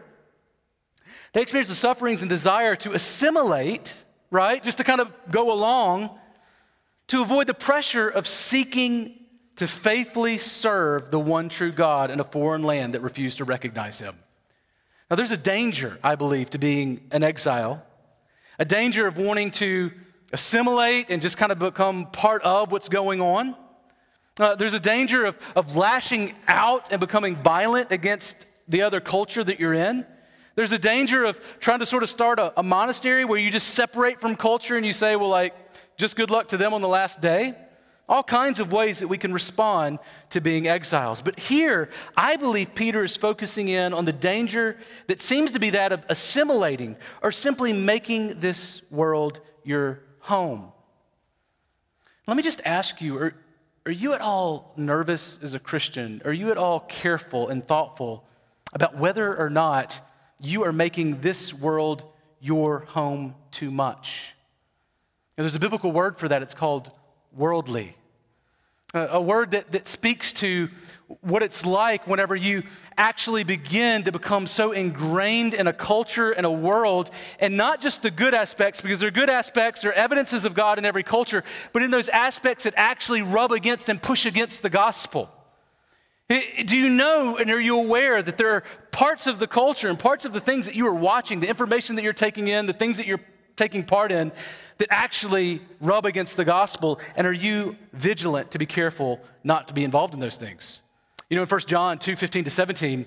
they 1.32 1.42
experienced 1.42 1.70
the 1.70 1.76
sufferings 1.76 2.20
and 2.20 2.28
desire 2.28 2.76
to 2.76 2.92
assimilate 2.92 4.04
right? 4.34 4.64
Just 4.64 4.78
to 4.78 4.84
kind 4.84 5.00
of 5.00 5.12
go 5.30 5.52
along 5.52 6.10
to 7.06 7.22
avoid 7.22 7.46
the 7.46 7.54
pressure 7.54 8.08
of 8.08 8.26
seeking 8.26 9.14
to 9.56 9.68
faithfully 9.68 10.36
serve 10.36 11.10
the 11.10 11.20
one 11.20 11.48
true 11.48 11.72
God 11.72 12.10
in 12.10 12.20
a 12.20 12.24
foreign 12.24 12.62
land 12.62 12.94
that 12.94 13.00
refused 13.00 13.38
to 13.38 13.44
recognize 13.44 14.00
him. 14.00 14.16
Now, 15.10 15.16
there's 15.16 15.30
a 15.30 15.36
danger, 15.36 15.98
I 16.02 16.14
believe, 16.14 16.50
to 16.50 16.58
being 16.58 17.00
an 17.10 17.22
exile, 17.22 17.84
a 18.58 18.64
danger 18.64 19.06
of 19.06 19.16
wanting 19.16 19.50
to 19.52 19.92
assimilate 20.32 21.10
and 21.10 21.22
just 21.22 21.36
kind 21.36 21.52
of 21.52 21.58
become 21.58 22.06
part 22.06 22.42
of 22.42 22.72
what's 22.72 22.88
going 22.88 23.20
on. 23.20 23.54
Uh, 24.40 24.56
there's 24.56 24.74
a 24.74 24.80
danger 24.80 25.24
of, 25.24 25.38
of 25.54 25.76
lashing 25.76 26.34
out 26.48 26.88
and 26.90 27.00
becoming 27.00 27.36
violent 27.36 27.92
against 27.92 28.46
the 28.66 28.82
other 28.82 29.00
culture 29.00 29.44
that 29.44 29.60
you're 29.60 29.74
in. 29.74 30.04
There's 30.56 30.72
a 30.72 30.78
danger 30.78 31.24
of 31.24 31.40
trying 31.60 31.80
to 31.80 31.86
sort 31.86 32.02
of 32.02 32.10
start 32.10 32.40
a, 32.40 32.52
a 32.58 32.62
monastery 32.62 33.24
where 33.24 33.38
you 33.38 33.50
just 33.50 33.68
separate 33.68 34.20
from 34.20 34.34
culture 34.34 34.76
and 34.76 34.84
you 34.84 34.92
say, 34.92 35.14
well, 35.14 35.28
like, 35.28 35.54
just 35.96 36.16
good 36.16 36.30
luck 36.30 36.48
to 36.48 36.56
them 36.56 36.74
on 36.74 36.80
the 36.80 36.88
last 36.88 37.20
day. 37.20 37.54
All 38.06 38.22
kinds 38.22 38.60
of 38.60 38.70
ways 38.70 38.98
that 38.98 39.08
we 39.08 39.16
can 39.16 39.32
respond 39.32 39.98
to 40.30 40.40
being 40.40 40.68
exiles. 40.68 41.22
But 41.22 41.38
here, 41.38 41.88
I 42.16 42.36
believe 42.36 42.74
Peter 42.74 43.02
is 43.02 43.16
focusing 43.16 43.68
in 43.68 43.94
on 43.94 44.04
the 44.04 44.12
danger 44.12 44.76
that 45.06 45.22
seems 45.22 45.52
to 45.52 45.58
be 45.58 45.70
that 45.70 45.90
of 45.90 46.04
assimilating 46.08 46.96
or 47.22 47.32
simply 47.32 47.72
making 47.72 48.40
this 48.40 48.82
world 48.90 49.40
your 49.64 50.00
home. 50.20 50.70
Let 52.26 52.36
me 52.36 52.42
just 52.42 52.60
ask 52.64 53.00
you 53.00 53.18
are, 53.18 53.34
are 53.86 53.92
you 53.92 54.12
at 54.12 54.20
all 54.20 54.72
nervous 54.76 55.38
as 55.42 55.54
a 55.54 55.58
Christian? 55.58 56.20
Are 56.24 56.32
you 56.32 56.50
at 56.50 56.58
all 56.58 56.80
careful 56.80 57.48
and 57.48 57.64
thoughtful 57.64 58.26
about 58.72 58.96
whether 58.96 59.34
or 59.36 59.48
not 59.48 60.00
you 60.40 60.64
are 60.64 60.72
making 60.72 61.20
this 61.20 61.54
world 61.54 62.04
your 62.40 62.80
home 62.80 63.34
too 63.50 63.70
much? 63.70 64.34
Now, 65.36 65.42
there's 65.42 65.54
a 65.54 65.60
biblical 65.60 65.90
word 65.90 66.18
for 66.18 66.28
that. 66.28 66.42
It's 66.42 66.54
called 66.54 66.90
worldly. 67.36 67.96
A 68.94 69.20
word 69.20 69.50
that, 69.50 69.72
that 69.72 69.88
speaks 69.88 70.32
to 70.34 70.68
what 71.20 71.42
it's 71.42 71.66
like 71.66 72.06
whenever 72.06 72.36
you 72.36 72.62
actually 72.96 73.42
begin 73.42 74.04
to 74.04 74.12
become 74.12 74.46
so 74.46 74.70
ingrained 74.70 75.52
in 75.52 75.66
a 75.66 75.72
culture 75.72 76.30
and 76.30 76.46
a 76.46 76.50
world, 76.50 77.10
and 77.40 77.56
not 77.56 77.80
just 77.80 78.02
the 78.02 78.10
good 78.10 78.34
aspects, 78.34 78.80
because 78.80 79.00
there 79.00 79.08
are 79.08 79.12
good 79.12 79.28
aspects, 79.28 79.82
there 79.82 79.90
are 79.90 79.94
evidences 79.94 80.44
of 80.44 80.54
God 80.54 80.78
in 80.78 80.84
every 80.84 81.02
culture, 81.02 81.42
but 81.72 81.82
in 81.82 81.90
those 81.90 82.08
aspects 82.08 82.64
that 82.64 82.74
actually 82.76 83.22
rub 83.22 83.50
against 83.50 83.88
and 83.88 84.00
push 84.00 84.26
against 84.26 84.62
the 84.62 84.70
gospel. 84.70 85.30
Do 86.28 86.76
you 86.76 86.88
know 86.88 87.36
and 87.36 87.50
are 87.50 87.60
you 87.60 87.78
aware 87.78 88.22
that 88.22 88.38
there 88.38 88.50
are 88.52 88.64
parts 88.92 89.26
of 89.26 89.40
the 89.40 89.46
culture 89.46 89.88
and 89.88 89.98
parts 89.98 90.24
of 90.24 90.32
the 90.32 90.40
things 90.40 90.66
that 90.66 90.74
you 90.74 90.86
are 90.86 90.94
watching, 90.94 91.40
the 91.40 91.48
information 91.48 91.96
that 91.96 92.02
you're 92.02 92.12
taking 92.14 92.48
in, 92.48 92.66
the 92.66 92.72
things 92.72 92.96
that 92.96 93.06
you're 93.06 93.20
taking 93.56 93.84
part 93.84 94.12
in 94.12 94.32
that 94.78 94.88
actually 94.90 95.60
rub 95.80 96.06
against 96.06 96.36
the 96.36 96.44
gospel? 96.44 97.00
And 97.16 97.26
are 97.26 97.32
you 97.32 97.76
vigilant 97.92 98.50
to 98.52 98.58
be 98.58 98.66
careful 98.66 99.20
not 99.42 99.68
to 99.68 99.74
be 99.74 99.84
involved 99.84 100.14
in 100.14 100.20
those 100.20 100.36
things? 100.36 100.80
You 101.30 101.36
know, 101.36 101.42
in 101.42 101.48
1 101.48 101.60
John 101.60 101.98
2 101.98 102.16
15 102.16 102.44
to 102.44 102.50
17, 102.50 103.06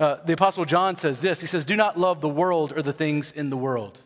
uh, 0.00 0.16
the 0.24 0.32
Apostle 0.32 0.64
John 0.64 0.96
says 0.96 1.20
this 1.20 1.40
He 1.40 1.46
says, 1.46 1.64
Do 1.64 1.76
not 1.76 1.98
love 1.98 2.20
the 2.20 2.28
world 2.28 2.72
or 2.76 2.82
the 2.82 2.92
things 2.92 3.32
in 3.32 3.50
the 3.50 3.56
world. 3.56 4.00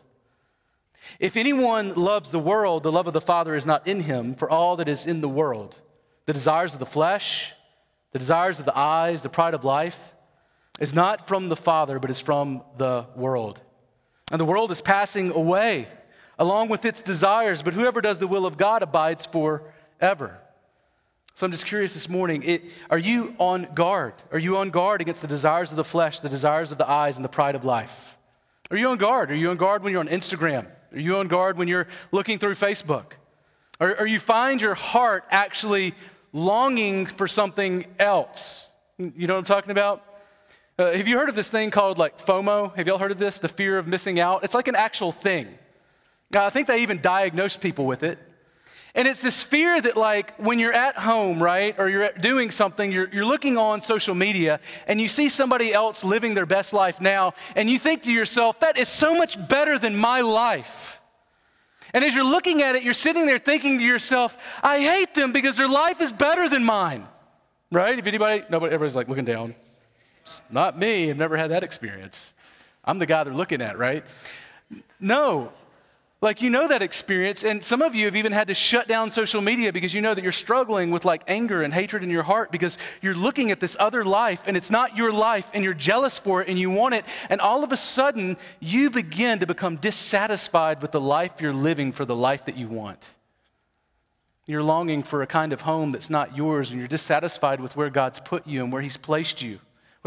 If 1.19 1.35
anyone 1.35 1.95
loves 1.95 2.29
the 2.29 2.39
world, 2.39 2.83
the 2.83 2.91
love 2.91 3.07
of 3.07 3.13
the 3.13 3.21
Father 3.21 3.55
is 3.55 3.65
not 3.65 3.87
in 3.87 4.01
him, 4.01 4.35
for 4.35 4.49
all 4.49 4.75
that 4.75 4.87
is 4.87 5.05
in 5.07 5.21
the 5.21 5.29
world, 5.29 5.75
the 6.25 6.33
desires 6.33 6.73
of 6.73 6.79
the 6.79 6.85
flesh, 6.85 7.53
the 8.11 8.19
desires 8.19 8.59
of 8.59 8.65
the 8.65 8.77
eyes, 8.77 9.23
the 9.23 9.29
pride 9.29 9.53
of 9.53 9.63
life, 9.63 10.13
is 10.79 10.93
not 10.93 11.27
from 11.27 11.49
the 11.49 11.55
Father, 11.55 11.99
but 11.99 12.09
is 12.09 12.19
from 12.19 12.61
the 12.77 13.05
world. 13.15 13.61
And 14.31 14.39
the 14.39 14.45
world 14.45 14.71
is 14.71 14.81
passing 14.81 15.31
away 15.31 15.87
along 16.37 16.69
with 16.69 16.85
its 16.85 17.01
desires, 17.01 17.61
but 17.61 17.73
whoever 17.73 18.01
does 18.01 18.19
the 18.19 18.27
will 18.27 18.45
of 18.45 18.57
God 18.57 18.81
abides 18.81 19.25
forever. 19.25 20.39
So 21.35 21.45
I'm 21.45 21.51
just 21.51 21.65
curious 21.65 21.93
this 21.93 22.09
morning 22.09 22.43
it, 22.43 22.63
are 22.89 22.97
you 22.97 23.35
on 23.39 23.67
guard? 23.73 24.13
Are 24.31 24.39
you 24.39 24.57
on 24.57 24.71
guard 24.71 25.01
against 25.01 25.21
the 25.21 25.27
desires 25.27 25.71
of 25.71 25.77
the 25.77 25.83
flesh, 25.83 26.19
the 26.19 26.29
desires 26.29 26.71
of 26.71 26.77
the 26.77 26.89
eyes, 26.89 27.17
and 27.17 27.25
the 27.25 27.29
pride 27.29 27.55
of 27.55 27.65
life? 27.65 28.17
Are 28.71 28.77
you 28.77 28.87
on 28.89 28.97
guard? 28.97 29.31
Are 29.31 29.35
you 29.35 29.49
on 29.49 29.57
guard 29.57 29.83
when 29.83 29.91
you're 29.91 30.01
on 30.01 30.07
Instagram? 30.07 30.65
Are 30.91 30.99
you 30.99 31.17
on 31.17 31.27
guard 31.27 31.57
when 31.57 31.67
you're 31.67 31.87
looking 32.11 32.39
through 32.39 32.55
Facebook? 32.55 33.13
Or, 33.79 34.01
or 34.01 34.07
you 34.07 34.19
find 34.19 34.61
your 34.61 34.75
heart 34.75 35.23
actually 35.29 35.93
longing 36.33 37.05
for 37.05 37.27
something 37.27 37.85
else? 37.97 38.67
You 38.97 39.27
know 39.27 39.35
what 39.35 39.39
I'm 39.39 39.45
talking 39.45 39.71
about? 39.71 40.03
Uh, 40.79 40.93
have 40.93 41.09
you 41.09 41.17
heard 41.17 41.27
of 41.27 41.35
this 41.35 41.49
thing 41.49 41.71
called 41.71 41.97
like 41.97 42.17
FOMO? 42.25 42.73
Have 42.77 42.87
y'all 42.87 42.99
heard 42.99 43.11
of 43.11 43.17
this? 43.17 43.39
The 43.39 43.49
fear 43.49 43.77
of 43.77 43.85
missing 43.85 44.17
out? 44.17 44.45
It's 44.45 44.53
like 44.53 44.69
an 44.69 44.77
actual 44.77 45.11
thing. 45.11 45.49
Now, 46.31 46.45
I 46.45 46.49
think 46.49 46.67
they 46.67 46.83
even 46.83 47.01
diagnose 47.01 47.57
people 47.57 47.85
with 47.85 48.01
it. 48.01 48.17
And 48.95 49.05
it's 49.05 49.21
this 49.21 49.43
fear 49.43 49.81
that, 49.81 49.97
like, 49.97 50.37
when 50.37 50.57
you're 50.57 50.71
at 50.71 50.95
home, 50.95 51.43
right, 51.43 51.75
or 51.77 51.89
you're 51.89 52.09
doing 52.13 52.49
something, 52.49 52.93
you're, 52.93 53.09
you're 53.09 53.25
looking 53.25 53.57
on 53.57 53.81
social 53.81 54.15
media 54.15 54.61
and 54.87 55.01
you 55.01 55.09
see 55.09 55.27
somebody 55.27 55.73
else 55.73 56.05
living 56.05 56.33
their 56.33 56.45
best 56.45 56.71
life 56.71 57.01
now, 57.01 57.33
and 57.57 57.69
you 57.69 57.77
think 57.77 58.03
to 58.03 58.11
yourself, 58.11 58.61
that 58.61 58.77
is 58.77 58.87
so 58.87 59.13
much 59.13 59.35
better 59.49 59.77
than 59.77 59.97
my 59.97 60.21
life. 60.21 61.01
And 61.93 62.05
as 62.05 62.15
you're 62.15 62.23
looking 62.23 62.61
at 62.61 62.77
it, 62.77 62.83
you're 62.83 62.93
sitting 62.93 63.25
there 63.25 63.37
thinking 63.37 63.79
to 63.79 63.83
yourself, 63.83 64.37
I 64.63 64.79
hate 64.79 65.13
them 65.13 65.33
because 65.33 65.57
their 65.57 65.67
life 65.67 65.99
is 65.99 66.13
better 66.13 66.47
than 66.47 66.63
mine, 66.63 67.05
right? 67.69 67.99
If 67.99 68.07
anybody, 68.07 68.43
nobody, 68.49 68.73
everybody's 68.73 68.95
like 68.95 69.09
looking 69.09 69.25
down. 69.25 69.55
It's 70.29 70.41
not 70.51 70.77
me, 70.77 71.09
I've 71.09 71.17
never 71.17 71.37
had 71.37 71.51
that 71.51 71.63
experience. 71.63 72.33
I'm 72.85 72.99
the 72.99 73.05
guy 73.05 73.23
they're 73.23 73.33
looking 73.33 73.61
at, 73.61 73.77
right? 73.77 74.05
No, 74.99 75.51
like, 76.21 76.41
you 76.41 76.49
know 76.49 76.67
that 76.67 76.81
experience, 76.81 77.45
and 77.45 77.63
some 77.63 77.81
of 77.81 77.95
you 77.95 78.03
have 78.03 78.15
even 78.17 78.33
had 78.33 78.49
to 78.49 78.53
shut 78.53 78.89
down 78.89 79.09
social 79.09 79.39
media 79.39 79.71
because 79.71 79.93
you 79.93 80.01
know 80.01 80.13
that 80.13 80.21
you're 80.21 80.33
struggling 80.33 80.91
with 80.91 81.05
like 81.05 81.23
anger 81.29 81.63
and 81.63 81.73
hatred 81.73 82.03
in 82.03 82.09
your 82.09 82.23
heart 82.23 82.51
because 82.51 82.77
you're 83.01 83.15
looking 83.15 83.51
at 83.51 83.61
this 83.61 83.77
other 83.79 84.03
life 84.03 84.41
and 84.45 84.57
it's 84.57 84.69
not 84.69 84.97
your 84.97 85.13
life 85.13 85.49
and 85.53 85.63
you're 85.63 85.73
jealous 85.73 86.19
for 86.19 86.41
it 86.41 86.49
and 86.49 86.59
you 86.59 86.69
want 86.69 86.93
it, 86.93 87.05
and 87.29 87.39
all 87.39 87.63
of 87.63 87.71
a 87.71 87.77
sudden 87.77 88.35
you 88.59 88.89
begin 88.89 89.39
to 89.39 89.47
become 89.47 89.77
dissatisfied 89.77 90.81
with 90.81 90.91
the 90.91 90.99
life 90.99 91.39
you're 91.39 91.53
living 91.53 91.93
for 91.93 92.03
the 92.03 92.15
life 92.15 92.43
that 92.45 92.57
you 92.57 92.67
want. 92.67 93.13
You're 94.45 94.63
longing 94.63 95.03
for 95.03 95.21
a 95.21 95.27
kind 95.27 95.53
of 95.53 95.61
home 95.61 95.93
that's 95.93 96.09
not 96.09 96.35
yours, 96.35 96.69
and 96.69 96.79
you're 96.79 96.87
dissatisfied 96.89 97.61
with 97.61 97.77
where 97.77 97.89
God's 97.89 98.19
put 98.19 98.45
you 98.45 98.61
and 98.61 98.73
where 98.73 98.81
He's 98.81 98.97
placed 98.97 99.41
you 99.41 99.59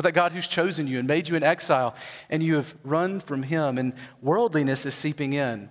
with 0.02 0.14
that 0.14 0.18
God 0.18 0.32
who's 0.32 0.48
chosen 0.48 0.88
you 0.88 0.98
and 0.98 1.06
made 1.06 1.28
you 1.28 1.36
an 1.36 1.44
exile, 1.44 1.94
and 2.28 2.42
you 2.42 2.56
have 2.56 2.74
run 2.82 3.20
from 3.20 3.44
Him, 3.44 3.78
and 3.78 3.92
worldliness 4.20 4.84
is 4.84 4.94
seeping 4.94 5.32
in 5.32 5.70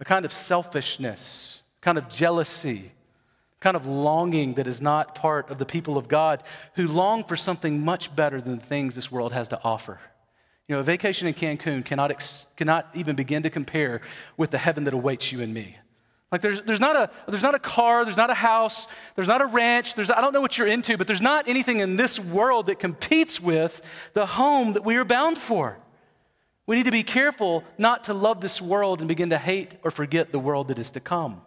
a 0.00 0.04
kind 0.04 0.24
of 0.24 0.32
selfishness, 0.32 1.60
kind 1.82 1.98
of 1.98 2.08
jealousy, 2.08 2.92
kind 3.60 3.76
of 3.76 3.86
longing 3.86 4.54
that 4.54 4.66
is 4.66 4.80
not 4.80 5.14
part 5.14 5.50
of 5.50 5.58
the 5.58 5.66
people 5.66 5.98
of 5.98 6.08
God 6.08 6.42
who 6.74 6.88
long 6.88 7.22
for 7.22 7.36
something 7.36 7.84
much 7.84 8.14
better 8.16 8.40
than 8.40 8.58
the 8.58 8.64
things 8.64 8.94
this 8.94 9.12
world 9.12 9.32
has 9.32 9.48
to 9.48 9.60
offer. 9.62 10.00
You 10.68 10.74
know, 10.74 10.80
a 10.80 10.84
vacation 10.84 11.28
in 11.28 11.34
Cancun 11.34 11.84
cannot, 11.84 12.10
ex- 12.10 12.46
cannot 12.56 12.88
even 12.94 13.14
begin 13.14 13.42
to 13.42 13.50
compare 13.50 14.00
with 14.36 14.50
the 14.50 14.58
heaven 14.58 14.84
that 14.84 14.94
awaits 14.94 15.32
you 15.32 15.40
and 15.40 15.52
me. 15.54 15.76
Like 16.32 16.40
there's, 16.40 16.60
there's, 16.62 16.80
not 16.80 16.96
a, 16.96 17.10
there's 17.28 17.42
not 17.42 17.54
a 17.54 17.58
car, 17.58 18.04
there's 18.04 18.16
not 18.16 18.30
a 18.30 18.34
house, 18.34 18.88
there's 19.14 19.28
not 19.28 19.40
a 19.40 19.46
ranch, 19.46 19.94
there's, 19.94 20.10
I 20.10 20.20
don't 20.20 20.32
know 20.32 20.40
what 20.40 20.58
you're 20.58 20.66
into, 20.66 20.96
but 20.96 21.06
there's 21.06 21.20
not 21.20 21.48
anything 21.48 21.78
in 21.78 21.96
this 21.96 22.18
world 22.18 22.66
that 22.66 22.80
competes 22.80 23.40
with 23.40 23.80
the 24.12 24.26
home 24.26 24.72
that 24.72 24.84
we 24.84 24.96
are 24.96 25.04
bound 25.04 25.38
for. 25.38 25.78
We 26.66 26.74
need 26.74 26.86
to 26.86 26.90
be 26.90 27.04
careful 27.04 27.62
not 27.78 28.04
to 28.04 28.14
love 28.14 28.40
this 28.40 28.60
world 28.60 28.98
and 28.98 29.06
begin 29.06 29.30
to 29.30 29.38
hate 29.38 29.76
or 29.84 29.92
forget 29.92 30.32
the 30.32 30.40
world 30.40 30.68
that 30.68 30.80
is 30.80 30.90
to 30.92 31.00
come. 31.00 31.42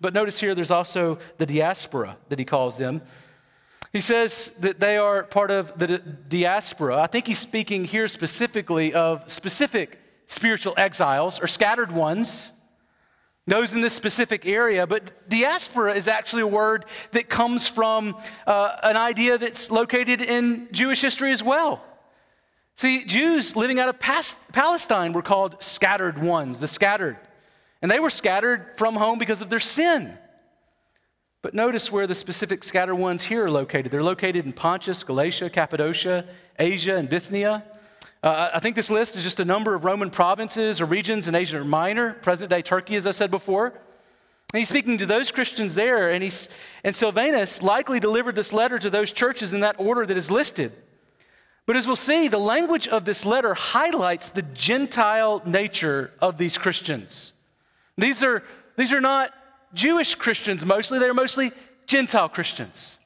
But 0.00 0.14
notice 0.14 0.38
here 0.38 0.54
there's 0.54 0.70
also 0.70 1.18
the 1.38 1.46
diaspora 1.46 2.16
that 2.28 2.38
he 2.38 2.44
calls 2.44 2.78
them. 2.78 3.02
He 3.92 4.00
says 4.00 4.52
that 4.60 4.78
they 4.78 4.96
are 4.96 5.24
part 5.24 5.50
of 5.50 5.76
the 5.76 5.98
diaspora. 5.98 7.02
I 7.02 7.08
think 7.08 7.26
he's 7.26 7.40
speaking 7.40 7.84
here 7.84 8.06
specifically 8.06 8.94
of 8.94 9.28
specific 9.30 9.98
spiritual 10.28 10.74
exiles 10.76 11.40
or 11.40 11.48
scattered 11.48 11.90
ones, 11.90 12.52
those 13.46 13.72
in 13.72 13.80
this 13.80 13.94
specific 13.94 14.46
area. 14.46 14.86
But 14.86 15.28
diaspora 15.28 15.94
is 15.94 16.08
actually 16.08 16.42
a 16.42 16.46
word 16.46 16.84
that 17.12 17.28
comes 17.28 17.68
from 17.68 18.16
uh, 18.46 18.76
an 18.82 18.96
idea 18.96 19.38
that's 19.38 19.70
located 19.70 20.20
in 20.20 20.68
Jewish 20.72 21.00
history 21.00 21.32
as 21.32 21.42
well. 21.42 21.84
See, 22.76 23.04
Jews 23.04 23.56
living 23.56 23.78
out 23.78 23.88
of 23.88 23.98
Palestine 24.52 25.12
were 25.12 25.22
called 25.22 25.62
scattered 25.62 26.18
ones, 26.18 26.60
the 26.60 26.68
scattered. 26.68 27.18
And 27.82 27.90
they 27.90 28.00
were 28.00 28.10
scattered 28.10 28.72
from 28.76 28.96
home 28.96 29.18
because 29.18 29.42
of 29.42 29.50
their 29.50 29.60
sin. 29.60 30.16
But 31.42 31.54
notice 31.54 31.90
where 31.90 32.06
the 32.06 32.14
specific 32.14 32.62
scattered 32.64 32.96
ones 32.96 33.24
here 33.24 33.44
are 33.44 33.50
located. 33.50 33.90
They're 33.90 34.02
located 34.02 34.44
in 34.44 34.52
Pontus, 34.52 35.02
Galatia, 35.02 35.48
Cappadocia, 35.48 36.26
Asia, 36.58 36.96
and 36.96 37.08
Bithynia. 37.08 37.64
Uh, 38.22 38.50
I 38.52 38.60
think 38.60 38.76
this 38.76 38.90
list 38.90 39.16
is 39.16 39.22
just 39.22 39.40
a 39.40 39.44
number 39.46 39.74
of 39.74 39.84
Roman 39.84 40.10
provinces 40.10 40.80
or 40.80 40.84
regions 40.84 41.26
in 41.26 41.34
Asia 41.34 41.64
Minor, 41.64 42.12
present 42.12 42.50
day 42.50 42.60
Turkey, 42.60 42.96
as 42.96 43.06
I 43.06 43.12
said 43.12 43.30
before. 43.30 43.68
And 44.52 44.58
he's 44.58 44.68
speaking 44.68 44.98
to 44.98 45.06
those 45.06 45.30
Christians 45.30 45.74
there, 45.74 46.10
and, 46.10 46.22
he's, 46.22 46.50
and 46.84 46.94
Silvanus 46.94 47.62
likely 47.62 47.98
delivered 47.98 48.34
this 48.34 48.52
letter 48.52 48.78
to 48.78 48.90
those 48.90 49.12
churches 49.12 49.54
in 49.54 49.60
that 49.60 49.76
order 49.78 50.04
that 50.04 50.16
is 50.16 50.30
listed. 50.30 50.72
But 51.64 51.76
as 51.76 51.86
we'll 51.86 51.96
see, 51.96 52.28
the 52.28 52.38
language 52.38 52.88
of 52.88 53.04
this 53.04 53.24
letter 53.24 53.54
highlights 53.54 54.28
the 54.28 54.42
Gentile 54.42 55.40
nature 55.46 56.10
of 56.20 56.36
these 56.36 56.58
Christians. 56.58 57.32
These 57.96 58.22
are, 58.22 58.42
these 58.76 58.92
are 58.92 59.00
not 59.00 59.32
Jewish 59.72 60.14
Christians 60.14 60.66
mostly, 60.66 60.98
they're 60.98 61.14
mostly 61.14 61.52
Gentile 61.86 62.28
Christians. 62.28 62.98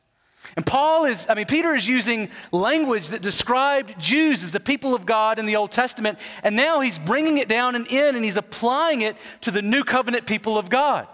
And 0.56 0.64
Paul 0.64 1.04
is, 1.04 1.26
I 1.28 1.34
mean, 1.34 1.46
Peter 1.46 1.74
is 1.74 1.88
using 1.88 2.28
language 2.52 3.08
that 3.08 3.22
described 3.22 3.98
Jews 3.98 4.42
as 4.44 4.52
the 4.52 4.60
people 4.60 4.94
of 4.94 5.04
God 5.04 5.38
in 5.38 5.46
the 5.46 5.56
Old 5.56 5.72
Testament, 5.72 6.18
and 6.42 6.54
now 6.54 6.80
he's 6.80 6.98
bringing 6.98 7.38
it 7.38 7.48
down 7.48 7.74
and 7.74 7.86
in 7.88 8.14
and 8.14 8.24
he's 8.24 8.36
applying 8.36 9.02
it 9.02 9.16
to 9.40 9.50
the 9.50 9.62
new 9.62 9.82
covenant 9.82 10.26
people 10.26 10.56
of 10.56 10.70
God. 10.70 11.08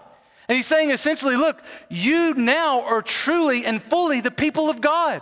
And 0.47 0.55
he's 0.55 0.67
saying 0.67 0.91
essentially, 0.91 1.35
look, 1.35 1.63
you 1.89 2.33
now 2.33 2.81
are 2.81 3.01
truly 3.01 3.65
and 3.65 3.81
fully 3.81 4.21
the 4.21 4.31
people 4.31 4.69
of 4.69 4.81
God. 4.81 5.21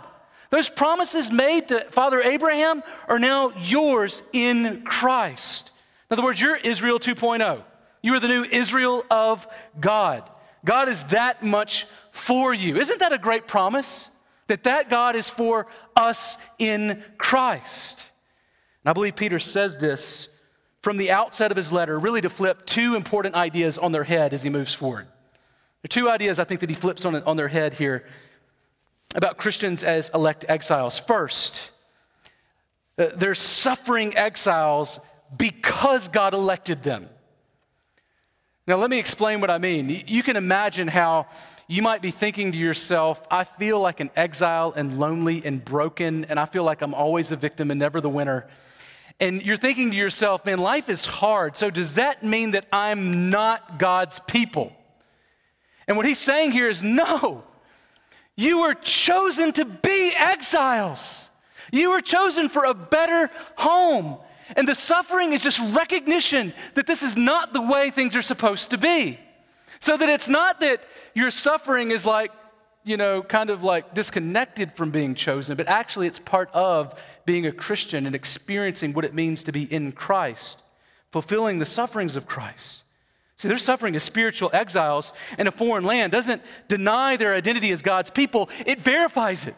Those 0.50 0.68
promises 0.68 1.30
made 1.30 1.68
to 1.68 1.80
Father 1.90 2.20
Abraham 2.20 2.82
are 3.08 3.20
now 3.20 3.52
yours 3.56 4.22
in 4.32 4.82
Christ. 4.82 5.70
In 6.10 6.14
other 6.14 6.24
words, 6.24 6.40
you're 6.40 6.56
Israel 6.56 6.98
2.0. 6.98 7.62
You 8.02 8.14
are 8.14 8.20
the 8.20 8.28
new 8.28 8.42
Israel 8.42 9.04
of 9.10 9.46
God. 9.78 10.28
God 10.64 10.88
is 10.88 11.04
that 11.04 11.42
much 11.42 11.86
for 12.20 12.52
you. 12.52 12.76
Isn't 12.76 13.00
that 13.00 13.12
a 13.12 13.18
great 13.18 13.46
promise? 13.48 14.10
That 14.46 14.64
that 14.64 14.90
God 14.90 15.16
is 15.16 15.30
for 15.30 15.66
us 15.96 16.36
in 16.58 17.02
Christ. 17.18 18.04
And 18.84 18.90
I 18.90 18.92
believe 18.92 19.16
Peter 19.16 19.38
says 19.38 19.78
this 19.78 20.28
from 20.82 20.96
the 20.96 21.10
outset 21.10 21.50
of 21.50 21.56
his 21.56 21.72
letter, 21.72 21.98
really 21.98 22.20
to 22.20 22.30
flip 22.30 22.64
two 22.66 22.94
important 22.94 23.34
ideas 23.34 23.78
on 23.78 23.92
their 23.92 24.04
head 24.04 24.32
as 24.32 24.42
he 24.42 24.50
moves 24.50 24.72
forward. 24.72 25.06
There 25.06 25.86
are 25.86 25.88
two 25.88 26.10
ideas 26.10 26.38
I 26.38 26.44
think 26.44 26.60
that 26.60 26.70
he 26.70 26.76
flips 26.76 27.04
on, 27.04 27.16
on 27.22 27.36
their 27.36 27.48
head 27.48 27.74
here 27.74 28.06
about 29.14 29.36
Christians 29.36 29.82
as 29.82 30.10
elect 30.14 30.44
exiles. 30.48 30.98
First, 30.98 31.70
uh, 32.98 33.06
they're 33.16 33.34
suffering 33.34 34.16
exiles 34.16 35.00
because 35.36 36.08
God 36.08 36.34
elected 36.34 36.82
them. 36.82 37.08
Now, 38.70 38.76
let 38.76 38.88
me 38.88 39.00
explain 39.00 39.40
what 39.40 39.50
I 39.50 39.58
mean. 39.58 40.04
You 40.06 40.22
can 40.22 40.36
imagine 40.36 40.86
how 40.86 41.26
you 41.66 41.82
might 41.82 42.02
be 42.02 42.12
thinking 42.12 42.52
to 42.52 42.56
yourself, 42.56 43.20
I 43.28 43.42
feel 43.42 43.80
like 43.80 43.98
an 43.98 44.10
exile 44.14 44.72
and 44.76 44.96
lonely 44.96 45.44
and 45.44 45.64
broken, 45.64 46.24
and 46.26 46.38
I 46.38 46.44
feel 46.44 46.62
like 46.62 46.80
I'm 46.80 46.94
always 46.94 47.32
a 47.32 47.36
victim 47.36 47.72
and 47.72 47.80
never 47.80 48.00
the 48.00 48.08
winner. 48.08 48.46
And 49.18 49.44
you're 49.44 49.56
thinking 49.56 49.90
to 49.90 49.96
yourself, 49.96 50.46
man, 50.46 50.60
life 50.60 50.88
is 50.88 51.04
hard. 51.04 51.56
So 51.56 51.68
does 51.68 51.96
that 51.96 52.22
mean 52.22 52.52
that 52.52 52.66
I'm 52.72 53.28
not 53.28 53.80
God's 53.80 54.20
people? 54.20 54.72
And 55.88 55.96
what 55.96 56.06
he's 56.06 56.20
saying 56.20 56.52
here 56.52 56.68
is 56.68 56.80
no. 56.80 57.42
You 58.36 58.60
were 58.60 58.74
chosen 58.74 59.50
to 59.54 59.64
be 59.64 60.12
exiles. 60.16 61.28
You 61.72 61.90
were 61.90 62.02
chosen 62.02 62.48
for 62.48 62.66
a 62.66 62.74
better 62.74 63.30
home. 63.56 64.18
And 64.56 64.66
the 64.66 64.74
suffering 64.74 65.32
is 65.32 65.42
just 65.42 65.60
recognition 65.74 66.52
that 66.74 66.86
this 66.86 67.02
is 67.02 67.16
not 67.16 67.52
the 67.52 67.62
way 67.62 67.90
things 67.90 68.16
are 68.16 68.22
supposed 68.22 68.70
to 68.70 68.78
be. 68.78 69.18
So 69.80 69.96
that 69.96 70.08
it's 70.08 70.28
not 70.28 70.60
that 70.60 70.82
your 71.14 71.30
suffering 71.30 71.90
is 71.90 72.04
like, 72.04 72.32
you 72.84 72.96
know, 72.96 73.22
kind 73.22 73.50
of 73.50 73.62
like 73.62 73.94
disconnected 73.94 74.74
from 74.74 74.90
being 74.90 75.14
chosen, 75.14 75.56
but 75.56 75.68
actually 75.68 76.06
it's 76.06 76.18
part 76.18 76.50
of 76.52 77.00
being 77.24 77.46
a 77.46 77.52
Christian 77.52 78.06
and 78.06 78.14
experiencing 78.14 78.92
what 78.92 79.04
it 79.04 79.14
means 79.14 79.42
to 79.44 79.52
be 79.52 79.62
in 79.62 79.92
Christ, 79.92 80.62
fulfilling 81.10 81.58
the 81.58 81.66
sufferings 81.66 82.16
of 82.16 82.26
Christ. 82.26 82.82
See, 83.36 83.48
their 83.48 83.56
suffering 83.56 83.96
as 83.96 84.02
spiritual 84.02 84.50
exiles 84.52 85.14
in 85.38 85.46
a 85.46 85.50
foreign 85.52 85.84
land 85.84 86.12
doesn't 86.12 86.42
deny 86.68 87.16
their 87.16 87.34
identity 87.34 87.70
as 87.70 87.80
God's 87.80 88.10
people, 88.10 88.50
it 88.66 88.78
verifies 88.78 89.46
it. 89.46 89.54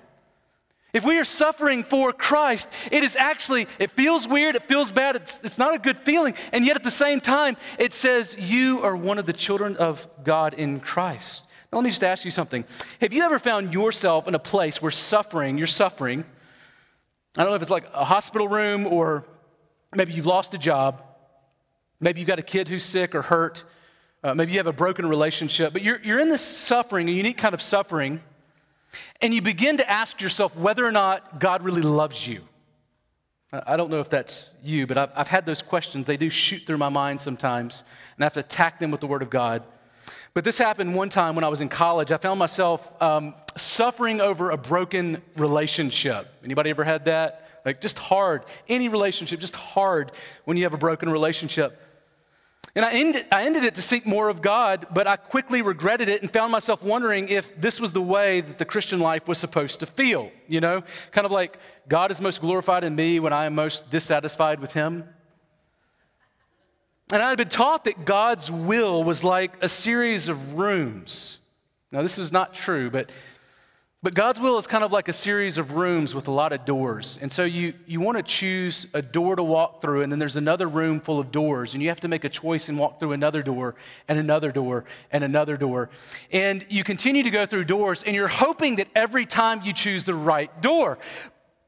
If 0.93 1.07
we 1.07 1.19
are 1.19 1.25
suffering 1.25 1.85
for 1.85 2.13
Christ, 2.13 2.69
it 2.91 3.03
is 3.03 3.17
actually, 3.17 3.67
it 3.79 3.93
feels 3.93 4.29
weird, 4.29 4.57
it 4.57 4.65
feels 4.65 4.93
bad, 4.93 5.17
it's, 5.17 5.41
it's 5.43 5.57
not 5.57 5.75
a 5.75 5.79
good 5.79 5.99
feeling. 6.01 6.35
And 6.53 6.67
yet 6.67 6.77
at 6.77 6.83
the 6.83 6.91
same 6.91 7.21
time, 7.21 7.57
it 7.79 7.95
says 7.95 8.37
you 8.39 8.83
are 8.83 8.95
one 8.95 9.19
of 9.19 9.25
the 9.25 9.33
children 9.33 9.77
of 9.79 10.07
God 10.23 10.53
in 10.53 10.81
Christ. 10.81 11.45
Now, 11.73 11.79
let 11.79 11.85
me 11.85 11.91
just 11.91 12.05
ask 12.05 12.27
you 12.27 12.31
something. 12.31 12.67
Have 13.01 13.15
you 13.15 13.23
ever 13.23 13.39
found 13.39 13.73
yourself 13.73 14.29
in 14.29 14.35
a 14.35 14.39
place 14.39 14.83
where 14.83 14.91
suffering, 14.91 15.57
you're 15.57 15.67
suffering, 15.67 16.25
I 17.39 17.43
don't 17.43 17.53
know 17.53 17.57
if 17.57 17.63
it's 17.63 17.71
like 17.71 17.89
a 17.95 18.05
hospital 18.05 18.47
room 18.47 18.87
or 18.87 19.25
maybe 19.95 20.13
you've 20.13 20.27
lost 20.27 20.53
a 20.53 20.59
job, 20.59 21.03
maybe 22.01 22.21
you've 22.21 22.29
got 22.29 22.39
a 22.39 22.43
kid 22.43 22.69
who's 22.69 22.85
sick 22.85 23.15
or 23.15 23.23
hurt, 23.23 23.65
uh, 24.23 24.35
maybe 24.35 24.53
you 24.53 24.59
have 24.59 24.67
a 24.67 24.73
broken 24.75 25.07
relationship, 25.07 25.73
but 25.73 25.81
you're, 25.81 26.01
you're 26.03 26.21
in 26.21 26.29
this 26.29 26.43
suffering, 26.43 27.09
a 27.09 27.13
unique 27.13 27.39
kind 27.39 27.55
of 27.55 27.63
suffering 27.63 28.21
and 29.21 29.33
you 29.33 29.43
begin 29.43 29.77
to 29.79 29.91
ask 29.91 30.21
yourself 30.21 30.57
whether 30.57 30.85
or 30.85 30.93
not 30.93 31.41
God 31.41 31.63
really 31.63 31.83
loves 31.83 32.27
you. 32.27 32.43
I 33.53 33.77
don't 33.77 33.91
know 33.91 34.01
if 34.01 34.09
that's 34.09 34.49
you, 34.63 34.87
but 34.87 34.97
I've, 34.97 35.11
I've, 35.15 35.29
had 35.29 35.45
those 35.45 35.61
questions. 35.61 36.07
They 36.07 36.17
do 36.17 36.31
shoot 36.31 36.63
through 36.67 36.79
my 36.79 36.89
mind 36.89 37.21
sometimes, 37.21 37.85
and 38.17 38.25
I 38.25 38.27
have 38.27 38.33
to 38.35 38.41
attack 38.41 38.81
them 38.81 38.91
with 38.91 39.01
the 39.01 39.07
Word 39.07 39.21
of 39.21 39.29
God. 39.29 39.63
But 40.33 40.45
this 40.45 40.57
happened 40.57 40.95
one 40.95 41.11
time 41.11 41.35
when 41.35 41.45
I 41.45 41.49
was 41.49 41.61
in 41.61 41.69
college. 41.69 42.11
I 42.11 42.17
found 42.17 42.39
myself 42.39 43.03
um, 43.03 43.35
suffering 43.59 44.23
over 44.23 44.51
a 44.51 44.57
broken 44.57 45.21
relationship. 45.37 46.29
Anybody 46.43 46.71
ever 46.71 46.85
had 46.85 47.05
that? 47.05 47.47
Like 47.67 47.83
just 47.83 47.99
hard. 47.99 48.45
Any 48.69 48.89
relationship, 48.89 49.39
just 49.39 49.57
hard 49.57 50.13
when 50.45 50.57
you 50.57 50.63
have 50.63 50.73
a 50.73 50.79
broken 50.79 51.11
relationship. 51.11 51.79
And 52.75 52.87
I 52.87 52.93
ended, 52.93 53.27
I 53.31 53.45
ended 53.45 53.65
it 53.65 53.75
to 53.75 53.83
seek 53.83 54.07
more 54.07 54.31
of 54.31 54.41
God, 54.41 54.87
but 54.95 55.07
I 55.07 55.17
quickly 55.17 55.61
regretted 55.61 56.09
it 56.09 56.23
and 56.23 56.31
found 56.31 56.51
myself 56.51 56.83
wondering 56.83 57.29
if 57.29 57.61
this 57.61 57.79
was 57.79 57.93
the 57.93 58.01
way 58.01 58.41
that 58.41 58.59
the 58.59 58.65
Christian 58.65 58.99
life 58.99 59.29
was 59.29 59.37
supposed 59.37 59.81
to 59.81 59.87
feel. 59.87 60.31
You 60.49 60.61
know, 60.61 60.83
kind 61.11 61.27
of 61.27 61.33
like 61.33 61.59
God 61.87 62.11
is 62.11 62.21
most 62.21 62.41
glorified 62.41 62.83
in 62.83 62.97
me 62.97 63.21
when 63.21 63.33
I 63.33 63.45
am 63.45 63.55
most 63.55 63.91
dissatisfied 63.91 64.59
with 64.59 64.73
Him. 64.73 65.05
And 67.13 67.23
I 67.23 67.29
had 67.29 67.37
been 67.37 67.51
taught 67.51 67.85
that 67.85 68.07
God's 68.07 68.51
will 68.51 69.05
was 69.05 69.23
like 69.23 69.63
a 69.63 69.69
series 69.69 70.31
of 70.31 70.55
rooms. 70.55 71.41
Now, 71.91 72.01
this 72.01 72.17
is 72.17 72.33
not 72.33 72.55
true, 72.55 72.91
but 72.91 73.11
but 74.03 74.15
God's 74.15 74.41
will 74.41 74.59
is 74.59 74.67
kind 74.67 74.83
of 74.83 74.91
like 74.91 75.07
a 75.07 75.13
series 75.13 75.59
of 75.59 75.75
rooms 75.75 76.13
with 76.13 76.27
a 76.27 76.33
lot 76.33 76.53
of 76.53 76.65
doors. 76.65 77.21
And 77.23 77.33
so 77.33 77.45
you, 77.45 77.73
you 77.87 78.01
want 78.01 78.19
to 78.19 78.25
choose 78.25 78.89
a 78.95 79.01
door 79.01 79.37
to 79.37 79.45
walk 79.45 79.81
through, 79.81 80.03
and 80.03 80.11
then 80.11 80.19
there's 80.19 80.35
another 80.35 80.69
room 80.69 80.99
full 80.99 81.21
of 81.21 81.31
doors, 81.31 81.75
and 81.75 81.83
you 81.83 81.89
have 81.89 82.01
to 82.01 82.09
make 82.09 82.25
a 82.25 82.29
choice 82.29 82.69
and 82.69 82.77
walk 82.77 82.99
through 82.99 83.13
another 83.13 83.45
door, 83.45 83.77
and 84.09 84.19
another 84.19 84.51
door, 84.51 84.85
and 85.13 85.23
another 85.23 85.57
door. 85.57 85.89
And 86.33 86.67
you 86.69 86.83
continue 86.83 87.23
to 87.23 87.31
go 87.31 87.47
through 87.47 87.65
doors, 87.65 88.03
and 88.03 88.17
you're 88.17 88.27
hoping 88.27 88.77
that 88.77 88.89
every 88.97 89.25
time 89.25 89.63
you 89.63 89.73
choose 89.73 90.03
the 90.03 90.15
right 90.15 90.61
door. 90.61 90.99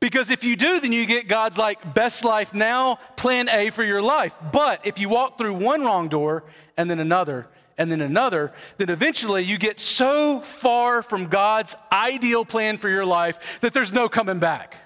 Because 0.01 0.29
if 0.31 0.43
you 0.43 0.57
do, 0.57 0.81
then 0.81 0.93
you 0.93 1.07
get 1.07 1.29
God's 1.29 1.57
like 1.57 1.95
best 1.95 2.25
life 2.25 2.53
now, 2.53 2.97
plan 3.17 3.49
A 3.49 3.71
for 3.71 3.85
your 3.85 4.03
life. 4.03 4.35
But 4.53 4.85
if 4.85 4.99
you 4.99 5.09
walk 5.09 5.39
through 5.39 5.55
one 5.55 5.83
wrong 5.83 6.09
door 6.09 6.45
and 6.77 6.91
then 6.91 6.99
another 6.99 7.47
and 7.77 7.91
then 7.91 8.01
another, 8.01 8.53
then 8.79 8.91
eventually 8.91 9.43
you 9.43 9.59
get 9.59 9.81
so 9.81 10.41
far 10.41 11.03
from 11.03 11.27
God's 11.27 11.75
ideal 11.93 12.45
plan 12.45 12.79
for 12.79 12.89
your 12.89 13.05
life 13.05 13.61
that 13.61 13.73
there's 13.73 13.93
no 13.93 14.09
coming 14.09 14.39
back. 14.39 14.77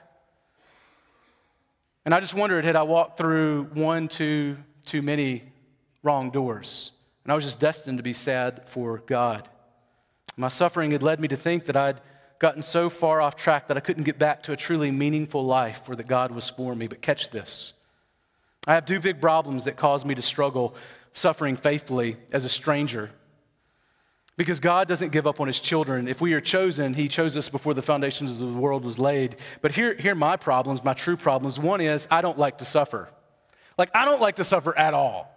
And 2.04 2.14
I 2.14 2.20
just 2.20 2.34
wondered 2.34 2.64
had 2.64 2.76
I 2.76 2.84
walked 2.84 3.18
through 3.18 3.64
one, 3.74 4.08
two, 4.08 4.56
too 4.86 5.02
many 5.02 5.44
wrong 6.02 6.30
doors, 6.30 6.92
and 7.24 7.32
I 7.32 7.34
was 7.34 7.44
just 7.44 7.60
destined 7.60 7.98
to 7.98 8.02
be 8.02 8.14
sad 8.14 8.68
for 8.68 9.02
God. 9.06 9.48
My 10.36 10.48
suffering 10.48 10.92
had 10.92 11.02
led 11.02 11.20
me 11.20 11.28
to 11.28 11.36
think 11.36 11.66
that 11.66 11.76
I'd 11.76 12.00
gotten 12.38 12.62
so 12.62 12.88
far 12.88 13.20
off 13.20 13.36
track 13.36 13.66
that 13.68 13.76
I 13.76 13.80
couldn't 13.80 14.04
get 14.04 14.18
back 14.18 14.44
to 14.44 14.52
a 14.52 14.56
truly 14.56 14.90
meaningful 14.90 15.44
life 15.44 15.88
where 15.88 15.96
that 15.96 16.06
God 16.06 16.30
was 16.30 16.48
for 16.48 16.74
me. 16.74 16.86
But 16.86 17.02
catch 17.02 17.30
this. 17.30 17.74
I 18.66 18.74
have 18.74 18.86
two 18.86 19.00
big 19.00 19.20
problems 19.20 19.64
that 19.64 19.76
cause 19.76 20.04
me 20.04 20.14
to 20.14 20.22
struggle 20.22 20.76
suffering 21.12 21.56
faithfully 21.56 22.16
as 22.32 22.44
a 22.44 22.48
stranger. 22.48 23.10
Because 24.36 24.60
God 24.60 24.86
doesn't 24.86 25.10
give 25.10 25.26
up 25.26 25.40
on 25.40 25.48
his 25.48 25.58
children. 25.58 26.06
If 26.06 26.20
we 26.20 26.32
are 26.32 26.40
chosen, 26.40 26.94
he 26.94 27.08
chose 27.08 27.36
us 27.36 27.48
before 27.48 27.74
the 27.74 27.82
foundations 27.82 28.40
of 28.40 28.52
the 28.52 28.58
world 28.58 28.84
was 28.84 28.96
laid. 28.96 29.34
But 29.62 29.72
here, 29.72 29.94
here 29.96 30.12
are 30.12 30.14
my 30.14 30.36
problems, 30.36 30.84
my 30.84 30.94
true 30.94 31.16
problems. 31.16 31.58
One 31.58 31.80
is 31.80 32.06
I 32.08 32.22
don't 32.22 32.38
like 32.38 32.58
to 32.58 32.64
suffer. 32.64 33.08
Like, 33.76 33.90
I 33.96 34.04
don't 34.04 34.20
like 34.20 34.36
to 34.36 34.44
suffer 34.44 34.76
at 34.78 34.94
all. 34.94 35.28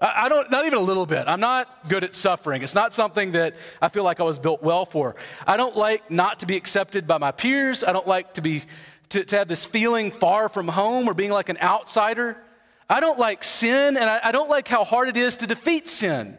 I, 0.00 0.24
I 0.24 0.28
don't, 0.30 0.50
not 0.50 0.64
even 0.64 0.78
a 0.78 0.82
little 0.82 1.04
bit. 1.04 1.24
I'm 1.28 1.40
not 1.40 1.88
good 1.88 2.02
at 2.02 2.16
suffering. 2.16 2.62
It's 2.62 2.74
not 2.74 2.94
something 2.94 3.32
that 3.32 3.56
I 3.80 3.88
feel 3.88 4.04
like 4.04 4.20
I 4.20 4.22
was 4.22 4.38
built 4.38 4.62
well 4.62 4.86
for. 4.86 5.16
I 5.46 5.58
don't 5.58 5.76
like 5.76 6.10
not 6.10 6.40
to 6.40 6.46
be 6.46 6.56
accepted 6.56 7.06
by 7.06 7.18
my 7.18 7.32
peers. 7.32 7.84
I 7.84 7.92
don't 7.92 8.08
like 8.08 8.34
to 8.34 8.40
be, 8.40 8.64
to, 9.10 9.22
to 9.22 9.36
have 9.36 9.48
this 9.48 9.66
feeling 9.66 10.10
far 10.10 10.48
from 10.48 10.68
home 10.68 11.08
or 11.08 11.14
being 11.14 11.30
like 11.30 11.50
an 11.50 11.58
outsider. 11.58 12.38
I 12.90 12.98
don't 12.98 13.20
like 13.20 13.44
sin, 13.44 13.96
and 13.96 14.10
I, 14.10 14.18
I 14.24 14.32
don't 14.32 14.50
like 14.50 14.66
how 14.66 14.82
hard 14.82 15.08
it 15.08 15.16
is 15.16 15.36
to 15.36 15.46
defeat 15.46 15.86
sin. 15.86 16.36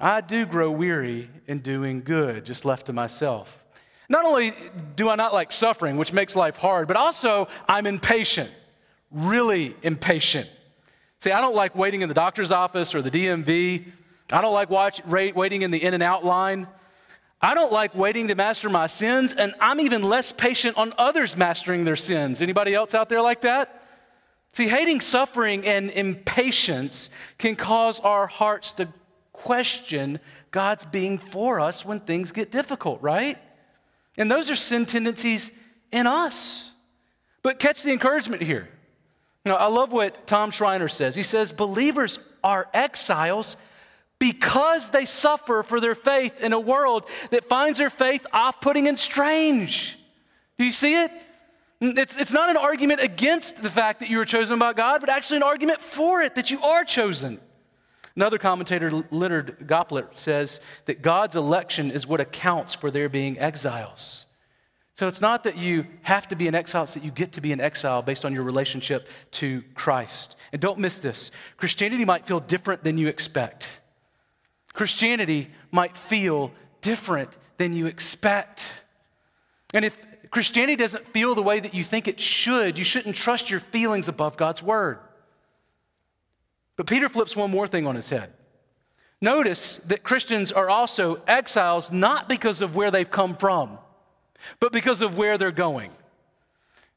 I 0.00 0.20
do 0.20 0.44
grow 0.44 0.72
weary 0.72 1.30
in 1.46 1.60
doing 1.60 2.02
good, 2.02 2.44
just 2.44 2.64
left 2.64 2.86
to 2.86 2.92
myself. 2.92 3.62
Not 4.08 4.24
only 4.24 4.52
do 4.96 5.08
I 5.08 5.14
not 5.14 5.32
like 5.32 5.52
suffering, 5.52 5.98
which 5.98 6.12
makes 6.12 6.34
life 6.34 6.56
hard, 6.56 6.88
but 6.88 6.96
also 6.96 7.46
I'm 7.68 7.86
impatient, 7.86 8.50
really 9.12 9.76
impatient. 9.82 10.50
See, 11.20 11.30
I 11.30 11.40
don't 11.40 11.54
like 11.54 11.76
waiting 11.76 12.02
in 12.02 12.08
the 12.08 12.14
doctor's 12.14 12.50
office 12.50 12.92
or 12.92 13.00
the 13.00 13.10
DMV. 13.10 13.84
I 14.32 14.40
don't 14.40 14.52
like 14.52 14.68
watch, 14.68 15.00
waiting 15.06 15.62
in 15.62 15.70
the 15.70 15.80
In-N-Out 15.80 16.24
line. 16.24 16.66
I 17.40 17.54
don't 17.54 17.70
like 17.70 17.94
waiting 17.94 18.26
to 18.28 18.34
master 18.34 18.68
my 18.68 18.88
sins, 18.88 19.32
and 19.32 19.54
I'm 19.60 19.78
even 19.78 20.02
less 20.02 20.32
patient 20.32 20.76
on 20.76 20.92
others 20.98 21.36
mastering 21.36 21.84
their 21.84 21.94
sins. 21.94 22.42
Anybody 22.42 22.74
else 22.74 22.94
out 22.94 23.08
there 23.08 23.22
like 23.22 23.42
that? 23.42 23.83
See, 24.54 24.68
hating 24.68 25.00
suffering 25.00 25.66
and 25.66 25.90
impatience 25.90 27.10
can 27.38 27.56
cause 27.56 27.98
our 27.98 28.28
hearts 28.28 28.72
to 28.74 28.88
question 29.32 30.20
God's 30.52 30.84
being 30.84 31.18
for 31.18 31.58
us 31.58 31.84
when 31.84 31.98
things 31.98 32.30
get 32.30 32.52
difficult, 32.52 33.02
right? 33.02 33.36
And 34.16 34.30
those 34.30 34.52
are 34.52 34.54
sin 34.54 34.86
tendencies 34.86 35.50
in 35.90 36.06
us. 36.06 36.70
But 37.42 37.58
catch 37.58 37.82
the 37.82 37.90
encouragement 37.90 38.42
here. 38.42 38.68
Now, 39.44 39.56
I 39.56 39.66
love 39.66 39.90
what 39.90 40.24
Tom 40.28 40.52
Schreiner 40.52 40.88
says. 40.88 41.16
He 41.16 41.24
says, 41.24 41.50
Believers 41.50 42.20
are 42.44 42.68
exiles 42.72 43.56
because 44.20 44.90
they 44.90 45.04
suffer 45.04 45.64
for 45.64 45.80
their 45.80 45.96
faith 45.96 46.40
in 46.40 46.52
a 46.52 46.60
world 46.60 47.08
that 47.30 47.48
finds 47.48 47.78
their 47.78 47.90
faith 47.90 48.24
off 48.32 48.60
putting 48.60 48.86
and 48.86 49.00
strange. 49.00 49.98
Do 50.58 50.64
you 50.64 50.70
see 50.70 50.94
it? 50.94 51.10
It's, 51.84 52.16
it's 52.16 52.32
not 52.32 52.50
an 52.50 52.56
argument 52.56 53.00
against 53.00 53.62
the 53.62 53.70
fact 53.70 54.00
that 54.00 54.08
you 54.08 54.18
were 54.18 54.24
chosen 54.24 54.58
by 54.58 54.72
God, 54.72 55.00
but 55.00 55.10
actually 55.10 55.38
an 55.38 55.42
argument 55.42 55.82
for 55.82 56.22
it, 56.22 56.34
that 56.34 56.50
you 56.50 56.60
are 56.62 56.84
chosen. 56.84 57.40
Another 58.16 58.38
commentator, 58.38 58.90
Leonard 59.10 59.58
Goppelt, 59.66 60.16
says 60.16 60.60
that 60.86 61.02
God's 61.02 61.36
election 61.36 61.90
is 61.90 62.06
what 62.06 62.20
accounts 62.20 62.74
for 62.74 62.90
their 62.90 63.08
being 63.08 63.38
exiles. 63.38 64.26
So 64.96 65.08
it's 65.08 65.20
not 65.20 65.42
that 65.44 65.56
you 65.56 65.86
have 66.02 66.28
to 66.28 66.36
be 66.36 66.46
an 66.46 66.54
exile, 66.54 66.84
it's 66.84 66.94
that 66.94 67.04
you 67.04 67.10
get 67.10 67.32
to 67.32 67.40
be 67.40 67.52
an 67.52 67.60
exile 67.60 68.00
based 68.02 68.24
on 68.24 68.32
your 68.32 68.44
relationship 68.44 69.08
to 69.32 69.62
Christ. 69.74 70.36
And 70.52 70.62
don't 70.62 70.78
miss 70.78 71.00
this 71.00 71.32
Christianity 71.56 72.04
might 72.04 72.26
feel 72.26 72.40
different 72.40 72.84
than 72.84 72.96
you 72.96 73.08
expect. 73.08 73.80
Christianity 74.72 75.50
might 75.72 75.96
feel 75.96 76.52
different 76.80 77.30
than 77.58 77.72
you 77.72 77.86
expect. 77.86 78.84
And 79.72 79.84
if 79.84 79.96
Christianity 80.34 80.74
doesn't 80.74 81.06
feel 81.06 81.36
the 81.36 81.44
way 81.44 81.60
that 81.60 81.74
you 81.74 81.84
think 81.84 82.08
it 82.08 82.20
should, 82.20 82.76
you 82.76 82.82
shouldn't 82.82 83.14
trust 83.14 83.50
your 83.50 83.60
feelings 83.60 84.08
above 84.08 84.36
God's 84.36 84.64
word. 84.64 84.98
But 86.74 86.88
Peter 86.88 87.08
flips 87.08 87.36
one 87.36 87.52
more 87.52 87.68
thing 87.68 87.86
on 87.86 87.94
his 87.94 88.08
head. 88.08 88.32
Notice 89.20 89.76
that 89.86 90.02
Christians 90.02 90.50
are 90.50 90.68
also 90.68 91.22
exiles 91.28 91.92
not 91.92 92.28
because 92.28 92.62
of 92.62 92.74
where 92.74 92.90
they've 92.90 93.08
come 93.08 93.36
from, 93.36 93.78
but 94.58 94.72
because 94.72 95.02
of 95.02 95.16
where 95.16 95.38
they're 95.38 95.52
going. 95.52 95.92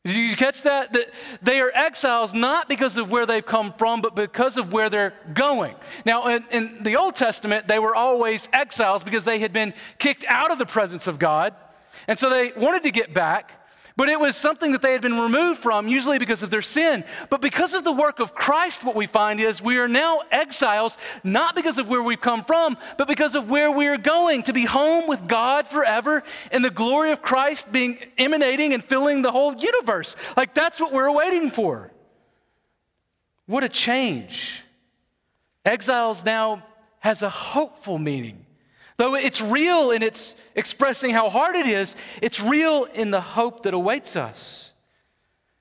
Did 0.03 0.15
you 0.15 0.35
catch 0.35 0.63
that? 0.63 0.93
That 0.93 1.13
they 1.43 1.61
are 1.61 1.71
exiles 1.75 2.33
not 2.33 2.67
because 2.67 2.97
of 2.97 3.11
where 3.11 3.27
they've 3.27 3.45
come 3.45 3.71
from, 3.73 4.01
but 4.01 4.15
because 4.15 4.57
of 4.57 4.73
where 4.73 4.89
they're 4.89 5.13
going. 5.35 5.75
Now, 6.07 6.25
in, 6.29 6.43
in, 6.49 6.81
the 6.81 6.95
Old 6.95 7.13
Testament, 7.13 7.67
they 7.67 7.77
were 7.77 7.95
always 7.95 8.49
exiles 8.51 9.03
because 9.03 9.25
they 9.25 9.37
had 9.37 9.53
been 9.53 9.75
kicked 9.99 10.25
out 10.27 10.49
of 10.49 10.57
the 10.57 10.65
presence 10.65 11.05
of 11.05 11.19
God. 11.19 11.53
And 12.07 12.17
so 12.17 12.29
they 12.29 12.51
wanted 12.55 12.83
to 12.83 12.91
get 12.91 13.13
back. 13.13 13.63
But 13.97 14.09
it 14.09 14.19
was 14.19 14.35
something 14.35 14.73
that 14.73 14.83
they 14.83 14.91
had 14.91 15.01
been 15.01 15.19
removed 15.19 15.59
from, 15.59 15.87
usually 15.87 16.19
because 16.19 16.43
of 16.43 16.51
their 16.51 16.61
sin. 16.61 17.03
But 17.31 17.41
because 17.41 17.73
of 17.73 17.83
the 17.83 17.91
work 17.91 18.19
of 18.19 18.35
Christ, 18.35 18.83
what 18.83 18.95
we 18.95 19.07
find 19.07 19.39
is 19.39 19.59
we 19.59 19.79
are 19.79 19.87
now 19.87 20.19
exiles, 20.29 20.99
not 21.23 21.55
because 21.55 21.79
of 21.79 21.89
where 21.89 22.03
we've 22.03 22.21
come 22.21 22.43
from, 22.43 22.77
but 22.99 23.07
because 23.07 23.33
of 23.33 23.49
where 23.49 23.71
we 23.71 23.87
are 23.87 23.97
going 23.97 24.43
to 24.43 24.53
be 24.53 24.65
home 24.65 25.07
with 25.07 25.27
God 25.27 25.67
forever 25.67 26.21
and 26.51 26.63
the 26.63 26.69
glory 26.69 27.11
of 27.11 27.23
Christ 27.23 27.71
being 27.71 27.97
emanating 28.19 28.75
and 28.75 28.83
filling 28.83 29.23
the 29.23 29.31
whole 29.31 29.55
universe. 29.55 30.15
Like 30.37 30.53
that's 30.53 30.79
what 30.79 30.93
we're 30.93 31.11
waiting 31.11 31.49
for. 31.49 31.91
What 33.47 33.63
a 33.63 33.69
change. 33.69 34.63
Exiles 35.65 36.23
now 36.23 36.63
has 36.99 37.23
a 37.23 37.29
hopeful 37.29 37.97
meaning. 37.97 38.46
Though 38.97 39.13
it's 39.13 39.41
real 39.41 39.91
in 39.91 40.01
its 40.01 40.35
expressing 40.55 41.11
how 41.11 41.29
hard 41.29 41.55
it 41.55 41.67
is, 41.67 41.95
it's 42.21 42.41
real 42.41 42.85
in 42.85 43.11
the 43.11 43.21
hope 43.21 43.63
that 43.63 43.73
awaits 43.73 44.15
us. 44.15 44.71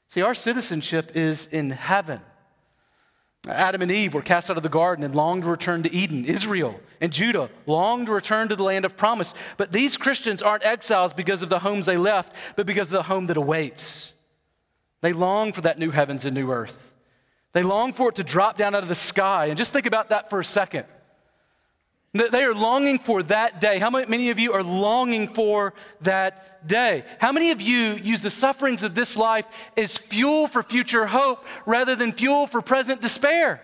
See, 0.09 0.23
our 0.23 0.35
citizenship 0.35 1.13
is 1.15 1.47
in 1.47 1.71
heaven. 1.71 2.21
Adam 3.47 3.83
and 3.83 3.93
Eve 3.93 4.15
were 4.15 4.23
cast 4.23 4.51
out 4.51 4.57
of 4.57 4.63
the 4.63 4.69
garden 4.69 5.05
and 5.05 5.15
longed 5.15 5.45
to 5.45 5.51
return 5.51 5.83
to 5.83 5.93
Eden. 5.93 6.25
Israel 6.25 6.81
and 7.01 7.13
Judah 7.13 7.51
longed 7.67 8.07
to 8.07 8.13
return 8.13 8.49
to 8.49 8.57
the 8.57 8.63
land 8.63 8.85
of 8.85 8.97
promise. 8.97 9.35
But 9.57 9.71
these 9.71 9.97
Christians 9.97 10.43
aren't 10.43 10.65
exiles 10.65 11.13
because 11.13 11.43
of 11.43 11.49
the 11.49 11.61
homes 11.61 11.87
they 11.87 11.97
left, 11.97 12.35
but 12.57 12.67
because 12.67 12.89
of 12.89 12.95
the 12.95 13.03
home 13.05 13.27
that 13.27 13.37
awaits. 13.37 14.15
They 15.03 15.13
long 15.13 15.53
for 15.53 15.61
that 15.61 15.79
new 15.79 15.91
heavens 15.91 16.25
and 16.25 16.35
new 16.35 16.51
earth. 16.51 16.95
They 17.53 17.63
long 17.63 17.93
for 17.93 18.09
it 18.09 18.17
to 18.17 18.25
drop 18.25 18.57
down 18.57 18.75
out 18.75 18.83
of 18.83 18.89
the 18.89 18.95
sky. 18.95 19.47
And 19.47 19.59
just 19.59 19.73
think 19.73 19.87
about 19.87 20.09
that 20.09 20.31
for 20.31 20.41
a 20.41 20.45
second. 20.45 20.87
They 22.17 22.45
are 22.45 22.55
longing 22.55 22.99
for 22.99 23.23
that 23.25 23.61
day. 23.61 23.79
How 23.79 23.91
many 23.91 24.31
of 24.31 24.39
you 24.39 24.53
are 24.53 24.63
longing 24.63 25.29
for 25.29 25.75
that 26.03 26.67
day? 26.67 27.05
How 27.21 27.33
many 27.33 27.51
of 27.51 27.61
you 27.61 27.95
use 27.95 28.21
the 28.21 28.31
sufferings 28.31 28.83
of 28.83 28.95
this 28.95 29.17
life 29.17 29.47
as 29.77 29.99
fuel 29.99 30.47
for 30.47 30.63
future 30.63 31.07
hope 31.07 31.45
rather 31.65 31.97
than 31.97 32.13
fuel 32.13 32.47
for 32.47 32.63
present 32.63 33.01
despair? 33.01 33.61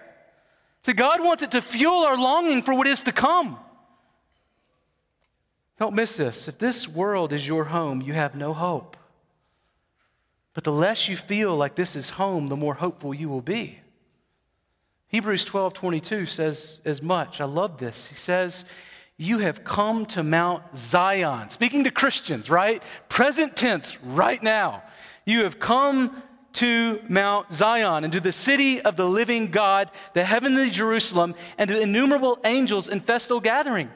See, 0.83 0.93
God 0.93 1.23
wants 1.23 1.43
it 1.43 1.53
to 1.53 1.63
fuel 1.63 2.05
our 2.05 2.17
longing 2.17 2.63
for 2.63 2.75
what 2.75 2.87
is 2.87 3.03
to 3.03 3.13
come. 3.13 3.59
Don't 5.79 5.95
miss 5.95 6.17
this. 6.17 6.49
If 6.49 6.59
this 6.59 6.89
world 6.89 7.33
is 7.33 7.47
your 7.47 7.65
home, 7.65 8.03
you 8.03 8.13
have 8.13 8.35
no 8.35 8.53
hope. 8.53 8.97
But 10.55 10.65
the 10.65 10.73
less 10.73 11.09
you 11.09 11.17
feel 11.17 11.57
like 11.57 11.77
this 11.77 11.97
is 11.97 12.11
home, 12.11 12.49
the 12.49 12.57
more 12.57 12.75
hopeful 12.75 13.15
you 13.15 13.29
will 13.29 13.41
be. 13.41 13.82
Hebrews 15.13 15.45
12 15.45 15.75
22 15.75 16.27
says 16.27 16.81
as 16.87 17.03
much. 17.03 17.41
I 17.43 17.45
love 17.45 17.77
this. 17.77 18.07
He 18.07 18.15
says, 18.15 18.65
You 19.19 19.39
have 19.39 19.63
come 19.63 20.07
to 20.07 20.23
Mount 20.25 20.65
Zion. 20.75 21.51
Speaking 21.51 21.85
to 21.85 21.91
Christians, 21.91 22.49
right? 22.49 22.83
Present 23.11 23.55
tense, 23.55 24.03
right 24.03 24.43
now. 24.43 24.83
You 25.27 25.45
have 25.45 25.61
come 25.61 26.23
to 26.55 27.01
Mount 27.09 27.53
Zion 27.53 28.05
and 28.05 28.13
to 28.15 28.21
the 28.21 28.33
city 28.33 28.81
of 28.81 28.97
the 28.97 29.09
living 29.09 29.51
God, 29.51 29.91
the 30.15 30.25
heavenly 30.25 30.71
Jerusalem, 30.71 31.35
and 31.59 31.69
to 31.69 31.79
innumerable 31.79 32.39
angels 32.45 32.89
in 32.89 33.01
festal 33.01 33.39
gathering, 33.39 33.91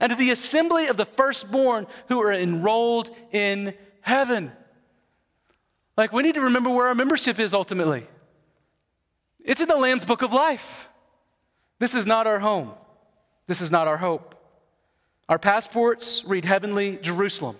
and 0.00 0.10
to 0.10 0.18
the 0.18 0.30
assembly 0.32 0.88
of 0.88 0.96
the 0.96 1.04
firstborn 1.04 1.86
who 2.08 2.20
are 2.20 2.32
enrolled 2.32 3.10
in 3.30 3.74
heaven. 4.00 4.50
Like, 5.96 6.12
we 6.12 6.24
need 6.24 6.34
to 6.34 6.40
remember 6.40 6.70
where 6.70 6.88
our 6.88 6.96
membership 6.96 7.38
is 7.38 7.54
ultimately. 7.54 8.08
It's 9.44 9.60
in 9.60 9.68
the 9.68 9.76
Lamb's 9.76 10.04
book 10.04 10.22
of 10.22 10.32
life. 10.32 10.88
This 11.78 11.94
is 11.94 12.06
not 12.06 12.26
our 12.26 12.38
home. 12.38 12.72
This 13.46 13.60
is 13.60 13.70
not 13.70 13.88
our 13.88 13.96
hope. 13.96 14.34
Our 15.28 15.38
passports 15.38 16.24
read 16.26 16.44
heavenly 16.44 16.96
Jerusalem. 16.96 17.56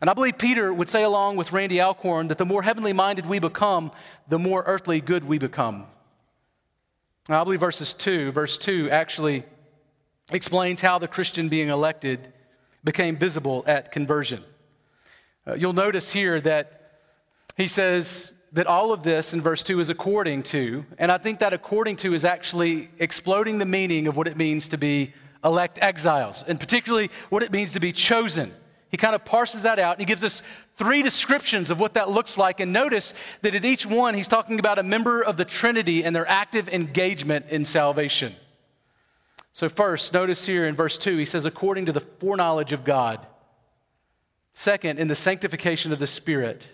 And 0.00 0.10
I 0.10 0.14
believe 0.14 0.36
Peter 0.36 0.72
would 0.74 0.90
say, 0.90 1.04
along 1.04 1.36
with 1.36 1.52
Randy 1.52 1.80
Alcorn, 1.80 2.28
that 2.28 2.38
the 2.38 2.44
more 2.44 2.62
heavenly 2.62 2.92
minded 2.92 3.26
we 3.26 3.38
become, 3.38 3.92
the 4.28 4.38
more 4.38 4.64
earthly 4.66 5.00
good 5.00 5.24
we 5.24 5.38
become. 5.38 5.86
Now, 7.28 7.40
I 7.40 7.44
believe 7.44 7.60
verses 7.60 7.94
2, 7.94 8.32
verse 8.32 8.58
2 8.58 8.90
actually 8.90 9.44
explains 10.32 10.80
how 10.80 10.98
the 10.98 11.06
Christian 11.06 11.48
being 11.48 11.68
elected 11.68 12.32
became 12.82 13.16
visible 13.16 13.62
at 13.66 13.92
conversion. 13.92 14.42
Uh, 15.46 15.54
you'll 15.54 15.72
notice 15.72 16.10
here 16.10 16.40
that 16.40 16.98
he 17.56 17.68
says, 17.68 18.32
that 18.52 18.66
all 18.66 18.92
of 18.92 19.02
this 19.02 19.32
in 19.32 19.40
verse 19.40 19.62
2 19.62 19.80
is 19.80 19.88
according 19.88 20.42
to, 20.42 20.84
and 20.98 21.10
I 21.10 21.18
think 21.18 21.38
that 21.38 21.52
according 21.52 21.96
to 21.96 22.14
is 22.14 22.24
actually 22.24 22.90
exploding 22.98 23.58
the 23.58 23.64
meaning 23.64 24.06
of 24.06 24.16
what 24.16 24.28
it 24.28 24.36
means 24.36 24.68
to 24.68 24.78
be 24.78 25.14
elect 25.42 25.78
exiles, 25.80 26.44
and 26.46 26.60
particularly 26.60 27.10
what 27.30 27.42
it 27.42 27.50
means 27.50 27.72
to 27.72 27.80
be 27.80 27.92
chosen. 27.92 28.52
He 28.90 28.98
kind 28.98 29.14
of 29.14 29.24
parses 29.24 29.62
that 29.62 29.78
out 29.78 29.92
and 29.92 30.00
he 30.00 30.04
gives 30.04 30.22
us 30.22 30.42
three 30.76 31.02
descriptions 31.02 31.70
of 31.70 31.80
what 31.80 31.94
that 31.94 32.10
looks 32.10 32.36
like. 32.36 32.60
And 32.60 32.74
notice 32.74 33.14
that 33.40 33.54
at 33.54 33.64
each 33.64 33.86
one, 33.86 34.12
he's 34.12 34.28
talking 34.28 34.58
about 34.58 34.78
a 34.78 34.82
member 34.82 35.22
of 35.22 35.38
the 35.38 35.46
Trinity 35.46 36.04
and 36.04 36.14
their 36.14 36.28
active 36.28 36.68
engagement 36.68 37.46
in 37.48 37.64
salvation. 37.64 38.34
So, 39.54 39.70
first, 39.70 40.12
notice 40.12 40.44
here 40.44 40.66
in 40.66 40.76
verse 40.76 40.98
2, 40.98 41.16
he 41.16 41.24
says, 41.24 41.46
according 41.46 41.86
to 41.86 41.92
the 41.92 42.00
foreknowledge 42.00 42.72
of 42.72 42.84
God. 42.84 43.26
Second, 44.52 44.98
in 44.98 45.08
the 45.08 45.14
sanctification 45.14 45.92
of 45.92 45.98
the 45.98 46.06
Spirit. 46.06 46.68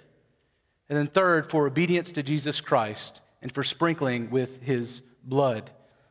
And 0.89 0.99
then, 0.99 1.07
third, 1.07 1.51
for 1.51 1.66
obedience 1.66 2.11
to 2.12 2.22
Jesus 2.22 2.61
Christ 2.61 3.20
and 3.43 3.53
for 3.53 3.62
sprinkling 3.62 4.30
with 4.30 4.62
his 4.62 5.03
blood. 5.22 5.70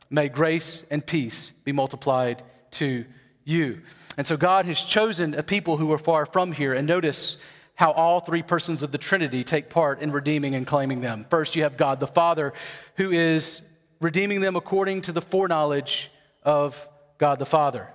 May 0.10 0.30
grace 0.30 0.86
and 0.92 1.06
peace 1.06 1.52
be 1.64 1.72
multiplied 1.72 2.44
to 2.72 3.06
you. 3.44 3.82
And 4.18 4.28
so, 4.28 4.38
God 4.38 4.66
has 4.66 4.82
chosen 4.82 5.34
a 5.34 5.44
people 5.44 5.78
who 5.78 5.92
are 5.92 5.98
far 5.98 6.26
from 6.26 6.52
here. 6.52 6.74
And 6.74 6.88
notice 6.88 7.38
how 7.76 7.92
all 7.92 8.20
three 8.20 8.42
persons 8.42 8.82
of 8.82 8.92
the 8.92 8.98
Trinity 8.98 9.44
take 9.44 9.70
part 9.70 10.02
in 10.02 10.12
redeeming 10.12 10.56
and 10.56 10.66
claiming 10.66 11.02
them. 11.02 11.26
First, 11.30 11.56
you 11.56 11.64
have 11.64 11.78
God 11.78 12.00
the 12.00 12.08
Father, 12.08 12.54
who 12.96 13.12
is 13.12 13.62
redeeming 14.00 14.42
them 14.42 14.56
according 14.56 15.02
to 15.04 15.12
the 15.12 15.22
foreknowledge 15.22 16.12
of 16.44 16.88
God 17.18 17.40
the 17.40 17.46
Father. 17.46 17.88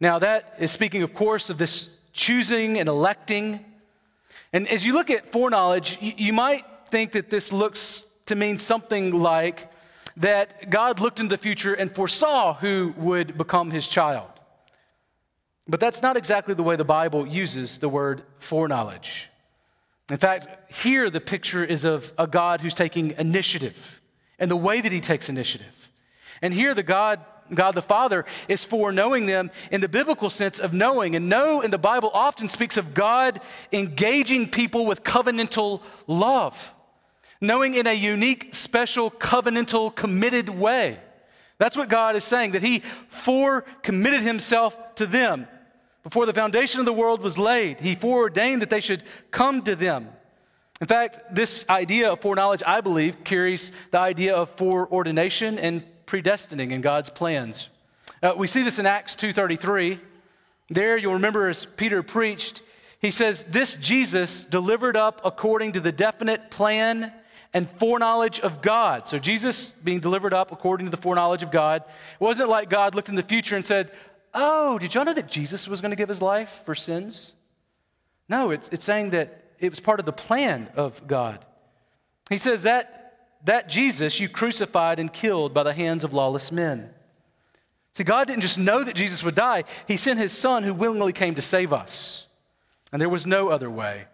Now, 0.00 0.18
that 0.20 0.54
is 0.58 0.70
speaking, 0.70 1.02
of 1.02 1.12
course, 1.12 1.50
of 1.50 1.58
this 1.58 1.94
choosing 2.12 2.78
and 2.78 2.88
electing 2.88 3.64
and 4.52 4.68
as 4.68 4.84
you 4.84 4.92
look 4.92 5.10
at 5.10 5.30
foreknowledge, 5.32 5.98
you, 6.00 6.12
you 6.16 6.32
might 6.32 6.64
think 6.88 7.12
that 7.12 7.30
this 7.30 7.52
looks 7.52 8.04
to 8.26 8.34
mean 8.34 8.58
something 8.58 9.12
like 9.20 9.70
that 10.16 10.70
God 10.70 11.00
looked 11.00 11.20
into 11.20 11.34
the 11.34 11.42
future 11.42 11.74
and 11.74 11.94
foresaw 11.94 12.54
who 12.54 12.94
would 12.96 13.38
become 13.38 13.70
his 13.70 13.86
child. 13.86 14.28
But 15.68 15.78
that's 15.78 16.02
not 16.02 16.16
exactly 16.16 16.54
the 16.54 16.62
way 16.62 16.76
the 16.76 16.84
Bible 16.84 17.26
uses 17.26 17.78
the 17.78 17.88
word 17.88 18.22
foreknowledge. 18.38 19.28
In 20.10 20.16
fact, 20.16 20.48
here 20.72 21.08
the 21.08 21.20
picture 21.20 21.64
is 21.64 21.84
of 21.84 22.12
a 22.18 22.26
God 22.26 22.60
who's 22.60 22.74
taking 22.74 23.12
initiative 23.12 24.00
and 24.38 24.50
the 24.50 24.56
way 24.56 24.80
that 24.80 24.90
he 24.90 25.00
takes 25.00 25.28
initiative. 25.28 25.92
And 26.42 26.52
here 26.52 26.74
the 26.74 26.82
God 26.82 27.20
God 27.54 27.74
the 27.74 27.82
Father 27.82 28.24
is 28.48 28.64
foreknowing 28.64 29.26
them 29.26 29.50
in 29.70 29.80
the 29.80 29.88
biblical 29.88 30.30
sense 30.30 30.58
of 30.58 30.72
knowing. 30.72 31.16
And 31.16 31.28
know 31.28 31.60
in 31.60 31.70
the 31.70 31.78
Bible 31.78 32.10
often 32.14 32.48
speaks 32.48 32.76
of 32.76 32.94
God 32.94 33.40
engaging 33.72 34.48
people 34.48 34.86
with 34.86 35.04
covenantal 35.04 35.82
love, 36.06 36.74
knowing 37.40 37.74
in 37.74 37.86
a 37.86 37.92
unique, 37.92 38.54
special, 38.54 39.10
covenantal, 39.10 39.94
committed 39.94 40.48
way. 40.48 40.98
That's 41.58 41.76
what 41.76 41.88
God 41.88 42.16
is 42.16 42.24
saying, 42.24 42.52
that 42.52 42.62
He 42.62 42.80
fore 43.08 43.62
committed 43.82 44.22
Himself 44.22 44.76
to 44.94 45.06
them. 45.06 45.46
Before 46.02 46.24
the 46.24 46.32
foundation 46.32 46.80
of 46.80 46.86
the 46.86 46.92
world 46.92 47.20
was 47.20 47.36
laid, 47.36 47.80
He 47.80 47.94
foreordained 47.94 48.62
that 48.62 48.70
they 48.70 48.80
should 48.80 49.02
come 49.30 49.62
to 49.62 49.76
them. 49.76 50.08
In 50.80 50.86
fact, 50.86 51.34
this 51.34 51.68
idea 51.68 52.10
of 52.10 52.22
foreknowledge, 52.22 52.62
I 52.66 52.80
believe, 52.80 53.22
carries 53.22 53.70
the 53.90 53.98
idea 53.98 54.34
of 54.34 54.56
foreordination 54.56 55.58
and 55.58 55.84
predestining 56.10 56.72
in 56.72 56.80
God's 56.80 57.08
plans. 57.08 57.68
Uh, 58.20 58.32
we 58.36 58.48
see 58.48 58.62
this 58.62 58.80
in 58.80 58.86
Acts 58.86 59.14
2:33. 59.14 60.00
There, 60.68 60.98
you'll 60.98 61.14
remember 61.14 61.48
as 61.48 61.64
Peter 61.64 62.02
preached, 62.02 62.62
he 62.98 63.12
says, 63.12 63.44
"This 63.44 63.76
Jesus 63.76 64.44
delivered 64.44 64.96
up 64.96 65.20
according 65.24 65.72
to 65.72 65.80
the 65.80 65.92
definite 65.92 66.50
plan 66.50 67.12
and 67.54 67.70
foreknowledge 67.78 68.40
of 68.40 68.60
God." 68.60 69.06
So 69.06 69.20
Jesus 69.20 69.70
being 69.70 70.00
delivered 70.00 70.34
up 70.34 70.50
according 70.50 70.88
to 70.88 70.90
the 70.90 71.00
foreknowledge 71.00 71.44
of 71.44 71.52
God. 71.52 71.82
It 71.82 72.20
wasn't 72.20 72.48
like 72.48 72.68
God 72.68 72.94
looked 72.96 73.08
in 73.08 73.14
the 73.14 73.22
future 73.22 73.54
and 73.54 73.64
said, 73.64 73.92
"Oh, 74.34 74.78
did 74.80 74.94
y'all 74.94 75.04
know 75.04 75.14
that 75.14 75.28
Jesus 75.28 75.68
was 75.68 75.80
going 75.80 75.92
to 75.92 75.96
give 75.96 76.08
his 76.08 76.20
life 76.20 76.62
for 76.64 76.74
sins?" 76.74 77.34
No, 78.28 78.50
it's, 78.50 78.68
it's 78.68 78.84
saying 78.84 79.10
that 79.10 79.44
it 79.60 79.70
was 79.70 79.80
part 79.80 80.00
of 80.00 80.06
the 80.06 80.12
plan 80.12 80.70
of 80.74 81.06
God. 81.06 81.44
He 82.28 82.38
says 82.38 82.64
that 82.64 82.99
that 83.44 83.68
Jesus 83.68 84.20
you 84.20 84.28
crucified 84.28 84.98
and 84.98 85.12
killed 85.12 85.54
by 85.54 85.62
the 85.62 85.72
hands 85.72 86.04
of 86.04 86.12
lawless 86.12 86.52
men. 86.52 86.90
See, 87.92 88.04
God 88.04 88.26
didn't 88.26 88.42
just 88.42 88.58
know 88.58 88.84
that 88.84 88.94
Jesus 88.94 89.22
would 89.22 89.34
die, 89.34 89.64
He 89.88 89.96
sent 89.96 90.18
His 90.18 90.32
Son 90.32 90.62
who 90.62 90.74
willingly 90.74 91.12
came 91.12 91.34
to 91.34 91.42
save 91.42 91.72
us. 91.72 92.26
And 92.92 93.00
there 93.00 93.08
was 93.08 93.26
no 93.26 93.48
other 93.48 93.70
way 93.70 94.04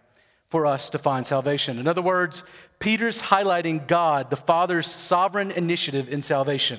for 0.48 0.66
us 0.66 0.90
to 0.90 0.98
find 0.98 1.26
salvation. 1.26 1.78
In 1.78 1.88
other 1.88 2.02
words, 2.02 2.42
Peter's 2.78 3.20
highlighting 3.22 3.86
God, 3.86 4.30
the 4.30 4.36
Father's 4.36 4.86
sovereign 4.86 5.50
initiative 5.50 6.08
in 6.08 6.22
salvation. 6.22 6.78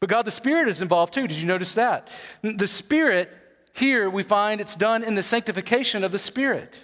But 0.00 0.10
God 0.10 0.24
the 0.24 0.30
Spirit 0.30 0.68
is 0.68 0.82
involved 0.82 1.14
too. 1.14 1.26
Did 1.26 1.38
you 1.38 1.46
notice 1.46 1.74
that? 1.74 2.08
The 2.42 2.66
Spirit, 2.66 3.30
here 3.74 4.08
we 4.08 4.22
find 4.22 4.60
it's 4.60 4.76
done 4.76 5.02
in 5.02 5.14
the 5.14 5.22
sanctification 5.22 6.04
of 6.04 6.12
the 6.12 6.18
Spirit. 6.18 6.80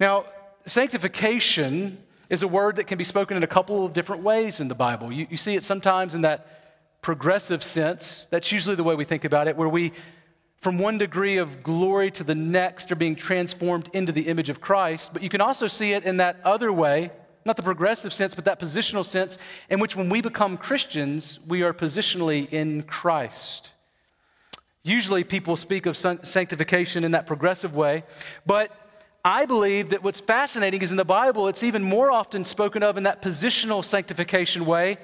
Now, 0.00 0.26
sanctification 0.66 1.98
is 2.28 2.42
a 2.42 2.48
word 2.48 2.76
that 2.76 2.86
can 2.86 2.98
be 2.98 3.04
spoken 3.04 3.36
in 3.36 3.42
a 3.42 3.46
couple 3.48 3.84
of 3.86 3.92
different 3.92 4.22
ways 4.22 4.60
in 4.60 4.68
the 4.68 4.74
Bible. 4.74 5.12
You, 5.12 5.26
you 5.30 5.36
see 5.36 5.54
it 5.54 5.64
sometimes 5.64 6.14
in 6.14 6.22
that 6.22 7.00
progressive 7.00 7.62
sense. 7.62 8.26
That's 8.30 8.52
usually 8.52 8.76
the 8.76 8.84
way 8.84 8.94
we 8.94 9.04
think 9.04 9.24
about 9.24 9.48
it, 9.48 9.56
where 9.56 9.68
we, 9.68 9.92
from 10.60 10.78
one 10.78 10.98
degree 10.98 11.38
of 11.38 11.62
glory 11.62 12.10
to 12.12 12.24
the 12.24 12.34
next, 12.34 12.92
are 12.92 12.96
being 12.96 13.16
transformed 13.16 13.88
into 13.92 14.12
the 14.12 14.22
image 14.22 14.50
of 14.50 14.60
Christ. 14.60 15.12
But 15.12 15.22
you 15.22 15.28
can 15.28 15.40
also 15.40 15.68
see 15.68 15.92
it 15.92 16.04
in 16.04 16.18
that 16.18 16.40
other 16.44 16.72
way, 16.72 17.10
not 17.44 17.56
the 17.56 17.62
progressive 17.62 18.12
sense, 18.12 18.34
but 18.34 18.44
that 18.44 18.60
positional 18.60 19.04
sense, 19.04 19.38
in 19.70 19.80
which 19.80 19.96
when 19.96 20.10
we 20.10 20.20
become 20.20 20.56
Christians, 20.56 21.40
we 21.48 21.62
are 21.62 21.72
positionally 21.72 22.52
in 22.52 22.82
Christ. 22.82 23.70
Usually 24.82 25.24
people 25.24 25.56
speak 25.56 25.86
of 25.86 25.96
sanctification 25.96 27.04
in 27.04 27.12
that 27.12 27.26
progressive 27.26 27.74
way, 27.74 28.04
but 28.44 28.70
I 29.24 29.46
believe 29.46 29.90
that 29.90 30.02
what's 30.02 30.20
fascinating 30.20 30.80
is 30.82 30.90
in 30.90 30.96
the 30.96 31.04
Bible, 31.04 31.48
it's 31.48 31.62
even 31.62 31.82
more 31.82 32.10
often 32.10 32.44
spoken 32.44 32.82
of 32.82 32.96
in 32.96 33.02
that 33.02 33.20
positional 33.20 33.84
sanctification 33.84 34.64
way, 34.64 34.98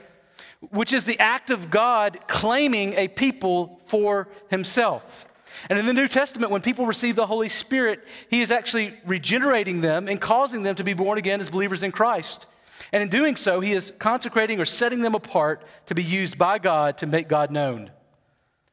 which 0.70 0.92
is 0.92 1.04
the 1.04 1.18
act 1.18 1.50
of 1.50 1.70
God 1.70 2.18
claiming 2.26 2.94
a 2.94 3.08
people 3.08 3.80
for 3.86 4.28
himself. 4.48 5.26
And 5.68 5.78
in 5.78 5.86
the 5.86 5.92
New 5.92 6.08
Testament, 6.08 6.52
when 6.52 6.62
people 6.62 6.86
receive 6.86 7.16
the 7.16 7.26
Holy 7.26 7.48
Spirit, 7.48 8.06
He 8.28 8.40
is 8.40 8.50
actually 8.50 8.94
regenerating 9.06 9.80
them 9.80 10.08
and 10.08 10.20
causing 10.20 10.62
them 10.62 10.74
to 10.76 10.84
be 10.84 10.94
born 10.94 11.18
again 11.18 11.40
as 11.40 11.48
believers 11.48 11.82
in 11.82 11.92
Christ. 11.92 12.46
And 12.92 13.02
in 13.02 13.08
doing 13.08 13.36
so, 13.36 13.60
He 13.60 13.72
is 13.72 13.92
consecrating 13.98 14.60
or 14.60 14.64
setting 14.64 15.02
them 15.02 15.14
apart 15.14 15.62
to 15.86 15.94
be 15.94 16.02
used 16.02 16.38
by 16.38 16.58
God 16.58 16.98
to 16.98 17.06
make 17.06 17.28
God 17.28 17.50
known. 17.50 17.90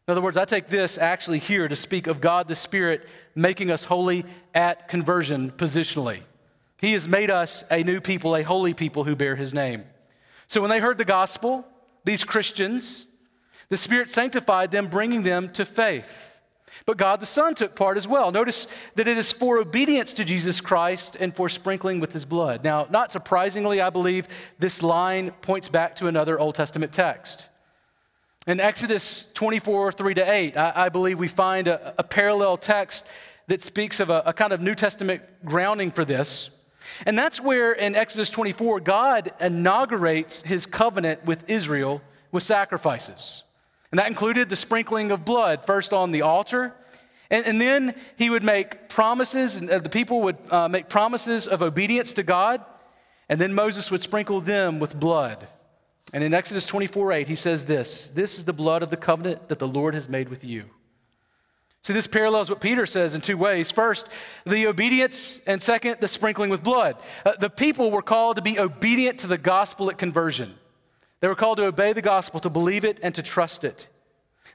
In 0.08 0.12
other 0.12 0.22
words, 0.22 0.38
I 0.38 0.46
take 0.46 0.68
this 0.68 0.98
actually 0.98 1.40
here 1.40 1.68
to 1.68 1.76
speak 1.76 2.08
of 2.08 2.22
God 2.22 2.48
the 2.48 2.56
Spirit 2.56 3.08
making 3.36 3.70
us 3.70 3.84
holy 3.84 4.26
at 4.54 4.88
conversion 4.88 5.52
positionally. 5.52 6.22
He 6.80 6.94
has 6.94 7.08
made 7.08 7.30
us 7.30 7.64
a 7.70 7.84
new 7.84 8.02
people, 8.02 8.36
a 8.36 8.42
holy 8.42 8.74
people 8.74 9.04
who 9.04 9.16
bear 9.16 9.36
his 9.36 9.54
name. 9.54 9.84
So 10.48 10.60
when 10.60 10.72
they 10.72 10.80
heard 10.80 10.98
the 10.98 11.06
gospel, 11.06 11.66
these 12.04 12.24
Christians, 12.24 13.06
the 13.70 13.78
Spirit 13.78 14.10
sanctified 14.10 14.72
them, 14.72 14.88
bringing 14.88 15.22
them 15.22 15.50
to 15.54 15.66
faith. 15.66 16.42
But 16.86 16.98
God 16.98 17.20
the 17.20 17.28
Son 17.28 17.54
took 17.54 17.76
part 17.76 17.98
as 17.98 18.08
well. 18.08 18.32
Notice 18.32 18.68
that 18.96 19.08
it 19.08 19.18
is 19.18 19.32
for 19.32 19.60
obedience 19.60 20.14
to 20.14 20.26
Jesus 20.26 20.60
Christ 20.60 21.16
and 21.20 21.36
for 21.36 21.48
sprinkling 21.48 22.00
with 22.00 22.12
his 22.12 22.26
blood. 22.26 22.64
Now, 22.64 22.88
not 22.90 23.12
surprisingly, 23.12 23.80
I 23.82 23.92
believe 23.92 24.28
this 24.58 24.82
line 24.82 25.32
points 25.42 25.70
back 25.70 25.96
to 25.98 26.08
another 26.08 26.40
Old 26.40 26.56
Testament 26.56 26.92
text. 26.92 27.48
In 28.48 28.60
Exodus 28.60 29.28
24, 29.36 29.92
3 29.92 30.14
to 30.16 30.32
8, 30.34 30.58
I, 30.58 30.74
I 30.76 30.90
believe 30.90 31.20
we 31.20 31.28
find 31.28 31.68
a, 31.68 31.94
a, 32.00 32.04
parallel 32.04 32.58
text 32.58 33.06
that 33.46 33.62
speaks 33.62 34.00
of 34.00 34.10
a, 34.10 34.24
a 34.26 34.34
kind 34.34 34.52
of 34.52 34.60
New 34.60 34.74
Testament 34.74 35.22
grounding 35.46 35.92
for 35.92 36.04
this. 36.04 36.50
And 37.06 37.16
that's 37.16 37.40
where 37.40 37.72
in 37.72 37.96
Exodus 37.96 38.32
24, 38.32 38.80
God 38.80 39.32
inaugurates 39.40 40.42
his 40.42 40.66
covenant 40.66 41.24
with 41.24 41.48
Israel 41.48 42.02
with 42.32 42.42
sacrifices. 42.42 43.44
And 43.92 44.00
that 44.00 44.08
included 44.08 44.50
the 44.50 44.56
sprinkling 44.56 45.12
of 45.12 45.24
blood, 45.24 45.68
first 45.68 45.94
on 45.94 46.10
the 46.10 46.24
altar, 46.24 46.74
and, 47.30 47.46
and 47.46 47.62
then 47.62 47.94
he 48.18 48.32
would 48.32 48.44
make 48.44 48.90
promises, 48.90 49.56
and 49.56 49.70
uh, 49.70 49.78
the 49.78 49.90
people 49.90 50.22
would 50.22 50.38
uh, 50.50 50.68
make 50.68 50.90
promises 50.90 51.48
of 51.48 51.62
obedience 51.62 52.12
to 52.14 52.24
God, 52.24 52.66
and 53.30 53.40
then 53.40 53.54
Moses 53.54 53.92
would 53.92 54.02
sprinkle 54.02 54.42
them 54.42 54.80
with 54.80 55.00
blood. 55.00 55.48
And 56.14 56.24
in 56.24 56.34
Exodus 56.34 56.66
24 56.66 57.14
8, 57.14 57.28
he 57.28 57.36
says 57.36 57.66
this 57.66 58.10
This 58.10 58.38
is 58.38 58.46
the 58.46 58.54
blood 58.54 58.84
of 58.84 58.90
the 58.90 58.98
covenant 58.98 59.50
that 59.50 59.60
the 59.60 59.68
Lord 59.68 59.94
has 59.94 60.10
made 60.10 60.30
with 60.30 60.44
you. 60.44 60.66
See, 61.84 61.94
this 61.94 62.06
parallels 62.06 62.50
what 62.50 62.62
Peter 62.62 62.86
says 62.86 63.16
in 63.16 63.22
two 63.22 63.38
ways. 63.38 63.72
First, 63.72 64.08
the 64.46 64.68
obedience, 64.68 65.40
and 65.48 65.62
second, 65.62 65.98
the 66.00 66.08
sprinkling 66.08 66.52
with 66.52 66.64
blood. 66.64 66.98
Uh, 67.26 67.32
the 67.40 67.50
people 67.50 67.90
were 67.90 68.04
called 68.04 68.36
to 68.36 68.42
be 68.44 68.60
obedient 68.60 69.20
to 69.20 69.28
the 69.28 69.38
gospel 69.38 69.90
at 69.90 69.98
conversion. 69.98 70.54
They 71.22 71.28
were 71.28 71.36
called 71.36 71.58
to 71.58 71.66
obey 71.66 71.94
the 71.94 72.02
gospel, 72.02 72.40
to 72.42 72.50
believe 72.50 72.86
it, 72.86 73.00
and 73.02 73.16
to 73.16 73.24
trust 73.24 73.64
it. 73.64 73.88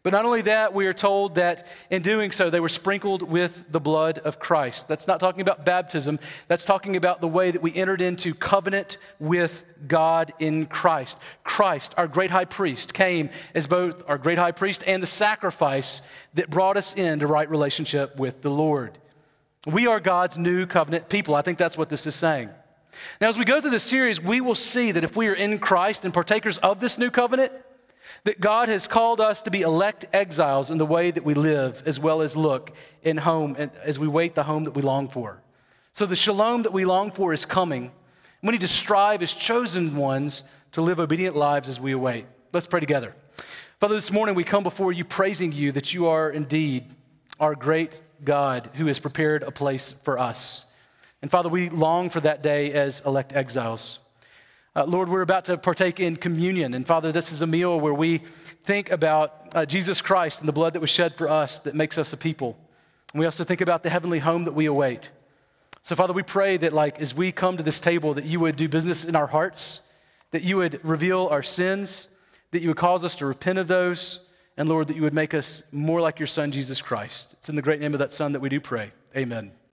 But 0.03 0.12
not 0.12 0.24
only 0.24 0.43
that, 0.43 0.72
we 0.72 0.87
are 0.87 0.93
told 0.93 1.34
that 1.34 1.66
in 1.91 2.01
doing 2.03 2.30
so, 2.30 2.49
they 2.49 2.61
were 2.61 2.68
sprinkled 2.68 3.22
with 3.22 3.64
the 3.72 3.80
blood 3.80 4.18
of 4.20 4.39
Christ. 4.39 4.87
That's 4.87 5.09
not 5.09 5.18
talking 5.18 5.41
about 5.41 5.64
baptism, 5.64 6.20
that's 6.47 6.64
talking 6.64 6.95
about 6.95 7.20
the 7.20 7.26
way 7.26 7.51
that 7.51 7.61
we 7.61 7.74
entered 7.74 8.01
into 8.01 8.32
covenant 8.32 8.99
with 9.18 9.64
God 9.89 10.32
in 10.39 10.66
Christ. 10.66 11.18
Christ, 11.43 11.93
our 11.97 12.07
great 12.07 12.30
high 12.30 12.45
priest, 12.45 12.95
came 12.95 13.30
as 13.53 13.66
both 13.66 14.03
our 14.09 14.16
great 14.16 14.39
high 14.39 14.53
priest 14.53 14.84
and 14.87 15.03
the 15.03 15.09
sacrifice 15.09 16.03
that 16.34 16.51
brought 16.51 16.76
us 16.76 16.95
into 16.95 17.26
right 17.26 17.51
relationship 17.51 18.16
with 18.16 18.43
the 18.43 18.51
Lord. 18.51 18.99
We 19.66 19.89
are 19.89 19.99
God's 19.99 20.39
new 20.39 20.66
covenant 20.66 21.09
people. 21.09 21.34
I 21.34 21.43
think 21.43 21.59
that's 21.59 21.76
what 21.76 21.89
this 21.89 22.07
is 22.07 22.14
saying. 22.14 22.51
Now, 23.20 23.28
as 23.28 23.37
we 23.37 23.45
go 23.45 23.61
through 23.61 23.72
this 23.72 23.82
series, 23.82 24.22
we 24.22 24.41
will 24.41 24.55
see 24.55 24.93
that 24.93 25.03
if 25.03 25.16
we 25.16 25.26
are 25.26 25.34
in 25.34 25.59
Christ 25.59 26.05
and 26.05 26.14
partakers 26.14 26.59
of 26.59 26.78
this 26.78 26.97
new 26.97 27.11
covenant, 27.11 27.53
that 28.27 28.41
God 28.41 28.68
has 28.68 28.89
called 28.89 29.20
us 29.20 29.43
to 29.43 29.53
be 29.53 29.62
elect 29.62 30.05
exiles 30.12 30.72
in 30.72 30.79
the 30.79 30.85
way 30.85 31.12
that 31.12 31.24
we 31.24 31.35
live, 31.35 31.85
as 31.87 32.01
well 32.01 32.22
as 32.22 32.37
look 32.37 32.72
in 33.05 33.18
home 33.18 33.55
as 33.85 34.01
we 34.01 34.09
wait 34.09 34.35
the 34.35 34.43
home 34.43 34.64
that 34.64 34.72
we 34.72 34.83
long 34.83 35.09
for. 35.09 35.41
So 35.93 36.07
the 36.07 36.16
shalom 36.16 36.64
that 36.64 36.72
we 36.72 36.85
long 36.85 37.12
for 37.12 37.33
is 37.33 37.45
coming. 37.45 37.93
We 38.43 38.51
need 38.51 38.62
to 38.62 38.68
strive 38.68 39.22
as 39.22 39.33
chosen 39.33 39.95
ones 39.95 40.43
to 40.72 40.81
live 40.81 40.99
obedient 40.99 41.37
lives 41.37 41.68
as 41.68 41.79
we 41.79 41.93
await. 41.93 42.27
Let's 42.53 42.66
pray 42.66 42.81
together. 42.81 43.14
Father, 43.79 43.95
this 43.95 44.11
morning 44.11 44.35
we 44.35 44.43
come 44.43 44.64
before 44.64 44.93
you 44.93 45.05
praising 45.05 45.53
you 45.53 45.70
that 45.70 45.95
you 45.95 46.09
are 46.09 46.29
indeed 46.29 46.85
our 47.39 47.55
great 47.55 48.01
God 48.24 48.70
who 48.74 48.87
has 48.87 48.99
prepared 48.99 49.45
a 49.45 49.53
place 49.53 49.93
for 49.93 50.18
us. 50.18 50.66
And 51.22 51.31
Father, 51.31 51.49
we 51.49 51.70
long 51.70 52.11
for 52.11 52.18
that 52.22 52.43
day 52.43 52.72
as 52.72 53.03
elect 53.07 53.33
exiles. 53.37 54.01
Uh, 54.77 54.85
Lord, 54.85 55.09
we're 55.09 55.22
about 55.22 55.47
to 55.47 55.57
partake 55.57 56.01
in 56.01 56.16
communion. 56.16 56.74
And 56.74 56.87
Father, 56.87 57.11
this 57.11 57.33
is 57.33 57.41
a 57.41 57.47
meal 57.47 57.81
where 57.81 57.95
we 57.95 58.18
think 58.64 58.91
about 58.91 59.49
uh, 59.55 59.64
Jesus 59.64 60.03
Christ 60.03 60.41
and 60.41 60.49
the 60.49 60.53
blood 60.53 60.74
that 60.74 60.81
was 60.81 60.91
shed 60.91 61.14
for 61.14 61.31
us 61.31 61.59
that 61.61 61.74
makes 61.74 61.97
us 61.97 62.12
a 62.12 62.16
people. 62.18 62.59
And 63.14 63.20
we 63.20 63.24
also 63.24 63.43
think 63.43 63.62
about 63.62 63.85
the 63.85 63.89
heavenly 63.89 64.18
home 64.18 64.45
that 64.45 64.53
we 64.53 64.66
await. 64.66 65.09
So, 65.83 65.97
Father, 65.97 66.12
we 66.12 66.22
pray 66.22 66.59
that, 66.59 66.74
like, 66.74 67.01
as 67.01 67.14
we 67.14 67.33
come 67.33 67.57
to 67.57 67.62
this 67.62 67.81
table, 67.81 68.12
that 68.12 68.27
you 68.27 68.39
would 68.41 68.57
do 68.57 68.68
business 68.68 69.03
in 69.03 69.16
our 69.16 69.29
hearts, 69.29 69.81
that 70.33 70.43
you 70.43 70.59
would 70.59 70.85
reveal 70.85 71.27
our 71.29 71.43
sins, 71.43 72.09
that 72.51 72.61
you 72.61 72.68
would 72.68 72.77
cause 72.77 73.03
us 73.03 73.16
to 73.16 73.24
repent 73.24 73.59
of 73.59 73.68
those, 73.68 74.20
and 74.59 74.68
Lord, 74.68 74.89
that 74.89 74.97
you 74.97 75.03
would 75.03 75.14
make 75.14 75.33
us 75.33 75.62
more 75.72 76.03
like 76.03 76.18
your 76.18 76.27
Son, 76.27 76.53
Jesus 76.53 76.83
Christ. 76.83 77.35
It's 77.39 77.49
in 77.49 77.57
the 77.57 77.62
great 77.62 77.81
name 77.81 77.95
of 77.95 78.01
that 78.01 78.12
Son 78.12 78.33
that 78.33 78.41
we 78.41 78.51
do 78.51 78.61
pray. 78.61 78.93
Amen. 79.16 79.53